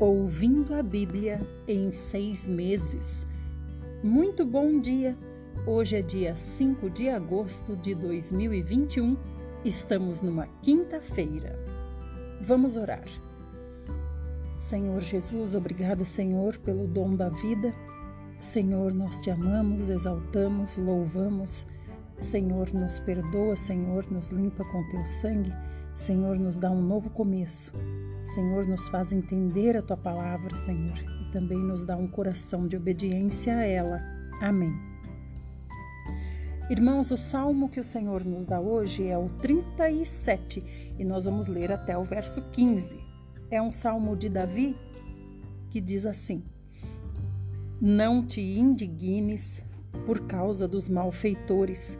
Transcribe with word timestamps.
Ouvindo 0.00 0.74
a 0.74 0.82
Bíblia 0.82 1.46
em 1.68 1.92
seis 1.92 2.48
meses. 2.48 3.26
Muito 4.02 4.46
bom 4.46 4.80
dia! 4.80 5.14
Hoje 5.66 5.96
é 5.96 6.00
dia 6.00 6.34
5 6.34 6.88
de 6.88 7.10
agosto 7.10 7.76
de 7.76 7.94
2021, 7.94 9.14
estamos 9.62 10.22
numa 10.22 10.46
quinta-feira. 10.62 11.54
Vamos 12.40 12.76
orar. 12.76 13.04
Senhor 14.58 15.02
Jesus, 15.02 15.54
obrigada, 15.54 16.02
Senhor, 16.06 16.56
pelo 16.56 16.86
dom 16.86 17.14
da 17.14 17.28
vida. 17.28 17.74
Senhor, 18.40 18.94
nós 18.94 19.20
te 19.20 19.30
amamos, 19.30 19.90
exaltamos, 19.90 20.78
louvamos. 20.78 21.66
Senhor, 22.18 22.72
nos 22.72 22.98
perdoa, 23.00 23.54
Senhor, 23.54 24.10
nos 24.10 24.30
limpa 24.30 24.64
com 24.64 24.82
teu 24.88 25.06
sangue. 25.06 25.52
Senhor, 25.94 26.38
nos 26.38 26.56
dá 26.56 26.70
um 26.70 26.80
novo 26.80 27.10
começo. 27.10 27.70
Senhor, 28.22 28.66
nos 28.66 28.86
faz 28.88 29.12
entender 29.12 29.76
a 29.76 29.82
tua 29.82 29.96
palavra, 29.96 30.54
Senhor, 30.54 30.98
e 31.22 31.32
também 31.32 31.58
nos 31.58 31.84
dá 31.84 31.96
um 31.96 32.06
coração 32.06 32.68
de 32.68 32.76
obediência 32.76 33.56
a 33.56 33.64
ela. 33.64 34.02
Amém. 34.42 34.72
Irmãos, 36.68 37.10
o 37.10 37.16
salmo 37.16 37.68
que 37.68 37.80
o 37.80 37.84
Senhor 37.84 38.24
nos 38.24 38.46
dá 38.46 38.60
hoje 38.60 39.06
é 39.06 39.16
o 39.16 39.28
37 39.40 40.94
e 40.98 41.04
nós 41.04 41.24
vamos 41.24 41.48
ler 41.48 41.72
até 41.72 41.96
o 41.96 42.04
verso 42.04 42.42
15. 42.52 42.94
É 43.50 43.60
um 43.60 43.72
salmo 43.72 44.14
de 44.14 44.28
Davi 44.28 44.76
que 45.70 45.80
diz 45.80 46.04
assim: 46.04 46.44
Não 47.80 48.24
te 48.24 48.40
indignes 48.40 49.64
por 50.04 50.26
causa 50.26 50.68
dos 50.68 50.88
malfeitores, 50.88 51.98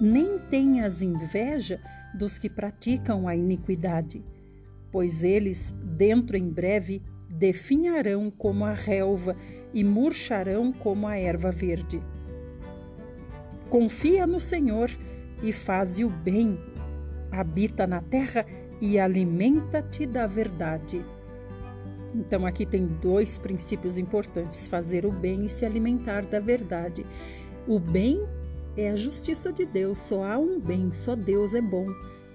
nem 0.00 0.38
tenhas 0.50 1.02
inveja 1.02 1.80
dos 2.14 2.38
que 2.38 2.48
praticam 2.48 3.28
a 3.28 3.36
iniquidade 3.36 4.24
pois 4.90 5.22
eles, 5.22 5.74
dentro 5.82 6.36
em 6.36 6.48
breve, 6.48 7.02
definharão 7.28 8.30
como 8.30 8.64
a 8.64 8.72
relva 8.72 9.36
e 9.72 9.84
murcharão 9.84 10.72
como 10.72 11.06
a 11.06 11.16
erva 11.16 11.50
verde. 11.50 12.02
Confia 13.68 14.26
no 14.26 14.40
Senhor 14.40 14.90
e 15.42 15.52
faze 15.52 16.04
o 16.04 16.10
bem. 16.10 16.58
Habita 17.30 17.86
na 17.86 18.00
terra 18.00 18.44
e 18.80 18.98
alimenta-te 18.98 20.06
da 20.06 20.26
verdade. 20.26 21.04
Então, 22.14 22.44
aqui 22.44 22.66
tem 22.66 22.86
dois 22.86 23.38
princípios 23.38 23.96
importantes: 23.96 24.66
fazer 24.66 25.06
o 25.06 25.12
bem 25.12 25.46
e 25.46 25.48
se 25.48 25.64
alimentar 25.64 26.22
da 26.22 26.40
verdade. 26.40 27.06
O 27.68 27.78
bem 27.78 28.26
é 28.76 28.90
a 28.90 28.96
justiça 28.96 29.52
de 29.52 29.64
Deus, 29.64 29.98
só 29.98 30.24
há 30.24 30.38
um 30.38 30.58
bem, 30.58 30.92
só 30.92 31.14
Deus 31.14 31.54
é 31.54 31.60
bom. 31.60 31.86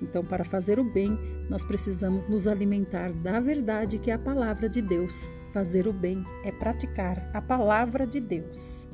Então, 0.01 0.23
para 0.23 0.43
fazer 0.43 0.79
o 0.79 0.83
bem, 0.83 1.17
nós 1.49 1.63
precisamos 1.63 2.27
nos 2.27 2.47
alimentar 2.47 3.11
da 3.11 3.39
verdade 3.39 3.97
que 3.97 4.11
é 4.11 4.13
a 4.13 4.19
palavra 4.19 4.67
de 4.67 4.81
Deus. 4.81 5.27
Fazer 5.53 5.88
o 5.88 5.93
bem 5.93 6.23
é 6.43 6.51
praticar 6.51 7.29
a 7.33 7.41
palavra 7.41 8.05
de 8.05 8.19
Deus. 8.19 8.85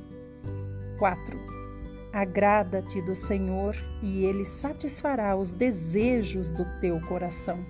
4. 0.99 1.39
Agrada-te 2.13 3.01
do 3.01 3.15
Senhor 3.15 3.75
e 4.03 4.25
ele 4.25 4.45
satisfará 4.45 5.35
os 5.35 5.53
desejos 5.53 6.51
do 6.51 6.65
teu 6.79 6.99
coração. 7.01 7.65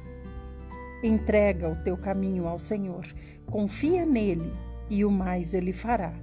Entrega 1.03 1.69
o 1.69 1.75
teu 1.83 1.95
caminho 1.95 2.47
ao 2.47 2.59
Senhor, 2.59 3.05
confia 3.45 4.05
nele 4.05 4.51
e 4.89 5.05
o 5.05 5.09
mais 5.09 5.53
ele 5.53 5.71
fará. 5.71 6.13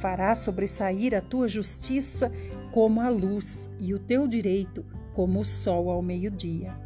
Fará 0.00 0.34
sobressair 0.34 1.14
a 1.14 1.20
tua 1.20 1.46
justiça 1.46 2.32
como 2.72 3.00
a 3.00 3.08
luz 3.08 3.70
e 3.78 3.94
o 3.94 3.98
teu 3.98 4.26
direito 4.26 4.84
como 5.14 5.40
o 5.40 5.44
sol 5.44 5.90
ao 5.90 6.02
meio-dia. 6.02 6.76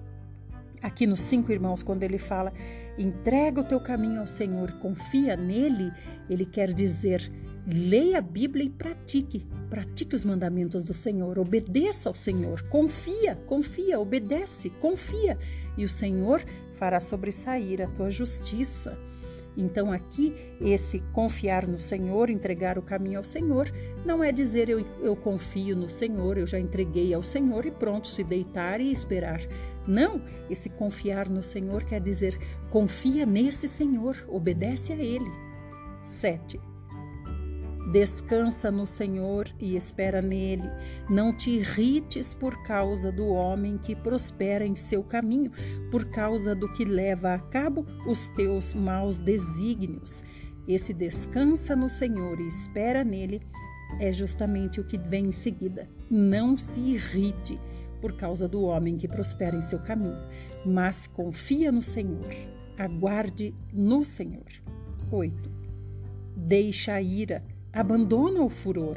Aqui 0.82 1.06
nos 1.06 1.20
cinco 1.20 1.50
irmãos, 1.50 1.82
quando 1.82 2.02
ele 2.02 2.18
fala 2.18 2.52
entrega 2.98 3.60
o 3.60 3.64
teu 3.64 3.80
caminho 3.80 4.20
ao 4.20 4.26
Senhor, 4.26 4.72
confia 4.74 5.36
nele, 5.36 5.92
ele 6.28 6.46
quer 6.46 6.72
dizer 6.72 7.30
leia 7.66 8.18
a 8.18 8.22
Bíblia 8.22 8.64
e 8.64 8.70
pratique, 8.70 9.44
pratique 9.68 10.14
os 10.14 10.24
mandamentos 10.24 10.84
do 10.84 10.94
Senhor, 10.94 11.38
obedeça 11.38 12.08
ao 12.08 12.14
Senhor, 12.14 12.62
confia, 12.68 13.34
confia, 13.46 13.98
obedece, 13.98 14.70
confia, 14.70 15.36
e 15.76 15.84
o 15.84 15.88
Senhor 15.88 16.44
fará 16.76 17.00
sobressair 17.00 17.82
a 17.82 17.88
tua 17.88 18.08
justiça. 18.08 18.96
Então, 19.56 19.90
aqui, 19.90 20.34
esse 20.60 21.00
confiar 21.12 21.66
no 21.66 21.78
Senhor, 21.78 22.28
entregar 22.28 22.78
o 22.78 22.82
caminho 22.82 23.18
ao 23.18 23.24
Senhor, 23.24 23.72
não 24.04 24.22
é 24.22 24.30
dizer 24.30 24.68
eu, 24.68 24.84
eu 25.00 25.16
confio 25.16 25.74
no 25.74 25.88
Senhor, 25.88 26.36
eu 26.36 26.46
já 26.46 26.58
entreguei 26.58 27.14
ao 27.14 27.22
Senhor 27.22 27.64
e 27.64 27.70
pronto, 27.70 28.08
se 28.08 28.22
deitar 28.22 28.80
e 28.80 28.90
esperar. 28.90 29.40
Não, 29.86 30.20
esse 30.50 30.68
confiar 30.68 31.28
no 31.28 31.42
Senhor 31.42 31.84
quer 31.84 32.00
dizer 32.00 32.38
confia 32.70 33.24
nesse 33.24 33.68
Senhor, 33.68 34.16
obedece 34.28 34.92
a 34.92 34.96
Ele. 34.96 35.30
7. 36.02 36.60
Descansa 37.86 38.68
no 38.68 38.84
Senhor 38.84 39.48
e 39.60 39.76
espera 39.76 40.20
nele. 40.20 40.68
Não 41.08 41.32
te 41.32 41.50
irrites 41.50 42.34
por 42.34 42.60
causa 42.64 43.12
do 43.12 43.26
homem 43.28 43.78
que 43.78 43.94
prospera 43.94 44.66
em 44.66 44.74
seu 44.74 45.04
caminho, 45.04 45.52
por 45.90 46.06
causa 46.06 46.54
do 46.54 46.68
que 46.72 46.84
leva 46.84 47.34
a 47.34 47.38
cabo 47.38 47.86
os 48.06 48.26
teus 48.28 48.74
maus 48.74 49.20
desígnios. 49.20 50.24
Esse 50.66 50.92
descansa 50.92 51.76
no 51.76 51.88
Senhor 51.88 52.40
e 52.40 52.48
espera 52.48 53.04
nele 53.04 53.40
é 54.00 54.10
justamente 54.12 54.80
o 54.80 54.84
que 54.84 54.98
vem 54.98 55.26
em 55.26 55.32
seguida. 55.32 55.88
Não 56.10 56.56
se 56.56 56.80
irrite 56.80 57.58
por 58.00 58.14
causa 58.14 58.48
do 58.48 58.62
homem 58.62 58.96
que 58.96 59.06
prospera 59.06 59.56
em 59.56 59.62
seu 59.62 59.78
caminho, 59.78 60.20
mas 60.64 61.06
confia 61.06 61.70
no 61.70 61.82
Senhor. 61.82 62.26
Aguarde 62.76 63.54
no 63.72 64.04
Senhor. 64.04 64.44
8. 65.10 65.50
Deixa 66.36 66.94
a 66.94 67.00
ira 67.00 67.42
Abandona 67.76 68.40
o 68.40 68.48
furor, 68.48 68.96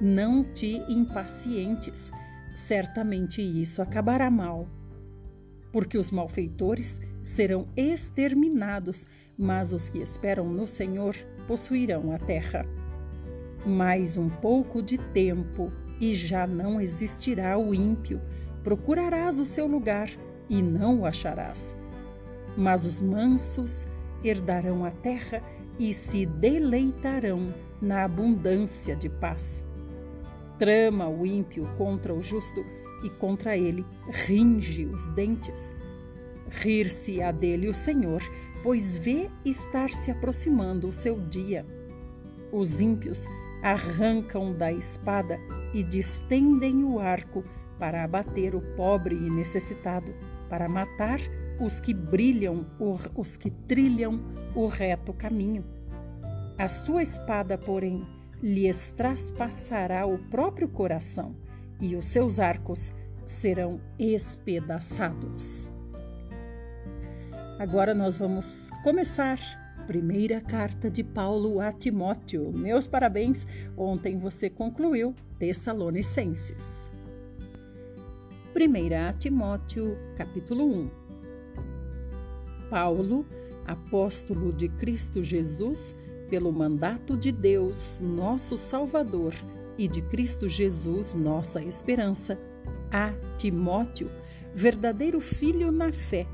não 0.00 0.44
te 0.44 0.80
impacientes. 0.88 2.12
Certamente 2.54 3.42
isso 3.42 3.82
acabará 3.82 4.30
mal. 4.30 4.68
Porque 5.72 5.98
os 5.98 6.12
malfeitores 6.12 7.00
serão 7.24 7.66
exterminados, 7.76 9.04
mas 9.36 9.72
os 9.72 9.88
que 9.88 9.98
esperam 9.98 10.48
no 10.48 10.64
Senhor 10.64 11.16
possuirão 11.48 12.12
a 12.12 12.18
terra. 12.20 12.64
Mais 13.66 14.16
um 14.16 14.28
pouco 14.28 14.80
de 14.80 14.96
tempo 14.96 15.72
e 16.00 16.14
já 16.14 16.46
não 16.46 16.80
existirá 16.80 17.58
o 17.58 17.74
ímpio. 17.74 18.20
Procurarás 18.62 19.40
o 19.40 19.44
seu 19.44 19.66
lugar 19.66 20.08
e 20.48 20.62
não 20.62 21.00
o 21.00 21.04
acharás. 21.04 21.74
Mas 22.56 22.86
os 22.86 23.00
mansos 23.00 23.88
herdarão 24.22 24.84
a 24.84 24.92
terra 24.92 25.42
e 25.80 25.92
se 25.92 26.26
deleitarão 26.26 27.52
na 27.80 28.04
abundância 28.04 28.94
de 28.94 29.08
paz. 29.08 29.64
Trama 30.58 31.08
o 31.08 31.24
ímpio 31.24 31.66
contra 31.78 32.14
o 32.14 32.22
justo 32.22 32.64
e 33.02 33.08
contra 33.08 33.56
ele 33.56 33.84
ringe 34.26 34.84
os 34.86 35.08
dentes. 35.08 35.74
Rir-se-á 36.50 37.32
dele 37.32 37.68
o 37.68 37.74
Senhor, 37.74 38.22
pois 38.62 38.96
vê 38.96 39.30
estar 39.44 39.90
se 39.90 40.10
aproximando 40.10 40.88
o 40.88 40.92
seu 40.92 41.18
dia. 41.18 41.64
Os 42.52 42.80
ímpios 42.80 43.26
arrancam 43.62 44.52
da 44.52 44.72
espada 44.72 45.38
e 45.72 45.82
distendem 45.82 46.84
o 46.84 46.98
arco 46.98 47.42
para 47.78 48.04
abater 48.04 48.54
o 48.54 48.60
pobre 48.76 49.14
e 49.14 49.30
necessitado, 49.30 50.12
para 50.48 50.68
matar 50.68 51.20
os 51.58 51.78
que 51.80 51.94
brilham, 51.94 52.66
os 53.14 53.36
que 53.36 53.50
trilham 53.50 54.20
o 54.54 54.66
reto 54.66 55.12
caminho. 55.12 55.64
A 56.60 56.68
sua 56.68 57.00
espada, 57.00 57.56
porém, 57.56 58.06
lhes 58.42 58.90
traspassará 58.90 60.04
o 60.04 60.18
próprio 60.28 60.68
coração, 60.68 61.34
e 61.80 61.96
os 61.96 62.04
seus 62.08 62.38
arcos 62.38 62.92
serão 63.24 63.80
espedaçados. 63.98 65.66
Agora 67.58 67.94
nós 67.94 68.18
vamos 68.18 68.68
começar. 68.84 69.38
Primeira 69.86 70.42
carta 70.42 70.90
de 70.90 71.02
Paulo 71.02 71.60
a 71.60 71.72
Timóteo. 71.72 72.52
Meus 72.52 72.86
parabéns! 72.86 73.46
Ontem 73.74 74.18
você 74.18 74.50
concluiu 74.50 75.14
Tessalonicenses. 75.38 76.90
Primeira 78.52 79.08
a 79.08 79.14
Timóteo, 79.14 79.96
capítulo 80.14 80.66
1. 80.66 80.90
Paulo, 82.68 83.24
apóstolo 83.66 84.52
de 84.52 84.68
Cristo 84.68 85.24
Jesus, 85.24 85.94
pelo 86.30 86.52
mandato 86.52 87.16
de 87.16 87.32
Deus, 87.32 87.98
nosso 88.00 88.56
Salvador, 88.56 89.34
e 89.76 89.88
de 89.88 90.00
Cristo 90.00 90.48
Jesus, 90.48 91.12
nossa 91.14 91.60
esperança, 91.62 92.38
a 92.92 93.12
Timóteo, 93.36 94.08
verdadeiro 94.54 95.20
filho 95.20 95.72
na 95.72 95.90
fé, 95.90 96.26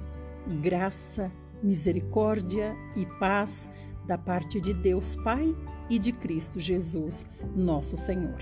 graça, 0.60 1.32
misericórdia 1.62 2.76
e 2.94 3.06
paz 3.18 3.68
da 4.06 4.18
parte 4.18 4.60
de 4.60 4.74
Deus 4.74 5.16
Pai 5.16 5.56
e 5.88 5.98
de 5.98 6.12
Cristo 6.12 6.60
Jesus, 6.60 7.24
nosso 7.54 7.96
Senhor. 7.96 8.40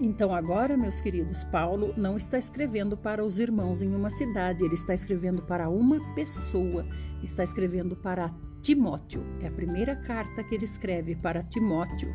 Então, 0.00 0.32
agora, 0.34 0.76
meus 0.76 1.00
queridos, 1.00 1.44
Paulo 1.44 1.92
não 1.96 2.16
está 2.16 2.38
escrevendo 2.38 2.96
para 2.96 3.24
os 3.24 3.38
irmãos 3.38 3.82
em 3.82 3.94
uma 3.94 4.10
cidade, 4.10 4.64
ele 4.64 4.74
está 4.74 4.94
escrevendo 4.94 5.42
para 5.42 5.68
uma 5.68 5.98
pessoa, 6.14 6.86
está 7.22 7.44
escrevendo 7.44 7.96
para 7.96 8.32
Timóteo. 8.62 9.22
É 9.42 9.48
a 9.48 9.50
primeira 9.50 9.96
carta 9.96 10.42
que 10.42 10.54
ele 10.54 10.64
escreve 10.64 11.14
para 11.14 11.42
Timóteo. 11.42 12.12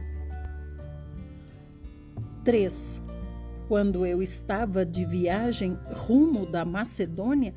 3. 2.44 3.02
Quando 3.68 4.06
eu 4.06 4.22
estava 4.22 4.86
de 4.86 5.06
viagem 5.06 5.78
rumo 5.94 6.46
da 6.46 6.66
Macedônia, 6.66 7.54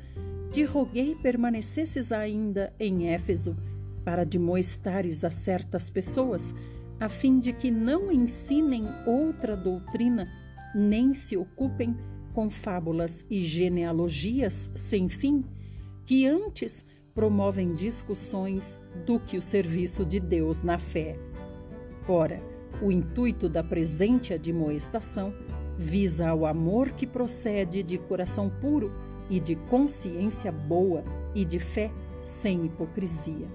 te 0.51 0.63
roguei 0.63 1.15
permanecesses 1.15 2.11
ainda 2.11 2.73
em 2.79 3.09
Éfeso, 3.09 3.55
para 4.05 4.23
demoestares 4.23 5.25
a 5.25 5.29
certas 5.29 5.89
pessoas, 5.89 6.55
a 6.99 7.09
fim 7.09 7.39
de 7.39 7.51
que 7.51 7.69
não 7.69 8.11
ensinem 8.11 8.85
outra 9.05 9.55
doutrina, 9.57 10.27
nem 10.73 11.13
se 11.13 11.35
ocupem 11.35 11.95
com 12.33 12.49
fábulas 12.49 13.25
e 13.29 13.41
genealogias 13.43 14.71
sem 14.75 15.09
fim, 15.09 15.43
que 16.05 16.25
antes 16.25 16.85
promovem 17.17 17.73
discussões 17.73 18.79
do 19.03 19.19
que 19.19 19.39
o 19.39 19.41
serviço 19.41 20.05
de 20.05 20.19
Deus 20.19 20.61
na 20.61 20.77
fé. 20.77 21.17
Ora, 22.07 22.39
o 22.79 22.91
intuito 22.91 23.49
da 23.49 23.63
presente 23.63 24.35
admoestação 24.35 25.33
visa 25.75 26.29
ao 26.29 26.45
amor 26.45 26.91
que 26.91 27.07
procede 27.07 27.81
de 27.81 27.97
coração 27.97 28.51
puro 28.61 28.93
e 29.31 29.39
de 29.39 29.55
consciência 29.55 30.51
boa 30.51 31.03
e 31.33 31.43
de 31.43 31.57
fé 31.57 31.89
sem 32.21 32.67
hipocrisia. 32.67 33.47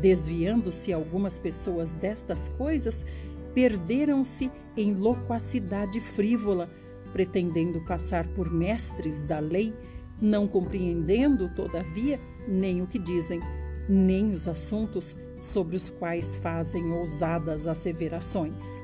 Desviando-se 0.00 0.92
algumas 0.92 1.38
pessoas 1.38 1.92
destas 1.92 2.48
coisas, 2.48 3.06
perderam-se 3.54 4.50
em 4.76 4.94
loquacidade 4.94 6.00
frívola, 6.00 6.68
pretendendo 7.12 7.80
passar 7.82 8.26
por 8.34 8.50
mestres 8.50 9.22
da 9.22 9.38
lei, 9.38 9.72
não 10.20 10.48
compreendendo, 10.48 11.48
todavia, 11.54 12.18
nem 12.50 12.82
o 12.82 12.86
que 12.86 12.98
dizem, 12.98 13.40
nem 13.88 14.32
os 14.32 14.46
assuntos 14.48 15.16
sobre 15.40 15.76
os 15.76 15.90
quais 15.90 16.36
fazem 16.36 16.92
ousadas 16.92 17.66
asseverações. 17.66 18.82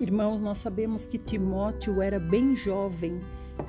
Irmãos, 0.00 0.42
nós 0.42 0.58
sabemos 0.58 1.06
que 1.06 1.18
Timóteo 1.18 2.02
era 2.02 2.18
bem 2.18 2.56
jovem 2.56 3.20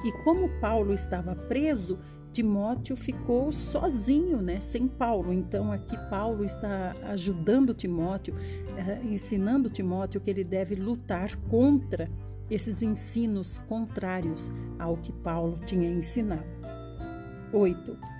e, 0.03 0.11
como 0.23 0.49
Paulo 0.59 0.93
estava 0.93 1.35
preso, 1.35 1.99
Timóteo 2.31 2.95
ficou 2.95 3.51
sozinho, 3.51 4.41
né, 4.41 4.59
sem 4.59 4.87
Paulo. 4.87 5.31
Então, 5.31 5.71
aqui 5.71 5.95
Paulo 6.09 6.43
está 6.43 6.91
ajudando 7.09 7.75
Timóteo, 7.75 8.35
eh, 8.75 9.01
ensinando 9.03 9.69
Timóteo 9.69 10.19
que 10.19 10.31
ele 10.31 10.43
deve 10.43 10.73
lutar 10.73 11.35
contra 11.47 12.09
esses 12.49 12.81
ensinos 12.81 13.59
contrários 13.69 14.51
ao 14.79 14.97
que 14.97 15.11
Paulo 15.11 15.59
tinha 15.63 15.89
ensinado. 15.89 16.43
8. 17.53 18.12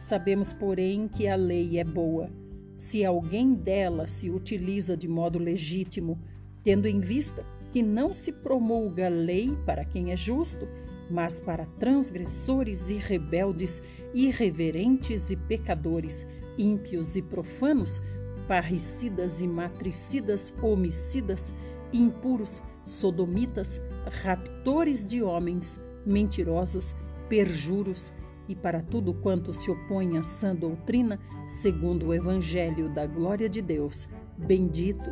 Sabemos, 0.00 0.50
porém, 0.50 1.06
que 1.06 1.28
a 1.28 1.36
lei 1.36 1.78
é 1.78 1.84
boa. 1.84 2.30
Se 2.78 3.04
alguém 3.04 3.52
dela 3.52 4.06
se 4.06 4.30
utiliza 4.30 4.96
de 4.96 5.06
modo 5.06 5.38
legítimo, 5.38 6.18
tendo 6.64 6.88
em 6.88 7.00
vista 7.00 7.44
que 7.70 7.82
não 7.82 8.14
se 8.14 8.32
promulga 8.32 9.10
lei 9.10 9.54
para 9.66 9.84
quem 9.84 10.10
é 10.10 10.16
justo, 10.16 10.66
mas 11.10 11.38
para 11.38 11.66
transgressores 11.78 12.88
e 12.88 12.94
rebeldes, 12.94 13.82
irreverentes 14.14 15.28
e 15.28 15.36
pecadores, 15.36 16.26
ímpios 16.56 17.14
e 17.14 17.20
profanos, 17.20 18.00
parricidas 18.48 19.42
e 19.42 19.46
matricidas, 19.46 20.50
homicidas, 20.62 21.52
impuros, 21.92 22.62
sodomitas, 22.86 23.78
raptores 24.22 25.04
de 25.04 25.22
homens, 25.22 25.78
mentirosos, 26.06 26.96
perjuros, 27.28 28.10
e 28.50 28.56
para 28.56 28.82
tudo 28.82 29.14
quanto 29.14 29.52
se 29.52 29.70
opõe 29.70 30.18
à 30.18 30.22
sã 30.22 30.56
doutrina, 30.56 31.20
segundo 31.48 32.08
o 32.08 32.14
Evangelho 32.14 32.92
da 32.92 33.06
glória 33.06 33.48
de 33.48 33.62
Deus, 33.62 34.08
bendito 34.36 35.04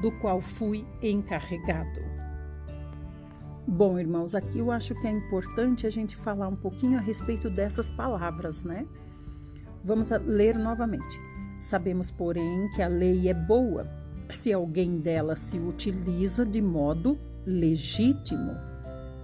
do 0.00 0.12
qual 0.20 0.40
fui 0.40 0.86
encarregado. 1.02 2.00
Bom, 3.66 3.98
irmãos, 3.98 4.32
aqui 4.32 4.60
eu 4.60 4.70
acho 4.70 4.94
que 4.94 5.08
é 5.08 5.10
importante 5.10 5.88
a 5.88 5.90
gente 5.90 6.14
falar 6.14 6.46
um 6.46 6.54
pouquinho 6.54 6.96
a 6.96 7.00
respeito 7.00 7.50
dessas 7.50 7.90
palavras, 7.90 8.62
né? 8.62 8.86
Vamos 9.82 10.10
ler 10.24 10.56
novamente. 10.56 11.18
Sabemos, 11.58 12.12
porém, 12.12 12.70
que 12.76 12.82
a 12.82 12.86
lei 12.86 13.28
é 13.28 13.34
boa 13.34 13.88
se 14.30 14.52
alguém 14.52 14.98
dela 14.98 15.34
se 15.34 15.58
utiliza 15.58 16.46
de 16.46 16.62
modo 16.62 17.18
legítimo, 17.44 18.52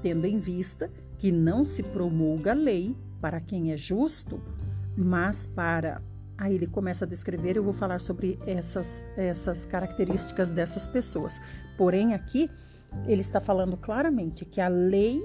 tendo 0.03 0.27
em 0.27 0.41
vista 0.41 0.91
que 1.19 1.31
não 1.31 1.65
se 1.65 1.83
promulga 1.83 2.53
lei 2.53 2.97
para 3.21 3.41
quem 3.41 3.73
é 3.73 3.77
justo, 3.77 4.43
mas 4.97 5.47
para 5.47 6.01
Aí 6.41 6.55
ele 6.55 6.67
começa 6.67 7.05
a 7.05 7.09
descrever, 7.09 7.59
eu 7.59 7.63
vou 7.63 7.75
falar 7.75 8.01
sobre 8.01 8.39
essas, 8.47 9.05
essas 9.15 9.67
características 9.67 10.51
dessas 10.51 10.87
pessoas. 10.87 11.39
Porém, 11.77 12.15
aqui 12.15 12.51
ele 13.07 13.21
está 13.21 13.43
falando 13.43 13.77
claramente 13.77 14.47
que 14.47 14.59
a 14.59 14.67
lei, 14.67 15.21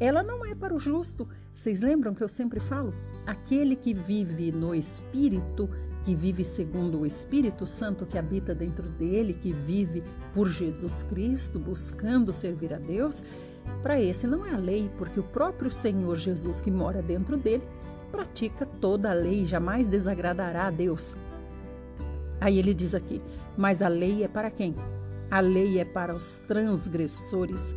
ela 0.00 0.22
não 0.22 0.46
é 0.46 0.54
para 0.54 0.74
o 0.74 0.78
justo. 0.78 1.28
Vocês 1.52 1.82
lembram 1.82 2.14
que 2.14 2.22
eu 2.22 2.28
sempre 2.28 2.60
falo? 2.60 2.94
Aquele 3.26 3.76
que 3.76 3.92
vive 3.92 4.50
no 4.50 4.74
Espírito, 4.74 5.68
que 6.02 6.14
vive 6.14 6.42
segundo 6.42 7.00
o 7.00 7.06
Espírito 7.06 7.66
Santo 7.66 8.06
que 8.06 8.16
habita 8.16 8.54
dentro 8.54 8.88
dele, 8.88 9.34
que 9.34 9.52
vive 9.52 10.02
por 10.32 10.48
Jesus 10.48 11.02
Cristo, 11.02 11.58
buscando 11.58 12.32
servir 12.32 12.72
a 12.72 12.78
Deus, 12.78 13.22
para 13.82 14.00
esse 14.00 14.26
não 14.26 14.44
é 14.44 14.52
a 14.52 14.58
lei, 14.58 14.90
porque 14.98 15.20
o 15.20 15.24
próprio 15.24 15.70
Senhor 15.70 16.16
Jesus 16.16 16.60
que 16.60 16.70
mora 16.70 17.00
dentro 17.00 17.36
dele 17.36 17.62
pratica 18.10 18.66
toda 18.80 19.10
a 19.10 19.14
lei, 19.14 19.44
jamais 19.44 19.86
desagradará 19.86 20.66
a 20.66 20.70
Deus. 20.70 21.14
Aí 22.40 22.58
ele 22.58 22.74
diz 22.74 22.94
aqui: 22.94 23.20
mas 23.56 23.82
a 23.82 23.88
lei 23.88 24.22
é 24.22 24.28
para 24.28 24.50
quem? 24.50 24.74
A 25.30 25.40
lei 25.40 25.78
é 25.78 25.84
para 25.84 26.14
os 26.14 26.38
transgressores, 26.46 27.74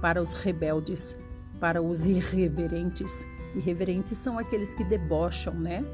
para 0.00 0.20
os 0.20 0.32
rebeldes, 0.32 1.14
para 1.60 1.82
os 1.82 2.06
irreverentes. 2.06 3.26
Irreverentes 3.54 4.16
são 4.16 4.38
aqueles 4.38 4.74
que 4.74 4.84
debocham, 4.84 5.54
né? 5.54 5.84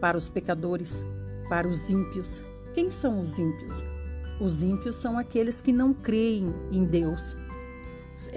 Para 0.00 0.16
os 0.16 0.28
pecadores, 0.28 1.04
para 1.48 1.68
os 1.68 1.88
ímpios. 1.90 2.42
Quem 2.74 2.90
são 2.90 3.20
os 3.20 3.38
ímpios? 3.38 3.84
Os 4.40 4.62
ímpios 4.62 4.96
são 4.96 5.18
aqueles 5.18 5.60
que 5.60 5.72
não 5.72 5.94
creem 5.94 6.52
em 6.72 6.84
Deus. 6.84 7.36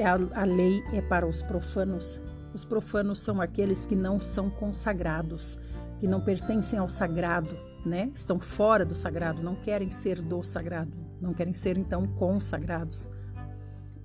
A, 0.04 0.42
a 0.42 0.46
lei 0.46 0.84
é 0.94 1.02
para 1.02 1.28
os 1.28 1.42
profanos, 1.42 2.20
os 2.54 2.66
profanos 2.66 3.20
são 3.20 3.40
aqueles 3.40 3.86
que 3.86 3.96
não 3.96 4.20
são 4.20 4.50
consagrados, 4.50 5.58
que 6.00 6.08
não 6.08 6.22
pertencem 6.22 6.80
ao 6.80 6.90
sagrado, 6.90 7.50
né? 7.86 8.10
Estão 8.14 8.40
fora 8.40 8.84
do 8.84 8.96
sagrado, 8.96 9.44
não 9.44 9.56
querem 9.56 9.92
ser 9.92 10.20
do 10.22 10.42
sagrado, 10.42 10.92
não 11.22 11.34
querem 11.34 11.54
ser 11.54 11.78
então 11.78 12.08
consagrados. 12.08 13.10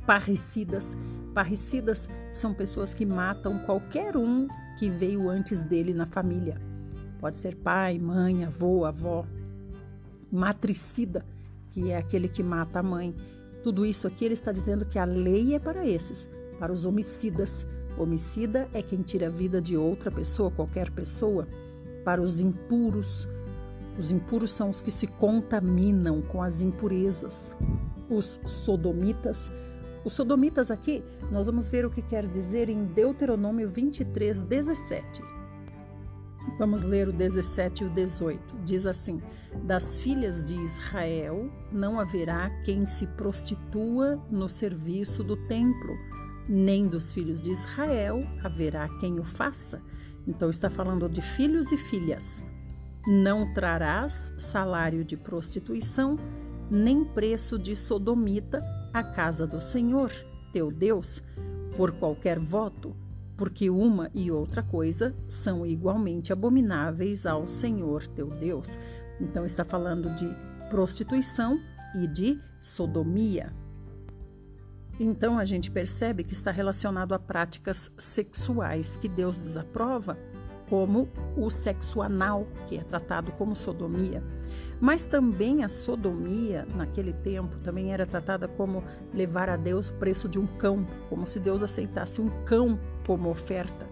Parricidas, 0.07 0.97
parricidas 1.33 2.09
são 2.31 2.53
pessoas 2.53 2.93
que 2.93 3.07
matam 3.07 3.59
qualquer 3.61 4.17
um 4.17 4.49
que 4.79 4.91
veio 4.91 5.31
antes 5.31 5.63
dele 5.63 5.95
na 5.95 6.07
família. 6.07 6.61
Pode 7.21 7.37
ser 7.37 7.57
pai, 7.57 7.99
mãe, 7.99 8.45
avô, 8.45 8.85
avó. 8.85 9.25
Matricida, 10.31 11.25
que 11.71 11.91
é 11.91 11.97
aquele 11.97 12.29
que 12.29 12.43
mata 12.43 12.81
a 12.81 12.83
mãe. 12.83 13.15
Tudo 13.63 13.87
isso 13.87 14.07
aqui 14.07 14.25
ele 14.25 14.35
está 14.35 14.53
dizendo 14.53 14.85
que 14.85 14.99
a 14.99 15.05
lei 15.05 15.55
é 15.55 15.59
para 15.59 15.87
esses, 15.87 16.29
para 16.59 16.73
os 16.73 16.85
homicidas, 16.85 17.67
Homicida 17.97 18.69
é 18.73 18.83
quem 18.83 19.03
tira 19.03 19.27
a 19.27 19.31
vida 19.31 19.61
de 19.61 19.77
outra 19.77 20.11
pessoa, 20.11 20.51
qualquer 20.51 20.91
pessoa. 20.91 21.47
Para 22.05 22.21
os 22.21 22.41
impuros, 22.41 23.29
os 23.99 24.11
impuros 24.11 24.53
são 24.53 24.71
os 24.71 24.81
que 24.81 24.91
se 24.91 25.07
contaminam 25.07 26.23
com 26.23 26.43
as 26.43 26.63
impurezas. 26.63 27.53
Os 28.09 28.41
sodomitas, 28.47 29.51
os 30.05 30.13
sodomitas 30.15 30.71
aqui, 30.71 31.03
nós 31.31 31.47
vamos 31.47 31.69
ver 31.69 31.85
o 31.85 31.91
que 31.91 32.03
quer 32.03 32.27
dizer 32.27 32.69
em 32.69 32.85
Deuteronômio 32.85 33.69
23, 33.69 34.41
17. 34.41 35.23
Vamos 36.59 36.83
ler 36.83 37.09
o 37.09 37.13
17 37.13 37.85
e 37.85 37.87
o 37.87 37.91
18. 37.91 38.59
Diz 38.65 38.87
assim: 38.87 39.21
Das 39.65 39.99
filhas 39.99 40.45
de 40.45 40.55
Israel 40.55 41.51
não 41.71 41.99
haverá 41.99 42.51
quem 42.65 42.87
se 42.87 43.07
prostitua 43.07 44.23
no 44.31 44.49
serviço 44.49 45.25
do 45.25 45.37
templo 45.49 45.97
nem 46.49 46.87
dos 46.87 47.13
filhos 47.13 47.41
de 47.41 47.51
Israel 47.51 48.27
haverá 48.43 48.89
quem 49.01 49.19
o 49.19 49.25
faça. 49.25 49.81
Então 50.27 50.51
está 50.51 50.69
falando 50.69 51.09
de 51.09 51.21
filhos 51.21 51.73
e 51.73 51.77
filhas. 51.77 52.43
Não 53.07 53.53
trarás 53.53 54.33
salário 54.39 55.05
de 55.05 55.17
prostituição, 55.17 56.19
nem 56.71 57.05
preço 57.05 57.59
de 57.59 57.75
sodomita 57.75 58.59
à 58.93 59.03
casa 59.03 59.47
do 59.47 59.61
Senhor, 59.61 60.13
teu 60.53 60.71
Deus, 60.71 61.23
por 61.77 61.99
qualquer 61.99 62.39
voto, 62.39 62.95
porque 63.43 63.69
uma 63.69 64.09
e 64.15 64.31
outra 64.31 64.63
coisa 64.63 65.13
são 65.27 65.67
igualmente 65.67 66.33
abomináveis 66.33 67.27
ao 67.27 67.49
Senhor 67.49 68.07
teu 68.07 68.29
Deus. 68.29 68.79
Então 69.21 69.45
está 69.45 69.65
falando 69.65 70.09
de 70.15 70.33
prostituição 70.71 71.59
e 72.01 72.07
de 72.07 72.41
sodomia. 72.61 73.53
Então 75.01 75.41
a 75.41 75.45
gente 75.45 75.73
percebe 75.73 76.23
que 76.23 76.35
está 76.35 76.53
relacionado 76.53 77.15
a 77.15 77.19
práticas 77.19 77.91
sexuais 77.99 78.97
que 78.97 79.09
Deus 79.09 79.39
desaprova 79.39 80.17
como 80.71 81.09
o 81.37 81.51
sexo 81.51 82.01
anal, 82.01 82.47
que 82.69 82.77
é 82.77 82.85
tratado 82.85 83.33
como 83.33 83.57
sodomia. 83.57 84.23
Mas 84.83 85.07
também 85.07 85.63
a 85.63 85.69
sodomia, 85.69 86.67
naquele 86.75 87.13
tempo, 87.13 87.57
também 87.61 87.93
era 87.93 88.05
tratada 88.05 88.49
como 88.49 88.83
levar 89.15 89.49
a 89.49 89.57
Deus 89.57 89.89
o 89.89 89.93
preço 89.93 90.29
de 90.29 90.41
um 90.41 90.47
cão, 90.59 90.85
como 91.09 91.25
se 91.25 91.39
Deus 91.39 91.63
aceitasse 91.63 92.21
um 92.21 92.29
cão 92.45 92.77
como 93.07 93.31
oferta, 93.31 93.87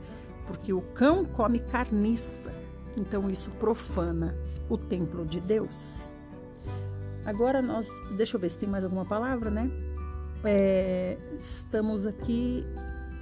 porque 0.49 0.73
o 0.73 0.81
cão 0.81 1.25
come 1.25 1.61
carniça, 1.61 2.53
então 2.97 3.31
isso 3.31 3.53
profana 3.53 4.37
o 4.69 4.77
templo 4.77 5.25
de 5.25 5.41
Deus. 5.41 6.11
Agora 7.25 7.63
nós, 7.63 7.89
deixa 8.17 8.37
eu 8.37 8.41
ver 8.41 8.51
se 8.51 8.59
tem 8.59 8.69
mais 8.69 8.83
alguma 8.83 9.05
palavra, 9.05 9.49
né? 9.49 9.71
É, 10.43 11.17
estamos 11.37 12.05
aqui, 12.05 12.67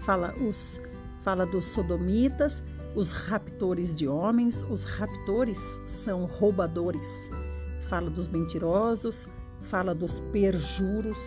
fala 0.07 0.33
os, 0.41 0.81
fala 1.21 1.45
dos 1.45 1.67
sodomitas, 1.67 2.63
os 2.97 3.13
raptores 3.13 3.95
de 3.95 4.09
homens, 4.09 4.63
os 4.71 4.85
raptores 4.85 5.79
são 5.87 6.25
roubadores 6.25 7.29
fala 7.89 8.11
dos 8.11 8.29
mentirosos, 8.29 9.27
fala 9.63 9.95
dos 9.95 10.21
perjuros. 10.33 11.19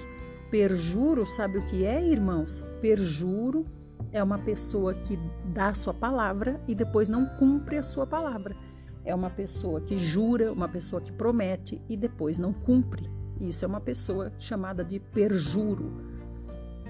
Perjuro, 0.50 1.26
sabe 1.26 1.58
o 1.58 1.66
que 1.66 1.86
é, 1.86 2.04
irmãos? 2.04 2.62
Perjuro 2.82 3.66
é 4.12 4.22
uma 4.22 4.38
pessoa 4.38 4.94
que 4.94 5.18
dá 5.54 5.70
a 5.70 5.74
sua 5.74 5.94
palavra 5.94 6.62
e 6.68 6.76
depois 6.76 7.08
não 7.10 7.26
cumpre 7.26 7.78
a 7.78 7.84
sua 7.84 8.06
palavra. 8.06 8.56
É 9.04 9.16
uma 9.16 9.30
pessoa 9.30 9.82
que 9.82 9.98
jura, 9.98 10.52
uma 10.52 10.68
pessoa 10.68 11.02
que 11.02 11.12
promete 11.12 11.82
e 11.90 11.98
depois 11.98 12.38
não 12.38 12.54
cumpre. 12.54 13.10
Isso 13.40 13.66
é 13.66 13.68
uma 13.68 13.82
pessoa 13.82 14.32
chamada 14.38 14.84
de 14.84 15.00
perjuro. 15.00 15.92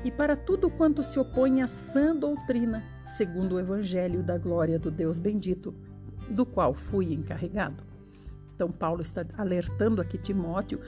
E 0.04 0.12
para 0.12 0.36
tudo 0.36 0.70
quanto 0.70 1.04
se 1.04 1.20
opõe 1.20 1.62
à 1.62 1.68
sã 1.68 2.16
doutrina, 2.16 2.84
segundo 3.06 3.56
o 3.56 3.60
evangelho 3.60 4.24
da 4.24 4.38
glória 4.38 4.80
do 4.80 4.90
Deus 4.90 5.20
bendito, 5.20 5.74
do 6.30 6.46
qual 6.46 6.74
fui 6.74 7.14
encarregado. 7.14 7.91
Então, 8.62 8.72
Paulo 8.72 9.02
está 9.02 9.26
alertando 9.40 10.04
aqui 10.04 10.20
Timóteo 10.20 10.80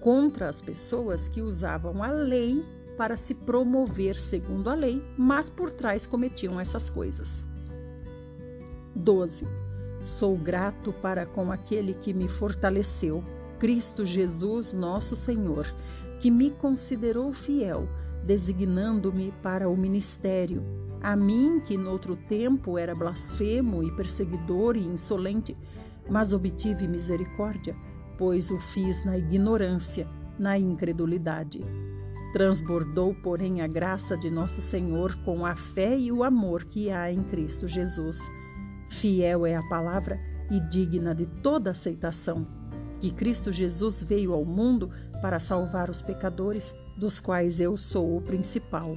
contra 0.00 0.48
as 0.48 0.62
pessoas 0.62 1.28
que 1.28 1.42
usavam 1.42 2.02
a 2.02 2.10
lei 2.10 2.64
para 2.96 3.18
se 3.18 3.34
promover 3.34 4.18
segundo 4.18 4.70
a 4.70 4.74
lei, 4.74 5.04
mas 5.14 5.50
por 5.50 5.70
trás 5.70 6.06
cometiam 6.06 6.58
essas 6.58 6.88
coisas. 6.88 7.44
12. 8.96 9.46
Sou 10.02 10.38
grato 10.38 10.90
para 10.90 11.26
com 11.26 11.52
aquele 11.52 11.92
que 11.92 12.14
me 12.14 12.28
fortaleceu, 12.28 13.22
Cristo 13.58 14.06
Jesus, 14.06 14.72
nosso 14.72 15.14
Senhor, 15.14 15.66
que 16.20 16.30
me 16.30 16.50
considerou 16.50 17.34
fiel, 17.34 17.86
designando-me 18.24 19.34
para 19.42 19.68
o 19.68 19.76
ministério. 19.76 20.62
A 21.02 21.14
mim, 21.14 21.60
que 21.60 21.76
noutro 21.76 22.16
tempo 22.16 22.78
era 22.78 22.94
blasfemo 22.94 23.82
e 23.82 23.92
perseguidor 23.92 24.78
e 24.78 24.86
insolente, 24.86 25.54
mas 26.08 26.32
obtive 26.32 26.86
misericórdia, 26.88 27.76
pois 28.16 28.50
o 28.50 28.58
fiz 28.58 29.04
na 29.04 29.16
ignorância, 29.16 30.06
na 30.38 30.58
incredulidade. 30.58 31.60
Transbordou, 32.32 33.14
porém, 33.14 33.62
a 33.62 33.66
graça 33.66 34.16
de 34.16 34.30
nosso 34.30 34.60
Senhor 34.60 35.14
com 35.24 35.46
a 35.46 35.54
fé 35.54 35.98
e 35.98 36.12
o 36.12 36.22
amor 36.22 36.64
que 36.64 36.90
há 36.90 37.10
em 37.10 37.22
Cristo 37.24 37.66
Jesus. 37.66 38.18
Fiel 38.88 39.46
é 39.46 39.56
a 39.56 39.62
palavra 39.68 40.18
e 40.50 40.60
digna 40.68 41.14
de 41.14 41.26
toda 41.26 41.70
aceitação, 41.70 42.46
que 43.00 43.10
Cristo 43.10 43.52
Jesus 43.52 44.02
veio 44.02 44.32
ao 44.32 44.44
mundo 44.44 44.90
para 45.20 45.38
salvar 45.38 45.90
os 45.90 46.02
pecadores, 46.02 46.74
dos 46.98 47.20
quais 47.20 47.60
eu 47.60 47.76
sou 47.76 48.16
o 48.16 48.20
principal. 48.20 48.96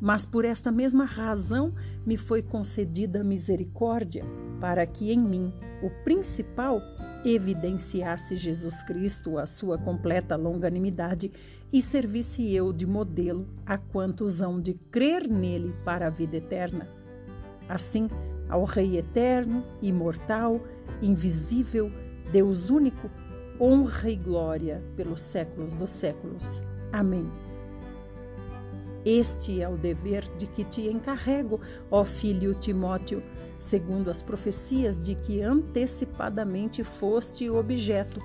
Mas 0.00 0.24
por 0.24 0.44
esta 0.44 0.70
mesma 0.70 1.04
razão 1.04 1.74
me 2.06 2.16
foi 2.16 2.42
concedida 2.42 3.24
misericórdia, 3.24 4.24
para 4.60 4.86
que 4.86 5.12
em 5.12 5.18
mim, 5.18 5.52
o 5.82 5.90
principal, 6.04 6.80
evidenciasse 7.24 8.36
Jesus 8.36 8.82
Cristo 8.82 9.38
a 9.38 9.46
sua 9.46 9.76
completa 9.76 10.36
longanimidade 10.36 11.32
e 11.72 11.82
servisse 11.82 12.52
eu 12.54 12.72
de 12.72 12.86
modelo 12.86 13.46
a 13.66 13.76
quantos 13.76 14.40
hão 14.40 14.60
de 14.60 14.74
crer 14.90 15.28
nele 15.28 15.74
para 15.84 16.06
a 16.06 16.10
vida 16.10 16.36
eterna. 16.36 16.88
Assim, 17.68 18.08
ao 18.48 18.64
Rei 18.64 18.96
eterno, 18.96 19.64
imortal, 19.82 20.60
invisível, 21.02 21.92
Deus 22.32 22.70
único, 22.70 23.10
honra 23.60 24.10
e 24.10 24.16
glória 24.16 24.82
pelos 24.96 25.20
séculos 25.20 25.74
dos 25.74 25.90
séculos. 25.90 26.62
Amém. 26.92 27.28
Este 29.04 29.62
é 29.62 29.68
o 29.68 29.76
dever 29.76 30.24
de 30.36 30.46
que 30.46 30.64
te 30.64 30.88
encarrego, 30.88 31.60
ó 31.90 32.04
filho 32.04 32.54
Timóteo, 32.54 33.22
segundo 33.58 34.10
as 34.10 34.22
profecias 34.22 35.00
de 35.00 35.14
que 35.14 35.40
antecipadamente 35.40 36.82
foste 36.84 37.48
objeto. 37.48 38.20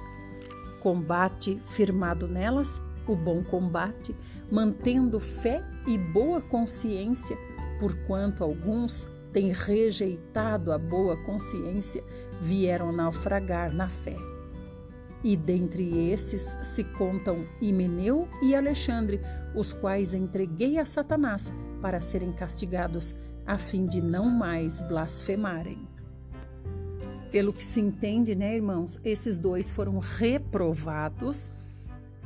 Combate 0.82 1.62
firmado 1.68 2.28
nelas 2.28 2.82
o 3.08 3.16
bom 3.16 3.44
combate, 3.44 4.16
mantendo 4.52 5.20
fé 5.20 5.64
e 5.88 5.98
boa 5.98 6.42
consciência, 6.42 7.38
porquanto 7.80 8.44
alguns 8.44 9.08
têm 9.32 9.52
rejeitado 9.52 10.72
a 10.72 10.78
boa 10.78 11.18
consciência, 11.18 12.04
vieram 12.42 12.92
naufragar 12.92 13.74
na 13.74 13.90
fé. 13.90 14.33
E 15.24 15.38
dentre 15.38 16.10
esses 16.12 16.42
se 16.64 16.84
contam 16.84 17.48
Himeneu 17.62 18.28
e 18.42 18.54
Alexandre, 18.54 19.22
os 19.56 19.72
quais 19.72 20.14
entreguei 20.14 20.78
a 20.78 20.86
Satanás 20.86 21.52
para 21.82 22.02
serem 22.02 22.34
castigados, 22.34 23.16
a 23.46 23.58
fim 23.58 23.86
de 23.86 24.02
não 24.02 24.30
mais 24.30 24.82
blasfemarem. 24.82 25.88
Pelo 27.32 27.54
que 27.54 27.64
se 27.64 27.80
entende, 27.80 28.36
né, 28.36 28.56
irmãos, 28.56 29.00
esses 29.04 29.38
dois 29.38 29.72
foram 29.72 29.98
reprovados. 29.98 31.50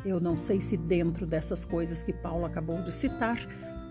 Eu 0.04 0.20
não 0.20 0.36
sei 0.36 0.60
se 0.60 0.76
dentro 0.76 1.26
dessas 1.26 1.64
coisas 1.64 2.04
que 2.04 2.12
Paulo 2.12 2.46
acabou 2.46 2.82
de 2.82 2.94
citar, 2.94 3.38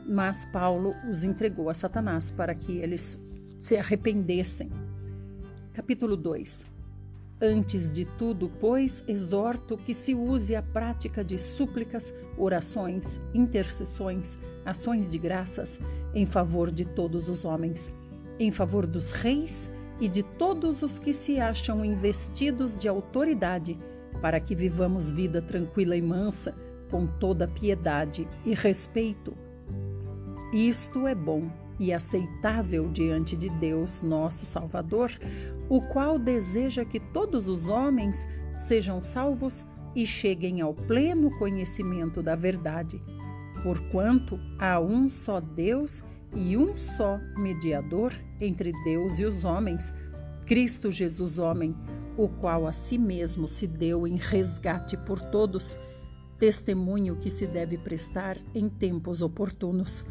mas 0.06 0.44
Paulo 0.46 0.94
os 1.08 1.24
entregou 1.24 1.70
a 1.70 1.74
Satanás 1.74 2.30
para 2.30 2.54
que 2.54 2.78
eles 2.78 3.18
se 3.58 3.76
arrependessem. 3.76 4.70
Capítulo 5.72 6.16
2 6.16 6.75
Antes 7.40 7.90
de 7.90 8.06
tudo, 8.06 8.50
pois, 8.60 9.04
exorto 9.06 9.76
que 9.76 9.92
se 9.92 10.14
use 10.14 10.56
a 10.56 10.62
prática 10.62 11.22
de 11.22 11.38
súplicas, 11.38 12.14
orações, 12.38 13.20
intercessões, 13.34 14.38
ações 14.64 15.10
de 15.10 15.18
graças 15.18 15.78
em 16.14 16.24
favor 16.24 16.70
de 16.70 16.86
todos 16.86 17.28
os 17.28 17.44
homens, 17.44 17.92
em 18.38 18.50
favor 18.50 18.86
dos 18.86 19.10
reis 19.10 19.70
e 20.00 20.08
de 20.08 20.22
todos 20.22 20.82
os 20.82 20.98
que 20.98 21.12
se 21.12 21.38
acham 21.38 21.84
investidos 21.84 22.76
de 22.76 22.88
autoridade, 22.88 23.78
para 24.22 24.40
que 24.40 24.54
vivamos 24.54 25.10
vida 25.10 25.42
tranquila 25.42 25.94
e 25.94 26.00
mansa, 26.00 26.54
com 26.90 27.06
toda 27.06 27.46
piedade 27.46 28.26
e 28.46 28.54
respeito. 28.54 29.36
Isto 30.54 31.06
é 31.06 31.14
bom 31.14 31.50
e 31.78 31.92
aceitável 31.92 32.88
diante 32.90 33.36
de 33.36 33.48
Deus, 33.48 34.02
nosso 34.02 34.46
Salvador, 34.46 35.12
o 35.68 35.80
qual 35.80 36.18
deseja 36.18 36.84
que 36.84 37.00
todos 37.00 37.48
os 37.48 37.68
homens 37.68 38.26
sejam 38.56 39.00
salvos 39.00 39.64
e 39.94 40.06
cheguem 40.06 40.60
ao 40.60 40.74
pleno 40.74 41.30
conhecimento 41.38 42.22
da 42.22 42.34
verdade. 42.34 43.00
Porquanto 43.62 44.38
há 44.58 44.78
um 44.78 45.08
só 45.08 45.40
Deus 45.40 46.02
e 46.34 46.56
um 46.56 46.76
só 46.76 47.18
mediador 47.36 48.12
entre 48.40 48.72
Deus 48.84 49.18
e 49.18 49.24
os 49.24 49.44
homens, 49.44 49.92
Cristo 50.44 50.90
Jesus, 50.90 51.38
homem, 51.38 51.74
o 52.16 52.28
qual 52.28 52.66
a 52.66 52.72
si 52.72 52.98
mesmo 52.98 53.48
se 53.48 53.66
deu 53.66 54.06
em 54.06 54.16
resgate 54.16 54.96
por 54.96 55.20
todos, 55.20 55.76
testemunho 56.38 57.16
que 57.16 57.30
se 57.30 57.46
deve 57.46 57.78
prestar 57.78 58.36
em 58.54 58.68
tempos 58.68 59.22
oportunos. 59.22 60.04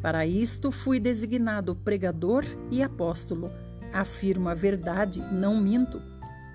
Para 0.00 0.26
isto 0.26 0.72
fui 0.72 0.98
designado 0.98 1.74
pregador 1.76 2.44
e 2.70 2.82
apóstolo 2.82 3.50
Afirmo 3.92 4.48
a 4.48 4.54
verdade, 4.54 5.20
não 5.32 5.60
minto, 5.60 6.00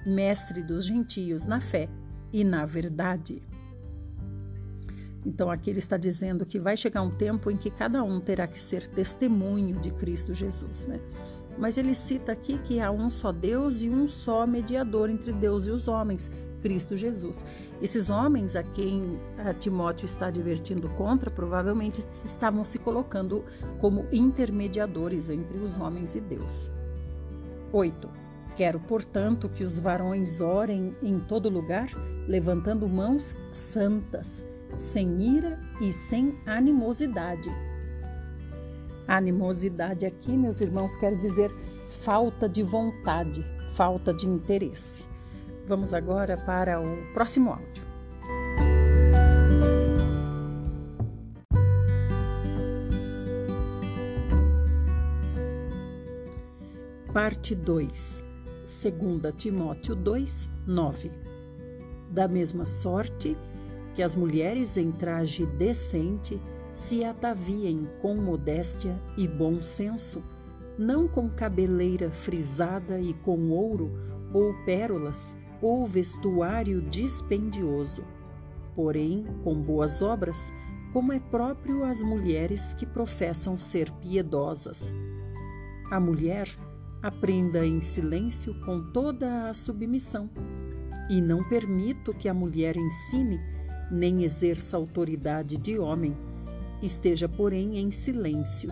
mestre 0.05 0.63
dos 0.63 0.85
gentios 0.85 1.45
na 1.45 1.59
fé 1.59 1.89
e 2.31 2.43
na 2.43 2.65
verdade. 2.65 3.43
Então 5.25 5.49
aqui 5.49 5.69
ele 5.69 5.79
está 5.79 5.97
dizendo 5.97 6.45
que 6.45 6.59
vai 6.59 6.77
chegar 6.77 7.01
um 7.01 7.11
tempo 7.11 7.51
em 7.51 7.57
que 7.57 7.69
cada 7.69 8.03
um 8.03 8.21
terá 8.21 8.47
que 8.47 8.61
ser 8.61 8.87
testemunho 8.87 9.79
de 9.79 9.91
Cristo 9.91 10.33
Jesus, 10.33 10.87
né? 10.87 10.99
Mas 11.57 11.77
ele 11.77 11.95
cita 11.95 12.31
aqui 12.31 12.57
que 12.59 12.79
há 12.79 12.91
um 12.91 13.09
só 13.09 13.31
Deus 13.31 13.81
e 13.81 13.89
um 13.89 14.07
só 14.07 14.45
mediador 14.45 15.09
entre 15.09 15.33
Deus 15.33 15.67
e 15.67 15.71
os 15.71 15.87
homens, 15.87 16.29
Cristo 16.61 16.95
Jesus. 16.95 17.43
Esses 17.81 18.09
homens 18.09 18.55
a 18.55 18.63
quem 18.63 19.19
a 19.37 19.53
Timóteo 19.53 20.05
está 20.05 20.27
advertindo 20.27 20.89
contra 20.91 21.29
provavelmente 21.29 22.03
estavam 22.23 22.63
se 22.63 22.79
colocando 22.79 23.43
como 23.79 24.05
intermediadores 24.11 25.29
entre 25.29 25.57
os 25.57 25.77
homens 25.77 26.15
e 26.15 26.21
Deus. 26.21 26.71
8. 27.73 28.09
Quero, 28.55 28.79
portanto, 28.79 29.49
que 29.49 29.63
os 29.63 29.77
varões 29.77 30.39
orem 30.39 30.95
em 31.03 31.19
todo 31.19 31.49
lugar, 31.49 31.89
levantando 32.25 32.87
mãos 32.87 33.35
santas, 33.51 34.41
sem 34.77 35.35
ira 35.35 35.59
e 35.81 35.91
sem 35.91 36.39
animosidade. 36.45 37.49
Animosidade 39.05 40.05
aqui, 40.05 40.31
meus 40.31 40.61
irmãos, 40.61 40.95
quer 40.95 41.17
dizer 41.17 41.51
falta 42.01 42.47
de 42.47 42.63
vontade, 42.63 43.45
falta 43.73 44.13
de 44.13 44.25
interesse. 44.25 45.03
Vamos 45.67 45.95
agora 45.95 46.37
para 46.37 46.79
o 46.79 47.11
próximo 47.11 47.49
áudio. 47.49 47.83
Parte 57.11 57.55
2, 57.55 58.23
2 58.63 59.35
Timóteo 59.35 59.95
2, 59.95 60.49
9. 60.67 61.11
Da 62.11 62.27
mesma 62.27 62.65
sorte 62.65 63.35
que 63.95 64.03
as 64.03 64.15
mulheres 64.15 64.77
em 64.77 64.91
traje 64.91 65.47
decente 65.47 66.39
se 66.75 67.03
ataviem 67.03 67.89
com 68.01 68.13
modéstia 68.13 69.01
e 69.17 69.27
bom 69.27 69.63
senso, 69.63 70.21
não 70.77 71.07
com 71.07 71.27
cabeleira 71.27 72.11
frisada 72.11 72.99
e 72.99 73.13
com 73.13 73.49
ouro 73.49 73.91
ou 74.31 74.53
pérolas 74.65 75.35
ou 75.61 75.85
vestuário 75.85 76.81
dispendioso, 76.81 78.03
porém 78.75 79.25
com 79.43 79.55
boas 79.55 80.01
obras, 80.01 80.53
como 80.93 81.11
é 81.11 81.19
próprio 81.19 81.83
às 81.83 82.01
mulheres 82.01 82.73
que 82.73 82.85
professam 82.85 83.57
ser 83.57 83.91
piedosas. 83.93 84.93
A 85.91 85.99
mulher 85.99 86.47
aprenda 87.01 87.65
em 87.65 87.81
silêncio 87.81 88.55
com 88.61 88.81
toda 88.91 89.49
a 89.49 89.53
submissão, 89.53 90.29
e 91.09 91.21
não 91.21 91.43
permito 91.43 92.13
que 92.13 92.27
a 92.27 92.33
mulher 92.33 92.75
ensine 92.75 93.39
nem 93.91 94.23
exerça 94.23 94.75
autoridade 94.75 95.57
de 95.57 95.77
homem, 95.77 96.15
esteja, 96.81 97.29
porém, 97.29 97.77
em 97.77 97.91
silêncio. 97.91 98.71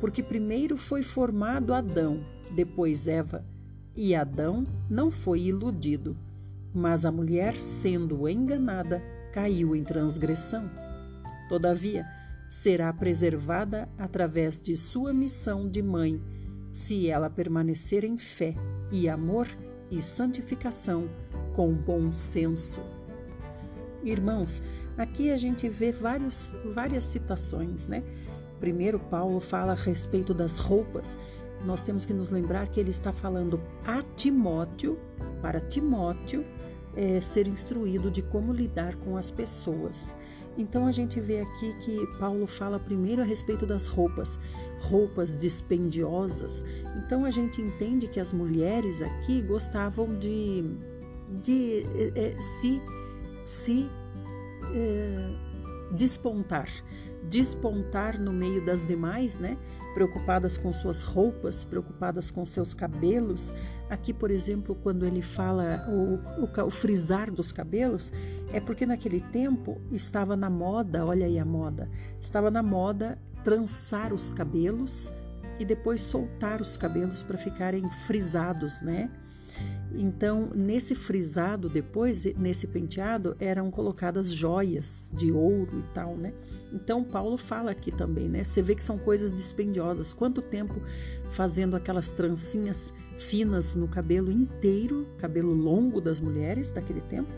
Porque 0.00 0.22
primeiro 0.22 0.76
foi 0.76 1.02
formado 1.02 1.72
Adão, 1.72 2.22
depois 2.54 3.06
Eva, 3.06 3.44
e 3.98 4.14
Adão 4.14 4.64
não 4.88 5.10
foi 5.10 5.40
iludido, 5.40 6.16
mas 6.72 7.04
a 7.04 7.10
mulher, 7.10 7.56
sendo 7.56 8.28
enganada, 8.28 9.02
caiu 9.32 9.74
em 9.74 9.82
transgressão. 9.82 10.70
Todavia, 11.48 12.06
será 12.48 12.92
preservada 12.92 13.88
através 13.98 14.60
de 14.60 14.76
sua 14.76 15.12
missão 15.12 15.68
de 15.68 15.82
mãe, 15.82 16.22
se 16.70 17.08
ela 17.08 17.28
permanecer 17.28 18.04
em 18.04 18.16
fé 18.16 18.54
e 18.92 19.08
amor 19.08 19.48
e 19.90 20.00
santificação 20.00 21.10
com 21.52 21.72
bom 21.74 22.12
senso. 22.12 22.80
Irmãos, 24.04 24.62
aqui 24.96 25.32
a 25.32 25.36
gente 25.36 25.68
vê 25.68 25.90
vários, 25.90 26.54
várias 26.72 27.02
citações, 27.02 27.88
né? 27.88 28.04
Primeiro, 28.60 29.00
Paulo 29.00 29.40
fala 29.40 29.72
a 29.72 29.74
respeito 29.74 30.32
das 30.32 30.56
roupas. 30.56 31.18
Nós 31.64 31.82
temos 31.82 32.04
que 32.04 32.12
nos 32.12 32.30
lembrar 32.30 32.68
que 32.68 32.78
ele 32.78 32.90
está 32.90 33.12
falando 33.12 33.60
a 33.84 34.02
Timóteo, 34.16 34.98
para 35.42 35.60
Timóteo 35.60 36.44
é, 36.94 37.20
ser 37.20 37.46
instruído 37.46 38.10
de 38.10 38.22
como 38.22 38.52
lidar 38.52 38.94
com 38.96 39.16
as 39.16 39.30
pessoas. 39.30 40.08
Então 40.56 40.86
a 40.86 40.92
gente 40.92 41.20
vê 41.20 41.40
aqui 41.40 41.72
que 41.80 42.06
Paulo 42.18 42.46
fala 42.46 42.80
primeiro 42.80 43.22
a 43.22 43.24
respeito 43.24 43.64
das 43.64 43.86
roupas, 43.86 44.38
roupas 44.80 45.36
dispendiosas. 45.36 46.64
Então 46.96 47.24
a 47.24 47.30
gente 47.30 47.62
entende 47.62 48.08
que 48.08 48.18
as 48.18 48.32
mulheres 48.32 49.00
aqui 49.00 49.40
gostavam 49.42 50.18
de, 50.18 50.64
de 51.44 51.84
é, 52.16 52.36
se 52.40 52.82
se 53.48 53.88
é, 54.74 55.30
despontar, 55.92 56.68
despontar 57.28 58.20
no 58.20 58.32
meio 58.32 58.64
das 58.64 58.86
demais, 58.86 59.38
né? 59.38 59.56
Preocupadas 59.94 60.58
com 60.58 60.72
suas 60.72 61.02
roupas, 61.02 61.64
preocupadas 61.64 62.30
com 62.30 62.44
seus 62.44 62.74
cabelos. 62.74 63.52
Aqui, 63.90 64.12
por 64.12 64.30
exemplo, 64.30 64.74
quando 64.82 65.06
ele 65.06 65.22
fala 65.22 65.86
o, 65.88 66.44
o, 66.44 66.66
o 66.66 66.70
frisar 66.70 67.30
dos 67.30 67.52
cabelos, 67.52 68.12
é 68.52 68.60
porque 68.60 68.86
naquele 68.86 69.20
tempo 69.20 69.80
estava 69.92 70.36
na 70.36 70.50
moda, 70.50 71.04
olha 71.04 71.26
aí 71.26 71.38
a 71.38 71.44
moda, 71.44 71.88
estava 72.20 72.50
na 72.50 72.62
moda 72.62 73.18
trançar 73.44 74.12
os 74.12 74.30
cabelos 74.30 75.10
e 75.58 75.64
depois 75.64 76.02
soltar 76.02 76.60
os 76.60 76.76
cabelos 76.76 77.22
para 77.22 77.36
ficarem 77.36 77.88
frisados, 78.06 78.80
né? 78.80 79.10
Então, 79.92 80.50
nesse 80.54 80.94
frisado, 80.94 81.68
depois, 81.68 82.24
nesse 82.36 82.66
penteado, 82.66 83.36
eram 83.40 83.70
colocadas 83.70 84.32
joias 84.32 85.10
de 85.12 85.32
ouro 85.32 85.78
e 85.78 85.94
tal, 85.94 86.16
né? 86.16 86.32
Então, 86.72 87.02
Paulo 87.02 87.36
fala 87.36 87.70
aqui 87.70 87.90
também, 87.90 88.28
né? 88.28 88.44
Você 88.44 88.60
vê 88.60 88.74
que 88.74 88.84
são 88.84 88.98
coisas 88.98 89.32
dispendiosas. 89.32 90.12
Quanto 90.12 90.42
tempo 90.42 90.80
fazendo 91.30 91.76
aquelas 91.76 92.10
trancinhas 92.10 92.92
finas 93.18 93.74
no 93.74 93.88
cabelo 93.88 94.30
inteiro, 94.30 95.08
cabelo 95.18 95.52
longo 95.52 96.00
das 96.00 96.20
mulheres 96.20 96.70
daquele 96.70 97.00
tempo, 97.00 97.30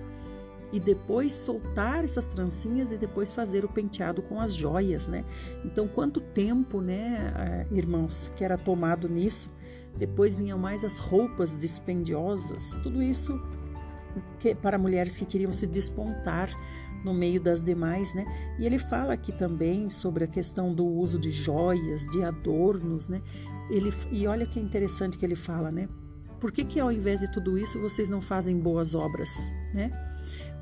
e 0.72 0.78
depois 0.78 1.32
soltar 1.32 2.04
essas 2.04 2.26
trancinhas 2.26 2.92
e 2.92 2.96
depois 2.96 3.32
fazer 3.32 3.64
o 3.64 3.68
penteado 3.68 4.22
com 4.22 4.40
as 4.40 4.54
joias, 4.54 5.08
né? 5.08 5.24
Então, 5.64 5.88
quanto 5.88 6.20
tempo, 6.20 6.80
né, 6.80 7.66
irmãos, 7.72 8.30
que 8.36 8.44
era 8.44 8.56
tomado 8.56 9.08
nisso? 9.08 9.50
Depois 9.96 10.36
vinham 10.36 10.58
mais 10.58 10.84
as 10.84 10.98
roupas 10.98 11.58
dispendiosas, 11.58 12.78
tudo 12.82 13.02
isso 13.02 13.40
que, 14.38 14.54
para 14.54 14.78
mulheres 14.78 15.16
que 15.16 15.26
queriam 15.26 15.52
se 15.52 15.66
despontar 15.66 16.48
no 17.04 17.14
meio 17.14 17.40
das 17.40 17.62
demais, 17.62 18.14
né? 18.14 18.24
E 18.58 18.66
ele 18.66 18.78
fala 18.78 19.14
aqui 19.14 19.32
também 19.32 19.88
sobre 19.90 20.24
a 20.24 20.26
questão 20.26 20.74
do 20.74 20.84
uso 20.86 21.18
de 21.18 21.30
joias, 21.30 22.06
de 22.06 22.22
adornos, 22.22 23.08
né? 23.08 23.22
Ele, 23.70 23.92
e 24.10 24.26
olha 24.26 24.46
que 24.46 24.58
interessante 24.58 25.16
que 25.16 25.24
ele 25.24 25.36
fala, 25.36 25.70
né? 25.70 25.88
Por 26.40 26.50
que, 26.50 26.64
que 26.64 26.80
ao 26.80 26.90
invés 26.90 27.20
de 27.20 27.30
tudo 27.32 27.58
isso 27.58 27.78
vocês 27.80 28.08
não 28.08 28.20
fazem 28.20 28.58
boas 28.58 28.94
obras, 28.94 29.30
né? 29.74 29.90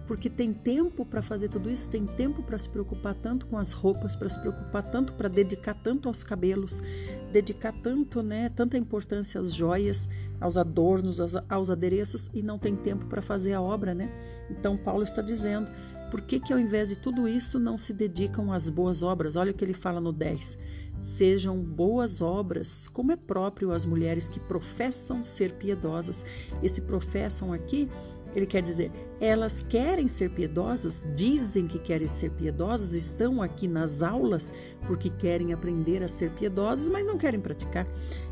porque 0.09 0.31
tem 0.31 0.55
tempo 0.55 1.05
para 1.05 1.21
fazer 1.21 1.51
tudo 1.51 1.71
isso, 1.71 1.91
tem 1.91 2.07
tempo 2.07 2.43
para 2.43 2.57
se 2.57 2.67
preocupar 2.67 3.15
tanto 3.15 3.47
com 3.47 3.59
as 3.59 3.73
roupas, 3.73 4.17
para 4.17 4.31
se 4.31 4.41
preocupar 4.41 4.83
tanto, 4.91 5.13
para 5.13 5.29
dedicar 5.29 5.75
tanto 5.75 6.09
aos 6.09 6.25
cabelos, 6.25 6.83
dedicar 7.31 7.75
tanto, 7.83 8.23
né, 8.23 8.49
tanta 8.49 8.79
importância 8.79 9.39
às 9.39 9.53
joias, 9.53 10.09
aos 10.41 10.57
adornos, 10.57 11.21
aos, 11.21 11.35
aos 11.47 11.69
adereços 11.69 12.31
e 12.33 12.43
não 12.43 12.59
tem 12.59 12.75
tempo 12.75 13.05
para 13.05 13.21
fazer 13.21 13.53
a 13.53 13.61
obra, 13.61 13.95
né? 13.95 14.11
Então 14.51 14.79
Paulo 14.79 15.03
está 15.03 15.21
dizendo, 15.21 15.71
por 16.11 16.21
que 16.21 16.41
que 16.41 16.53
ao 16.53 16.59
invés 16.59 16.89
de 16.89 16.99
tudo 16.99 17.29
isso 17.29 17.59
não 17.59 17.79
se 17.79 17.93
dedicam 17.93 18.53
às 18.53 18.69
boas 18.69 19.03
obras? 19.03 19.37
Olha 19.37 19.53
o 19.53 19.55
que 19.55 19.65
ele 19.65 19.75
fala 19.75 20.01
no 20.01 20.13
10. 20.13 20.59
Sejam 21.01 21.59
boas 21.59 22.21
obras, 22.21 22.89
como 22.89 23.13
é 23.13 23.17
próprio 23.17 23.73
às 23.73 23.85
mulheres 23.85 24.29
que 24.29 24.41
professam 24.41 25.23
ser 25.23 25.53
piedosas. 25.53 26.25
Esse 26.63 26.81
professam 26.81 27.53
aqui 27.53 27.89
ele 28.35 28.47
quer 28.47 28.63
dizer, 28.63 28.91
elas 29.21 29.65
querem 29.69 30.07
ser 30.07 30.31
piedosas, 30.31 31.03
dizem 31.15 31.67
que 31.67 31.79
querem 31.79 32.07
ser 32.07 32.31
piedosas, 32.31 32.93
estão 32.93 33.43
aqui 33.43 33.67
nas 33.67 34.03
aulas 34.03 34.53
porque 34.87 35.09
querem 35.11 35.53
aprender 35.53 36.03
a 36.03 36.09
ser 36.09 36.31
piedosas, 36.33 36.89
mas 36.89 37.07
não 37.07 37.17
querem 37.17 37.41
praticar. 37.41 37.87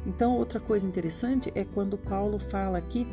Então, 0.07 0.37
outra 0.37 0.61
coisa 0.61 0.87
interessante 0.87 1.51
é 1.55 1.65
quando 1.65 1.97
Paulo 1.97 2.39
fala 2.39 2.79
aqui 2.79 3.07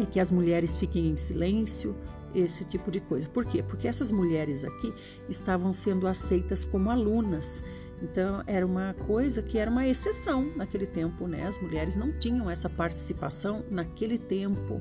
é 0.00 0.06
que 0.06 0.20
as 0.20 0.30
mulheres 0.30 0.76
fiquem 0.76 1.08
em 1.08 1.16
silêncio, 1.16 1.96
esse 2.34 2.64
tipo 2.64 2.90
de 2.90 3.00
coisa. 3.00 3.28
Por 3.28 3.44
quê? 3.44 3.62
Porque 3.62 3.88
essas 3.88 4.10
mulheres 4.12 4.64
aqui 4.64 4.92
estavam 5.28 5.72
sendo 5.72 6.06
aceitas 6.06 6.64
como 6.64 6.90
alunas. 6.90 7.62
Então, 8.02 8.42
era 8.46 8.64
uma 8.64 8.94
coisa 9.06 9.42
que 9.42 9.58
era 9.58 9.70
uma 9.70 9.86
exceção 9.86 10.50
naquele 10.56 10.86
tempo, 10.86 11.26
né? 11.26 11.46
As 11.46 11.60
mulheres 11.60 11.96
não 11.96 12.12
tinham 12.18 12.50
essa 12.50 12.68
participação 12.68 13.62
naquele 13.70 14.18
tempo. 14.18 14.80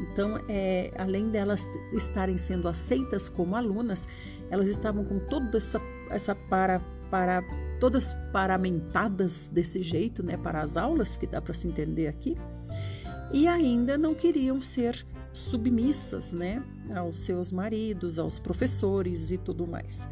Então, 0.00 0.40
é, 0.48 0.90
além 0.96 1.28
delas 1.28 1.68
estarem 1.92 2.38
sendo 2.38 2.66
aceitas 2.66 3.28
como 3.28 3.54
alunas, 3.54 4.08
elas 4.50 4.68
estavam 4.68 5.04
com 5.04 5.18
toda 5.18 5.58
essa, 5.58 5.80
essa 6.10 6.34
para, 6.34 6.80
para 7.10 7.42
todas 7.78 8.14
paramentadas 8.32 9.48
desse 9.52 9.82
jeito, 9.82 10.22
né, 10.22 10.36
para 10.36 10.62
as 10.62 10.76
aulas, 10.76 11.16
que 11.16 11.26
dá 11.26 11.40
para 11.40 11.54
se 11.54 11.68
entender 11.68 12.06
aqui, 12.06 12.36
e 13.32 13.46
ainda 13.46 13.98
não 13.98 14.14
queriam 14.14 14.60
ser 14.60 15.06
submissas, 15.34 16.32
né, 16.32 16.64
aos 16.94 17.18
seus 17.18 17.50
maridos, 17.50 18.18
aos 18.18 18.38
professores 18.38 19.30
e 19.30 19.36
tudo 19.36 19.66
mais. 19.66 20.08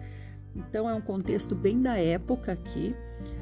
Então 0.54 0.88
é 0.88 0.94
um 0.94 1.00
contexto 1.00 1.54
bem 1.54 1.80
da 1.80 1.96
época 1.96 2.52
aqui, 2.52 2.94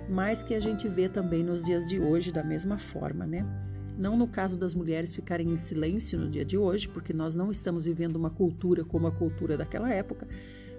mas 0.08 0.42
que 0.42 0.54
a 0.54 0.60
gente 0.60 0.86
vê 0.88 1.08
também 1.08 1.42
nos 1.42 1.62
dias 1.62 1.88
de 1.88 1.98
hoje 1.98 2.30
da 2.30 2.44
mesma 2.44 2.78
forma, 2.78 3.26
né? 3.26 3.44
Não 3.98 4.16
no 4.16 4.28
caso 4.28 4.58
das 4.58 4.74
mulheres 4.74 5.12
ficarem 5.12 5.50
em 5.50 5.56
silêncio 5.56 6.18
no 6.18 6.30
dia 6.30 6.44
de 6.44 6.56
hoje, 6.56 6.88
porque 6.88 7.12
nós 7.12 7.34
não 7.34 7.50
estamos 7.50 7.84
vivendo 7.84 8.16
uma 8.16 8.30
cultura 8.30 8.84
como 8.84 9.06
a 9.06 9.12
cultura 9.12 9.56
daquela 9.56 9.92
época, 9.92 10.28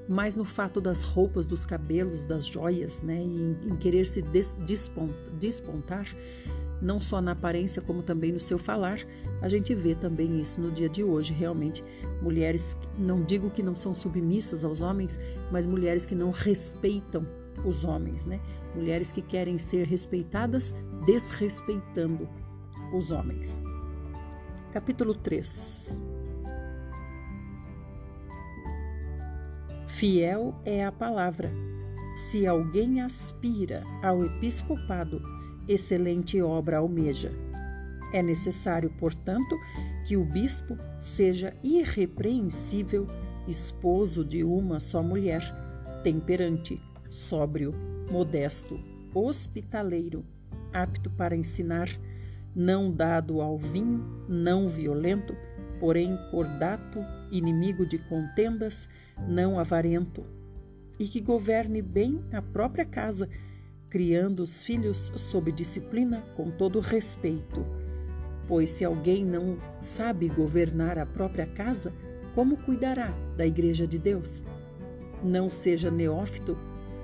mas 0.07 0.35
no 0.35 0.45
fato 0.45 0.81
das 0.81 1.03
roupas, 1.03 1.45
dos 1.45 1.65
cabelos, 1.65 2.25
das 2.25 2.45
joias, 2.45 3.01
né, 3.01 3.21
em, 3.21 3.57
em 3.63 3.75
querer 3.75 4.07
se 4.07 4.21
des, 4.21 4.57
despontar, 5.39 6.07
não 6.81 6.99
só 6.99 7.21
na 7.21 7.31
aparência 7.31 7.81
como 7.81 8.01
também 8.01 8.31
no 8.31 8.39
seu 8.39 8.57
falar, 8.57 8.99
a 9.41 9.47
gente 9.47 9.73
vê 9.75 9.93
também 9.93 10.39
isso 10.39 10.59
no 10.59 10.71
dia 10.71 10.89
de 10.89 11.03
hoje, 11.03 11.33
realmente. 11.33 11.83
Mulheres, 12.21 12.75
não 12.97 13.23
digo 13.23 13.49
que 13.49 13.61
não 13.61 13.75
são 13.75 13.93
submissas 13.93 14.63
aos 14.63 14.81
homens, 14.81 15.19
mas 15.51 15.65
mulheres 15.65 16.05
que 16.05 16.15
não 16.15 16.31
respeitam 16.31 17.25
os 17.63 17.83
homens, 17.83 18.25
né? 18.25 18.39
Mulheres 18.75 19.11
que 19.11 19.21
querem 19.21 19.57
ser 19.57 19.85
respeitadas 19.85 20.73
desrespeitando 21.05 22.27
os 22.93 23.11
homens. 23.11 23.61
Capítulo 24.71 25.13
3 25.13 26.11
Fiel 29.87 30.55
é 30.65 30.83
a 30.83 30.91
palavra. 30.91 31.51
Se 32.29 32.47
alguém 32.47 33.01
aspira 33.01 33.83
ao 34.01 34.25
episcopado, 34.25 35.21
excelente 35.67 36.41
obra 36.41 36.77
almeja. 36.77 37.31
É 38.13 38.21
necessário, 38.21 38.89
portanto, 38.99 39.57
que 40.05 40.17
o 40.17 40.25
bispo 40.25 40.75
seja 40.99 41.53
irrepreensível, 41.63 43.07
esposo 43.47 44.25
de 44.25 44.43
uma 44.43 44.79
só 44.79 45.01
mulher, 45.01 45.41
temperante, 46.03 46.79
sóbrio, 47.09 47.73
modesto, 48.11 48.77
hospitaleiro, 49.13 50.25
apto 50.73 51.09
para 51.09 51.35
ensinar, 51.35 51.87
não 52.55 52.91
dado 52.91 53.41
ao 53.41 53.57
vinho, 53.57 54.25
não 54.27 54.67
violento, 54.67 55.35
porém 55.79 56.17
cordato, 56.29 56.99
inimigo 57.31 57.85
de 57.85 57.97
contendas, 57.97 58.87
não 59.27 59.57
avarento, 59.57 60.25
e 60.99 61.07
que 61.07 61.21
governe 61.21 61.81
bem 61.81 62.21
a 62.31 62.41
própria 62.41 62.85
casa, 62.85 63.29
criando 63.91 64.39
os 64.39 64.63
filhos 64.63 65.11
sob 65.17 65.51
disciplina 65.51 66.23
com 66.35 66.49
todo 66.49 66.79
respeito. 66.79 67.63
Pois 68.47 68.69
se 68.69 68.85
alguém 68.85 69.23
não 69.23 69.57
sabe 69.81 70.29
governar 70.29 70.97
a 70.97 71.05
própria 71.05 71.45
casa, 71.45 71.93
como 72.33 72.55
cuidará 72.57 73.13
da 73.35 73.45
igreja 73.45 73.85
de 73.85 73.99
Deus? 73.99 74.41
Não 75.21 75.49
seja 75.49 75.91
neófito, 75.91 76.57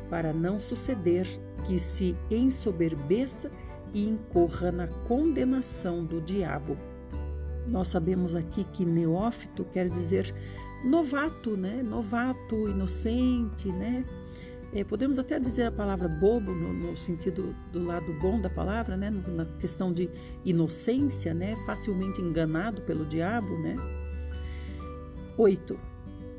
para 0.10 0.32
não 0.32 0.60
suceder 0.60 1.28
que 1.66 1.78
se 1.78 2.16
ensoberbeça 2.32 3.52
e 3.94 4.08
incorra 4.08 4.72
na 4.72 4.88
condenação 4.88 6.06
do 6.06 6.22
diabo. 6.22 6.78
Nós 7.68 7.90
sabemos 7.90 8.34
aqui 8.34 8.64
que 8.64 8.86
neófito 8.86 9.66
quer 9.66 9.90
dizer 9.90 10.34
novato, 10.86 11.58
né? 11.58 11.84
Novato, 11.84 12.70
inocente, 12.70 13.68
né? 13.68 14.06
É, 14.74 14.84
podemos 14.84 15.18
até 15.18 15.40
dizer 15.40 15.64
a 15.64 15.72
palavra 15.72 16.08
bobo 16.08 16.52
no, 16.52 16.74
no, 16.74 16.98
sentido 16.98 17.56
do 17.72 17.84
lado 17.84 18.12
bom 18.20 18.40
da 18.40 18.50
palavra, 18.50 18.98
né? 18.98 19.10
Na 19.10 19.46
questão 19.60 19.94
de 19.94 20.10
inocência, 20.44 21.34
né? 21.34 21.56
Facilmente 21.66 22.22
enganado 22.22 22.82
pelo 22.82 23.06
diabo, 23.06 23.58
né? 23.60 23.76
8. 25.38 25.80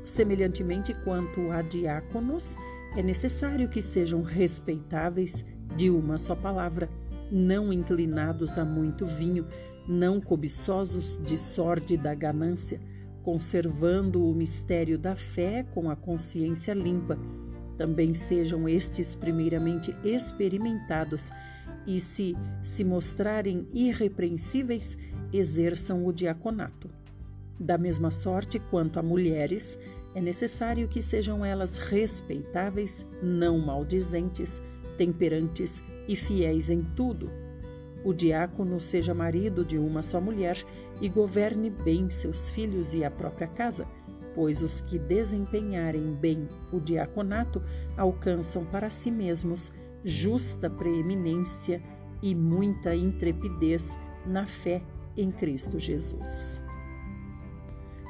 Semelhantemente 0.03 0.93
quanto 1.03 1.51
a 1.51 1.61
diáconos, 1.61 2.55
é 2.95 3.01
necessário 3.01 3.67
que 3.67 3.81
sejam 3.81 4.21
respeitáveis 4.21 5.43
de 5.75 5.89
uma 5.89 6.17
só 6.17 6.35
palavra, 6.35 6.89
não 7.31 7.71
inclinados 7.71 8.57
a 8.57 8.65
muito 8.65 9.05
vinho, 9.05 9.47
não 9.87 10.21
cobiçosos 10.21 11.19
de 11.23 11.37
sorte 11.37 11.97
da 11.97 12.13
ganância, 12.13 12.79
conservando 13.23 14.23
o 14.23 14.33
mistério 14.33 14.97
da 14.97 15.15
fé 15.15 15.63
com 15.73 15.89
a 15.89 15.95
consciência 15.95 16.73
limpa. 16.73 17.17
Também 17.79 18.13
sejam 18.13 18.67
estes 18.67 19.15
primeiramente 19.15 19.95
experimentados 20.03 21.31
e, 21.87 21.97
se 21.97 22.35
se 22.61 22.83
mostrarem 22.83 23.69
irrepreensíveis, 23.73 24.97
exerçam 25.31 26.05
o 26.05 26.11
diaconato. 26.11 26.89
Da 27.57 27.77
mesma 27.77 28.11
sorte 28.11 28.59
quanto 28.59 28.99
a 28.99 29.01
mulheres, 29.01 29.79
é 30.13 30.19
necessário 30.19 30.89
que 30.89 31.01
sejam 31.01 31.45
elas 31.45 31.77
respeitáveis, 31.77 33.05
não 33.23 33.57
maldizentes, 33.57 34.61
temperantes 34.97 35.81
e 36.05 36.17
fiéis 36.17 36.69
em 36.69 36.81
tudo. 36.97 37.31
O 38.03 38.11
diácono 38.11 38.77
seja 38.81 39.13
marido 39.13 39.63
de 39.63 39.77
uma 39.77 40.01
só 40.01 40.19
mulher 40.19 40.57
e 40.99 41.07
governe 41.07 41.69
bem 41.69 42.09
seus 42.09 42.49
filhos 42.49 42.93
e 42.93 43.05
a 43.05 43.11
própria 43.11 43.47
casa, 43.47 43.87
pois 44.35 44.61
os 44.61 44.81
que 44.81 44.97
desempenharem 44.97 46.13
bem 46.13 46.47
o 46.71 46.79
diaconato 46.79 47.61
alcançam 47.97 48.65
para 48.65 48.89
si 48.89 49.11
mesmos 49.11 49.71
justa 50.03 50.69
preeminência 50.69 51.81
e 52.21 52.33
muita 52.35 52.95
intrepidez 52.95 53.97
na 54.25 54.45
fé 54.45 54.81
em 55.15 55.31
Cristo 55.31 55.79
Jesus. 55.79 56.61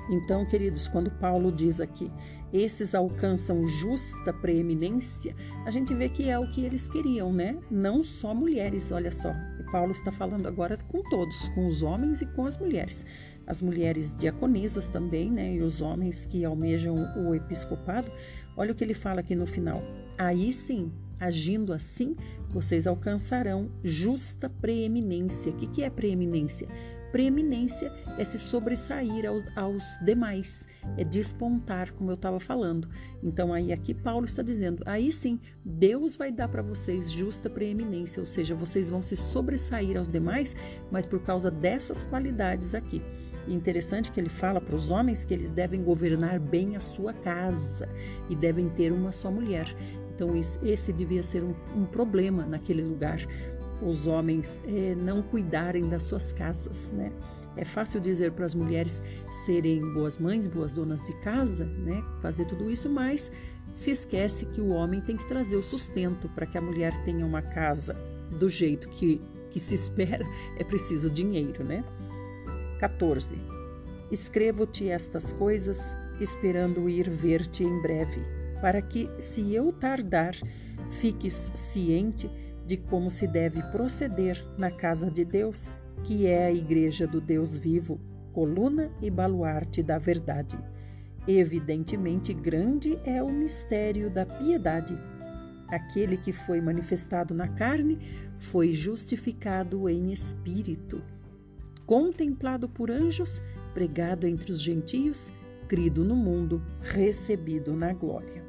Então, 0.10 0.46
queridos, 0.46 0.88
quando 0.88 1.12
Paulo 1.12 1.52
diz 1.52 1.80
aqui, 1.80 2.12
esses 2.52 2.96
alcançam 2.96 3.68
justa 3.68 4.34
preeminência, 4.34 5.36
a 5.66 5.72
gente 5.72 5.94
vê 5.94 6.10
que 6.10 6.30
é 6.30 6.40
o 6.40 6.50
que 6.50 6.66
eles 6.66 6.88
queriam, 6.88 7.32
né? 7.32 7.56
Não 7.70 8.04
só 8.04 8.34
mulheres, 8.34 8.92
olha 8.92 9.12
só. 9.12 9.32
Paulo 9.72 9.92
está 9.92 10.12
falando 10.12 10.48
agora 10.48 10.78
com 10.88 11.04
todos, 11.04 11.48
com 11.50 11.68
os 11.68 11.84
homens 11.84 12.22
e 12.22 12.26
com 12.26 12.46
as 12.46 12.58
mulheres. 12.58 13.06
As 13.50 13.62
mulheres 13.62 14.16
diaconisas 14.16 14.88
também, 14.88 15.32
né? 15.32 15.56
E 15.56 15.62
os 15.64 15.82
homens 15.82 16.24
que 16.24 16.46
almejam 16.46 16.96
o 17.18 17.34
episcopado. 17.34 18.10
Olha 18.56 18.72
o 18.72 18.76
que 18.76 18.84
ele 18.84 18.94
fala 18.94 19.22
aqui 19.22 19.36
no 19.36 19.48
final. 19.48 19.82
Aí 20.18 20.54
sim, 20.54 20.92
agindo 21.20 21.74
assim, 21.74 22.16
vocês 22.48 22.86
alcançarão 22.86 23.72
justa 23.84 24.50
preeminência. 24.50 25.52
O 25.52 25.56
que, 25.56 25.68
que 25.68 25.84
é 25.84 25.90
preeminência? 25.90 26.68
Preeminência 27.12 27.92
é 28.20 28.24
se 28.24 28.38
sobressair 28.38 29.26
aos, 29.26 29.44
aos 29.58 29.84
demais, 30.06 30.68
é 30.96 31.04
despontar, 31.04 31.92
como 31.94 32.12
eu 32.12 32.16
estava 32.16 32.40
falando. 32.40 32.88
Então, 33.24 33.52
aí 33.52 33.74
aqui 33.74 33.96
Paulo 33.96 34.26
está 34.26 34.44
dizendo: 34.44 34.84
aí 34.86 35.12
sim, 35.12 35.40
Deus 35.66 36.16
vai 36.16 36.32
dar 36.32 36.48
para 36.48 36.62
vocês 36.62 37.12
justa 37.12 37.50
preeminência, 37.50 38.20
ou 38.20 38.28
seja, 38.28 38.54
vocês 38.54 38.90
vão 38.90 39.02
se 39.02 39.16
sobressair 39.16 39.98
aos 39.98 40.08
demais, 40.08 40.56
mas 40.92 41.04
por 41.04 41.24
causa 41.24 41.50
dessas 41.50 42.04
qualidades 42.04 42.76
aqui. 42.76 43.02
Interessante 43.50 44.12
que 44.12 44.20
ele 44.20 44.30
fala 44.30 44.62
para 44.62 44.76
os 44.76 44.90
homens 44.90 45.26
que 45.26 45.34
eles 45.34 45.52
devem 45.52 45.84
governar 45.84 46.40
bem 46.40 46.76
a 46.76 46.80
sua 46.80 47.14
casa 47.14 47.90
e 48.30 48.36
devem 48.36 48.70
ter 48.70 48.92
uma 48.92 49.12
só 49.12 49.32
mulher. 49.32 49.68
Então, 50.14 50.36
isso, 50.36 50.60
esse 50.64 50.94
devia 50.94 51.24
ser 51.24 51.44
um, 51.44 51.56
um 51.76 51.86
problema 51.86 52.46
naquele 52.46 52.82
lugar 52.82 53.26
os 53.82 54.08
homens 54.08 54.60
é, 54.66 54.96
não 54.96 55.22
cuidarem 55.22 55.88
das 55.88 56.04
suas 56.04 56.34
casas, 56.34 56.92
né? 56.92 57.12
É 57.56 57.66
fácil 57.66 58.00
dizer 58.00 58.32
para 58.32 58.46
as 58.46 58.56
mulheres 58.56 59.02
serem 59.46 59.82
boas 59.94 60.18
mães, 60.18 60.48
boas 60.48 60.74
donas 60.74 61.02
de 61.02 61.14
casa, 61.22 61.66
né? 61.66 62.04
Fazer 62.22 62.46
tudo 62.46 62.70
isso, 62.70 62.90
mas 62.90 63.32
se 63.74 63.92
esquece 63.92 64.46
que 64.46 64.62
o 64.62 64.70
homem 64.70 65.02
tem 65.02 65.18
que 65.18 65.28
trazer 65.28 65.56
o 65.56 65.64
sustento 65.64 66.30
para 66.30 66.46
que 66.46 66.58
a 66.58 66.62
mulher 66.62 66.96
tenha 67.04 67.26
uma 67.26 67.42
casa 67.42 67.94
do 68.40 68.50
jeito 68.50 68.88
que, 68.90 69.22
que 69.50 69.60
se 69.60 69.76
espera, 69.76 70.26
é 70.58 70.64
preciso 70.64 71.10
dinheiro, 71.10 71.64
né? 71.64 71.84
14. 72.80 73.36
Escrevo-te 74.10 74.90
estas 74.90 75.34
coisas, 75.34 75.94
esperando 76.20 76.90
ir 76.90 77.10
ver-te 77.10 77.64
em 77.64 77.82
breve, 77.82 78.22
para 78.62 78.82
que, 78.82 79.08
se 79.22 79.54
eu 79.54 79.72
tardar, 79.72 80.34
fiques 80.92 81.52
ciente 81.54 82.30
de 82.66 82.78
como 82.78 83.10
se 83.10 83.28
deve 83.28 83.62
proceder 83.64 84.44
na 84.58 84.72
casa 84.72 85.12
de 85.12 85.26
Deus, 85.26 85.70
que 86.04 86.26
é 86.26 86.46
a 86.46 86.52
igreja 86.52 87.06
do 87.06 87.20
Deus 87.20 87.56
vivo, 87.56 88.00
coluna 88.34 88.90
e 89.02 89.10
baluarte 89.10 89.84
da 89.84 89.98
verdade. 89.98 90.58
Evidentemente, 91.28 92.34
grande 92.34 92.98
é 93.06 93.22
o 93.22 93.30
mistério 93.30 94.10
da 94.10 94.26
piedade. 94.26 94.98
Aquele 95.68 96.18
que 96.18 96.32
foi 96.32 96.62
manifestado 96.62 97.34
na 97.34 97.48
carne 97.48 98.00
foi 98.40 98.72
justificado 98.72 99.90
em 99.90 100.12
espírito, 100.12 101.04
contemplado 101.90 102.70
por 102.70 102.92
anjos, 102.92 103.42
pregado 103.74 104.28
entre 104.28 104.52
os 104.52 104.62
gentios, 104.62 105.32
crido 105.68 106.04
no 106.04 106.16
mundo, 106.16 106.62
recebido 106.82 107.74
na 107.74 107.94
glória. 107.94 108.44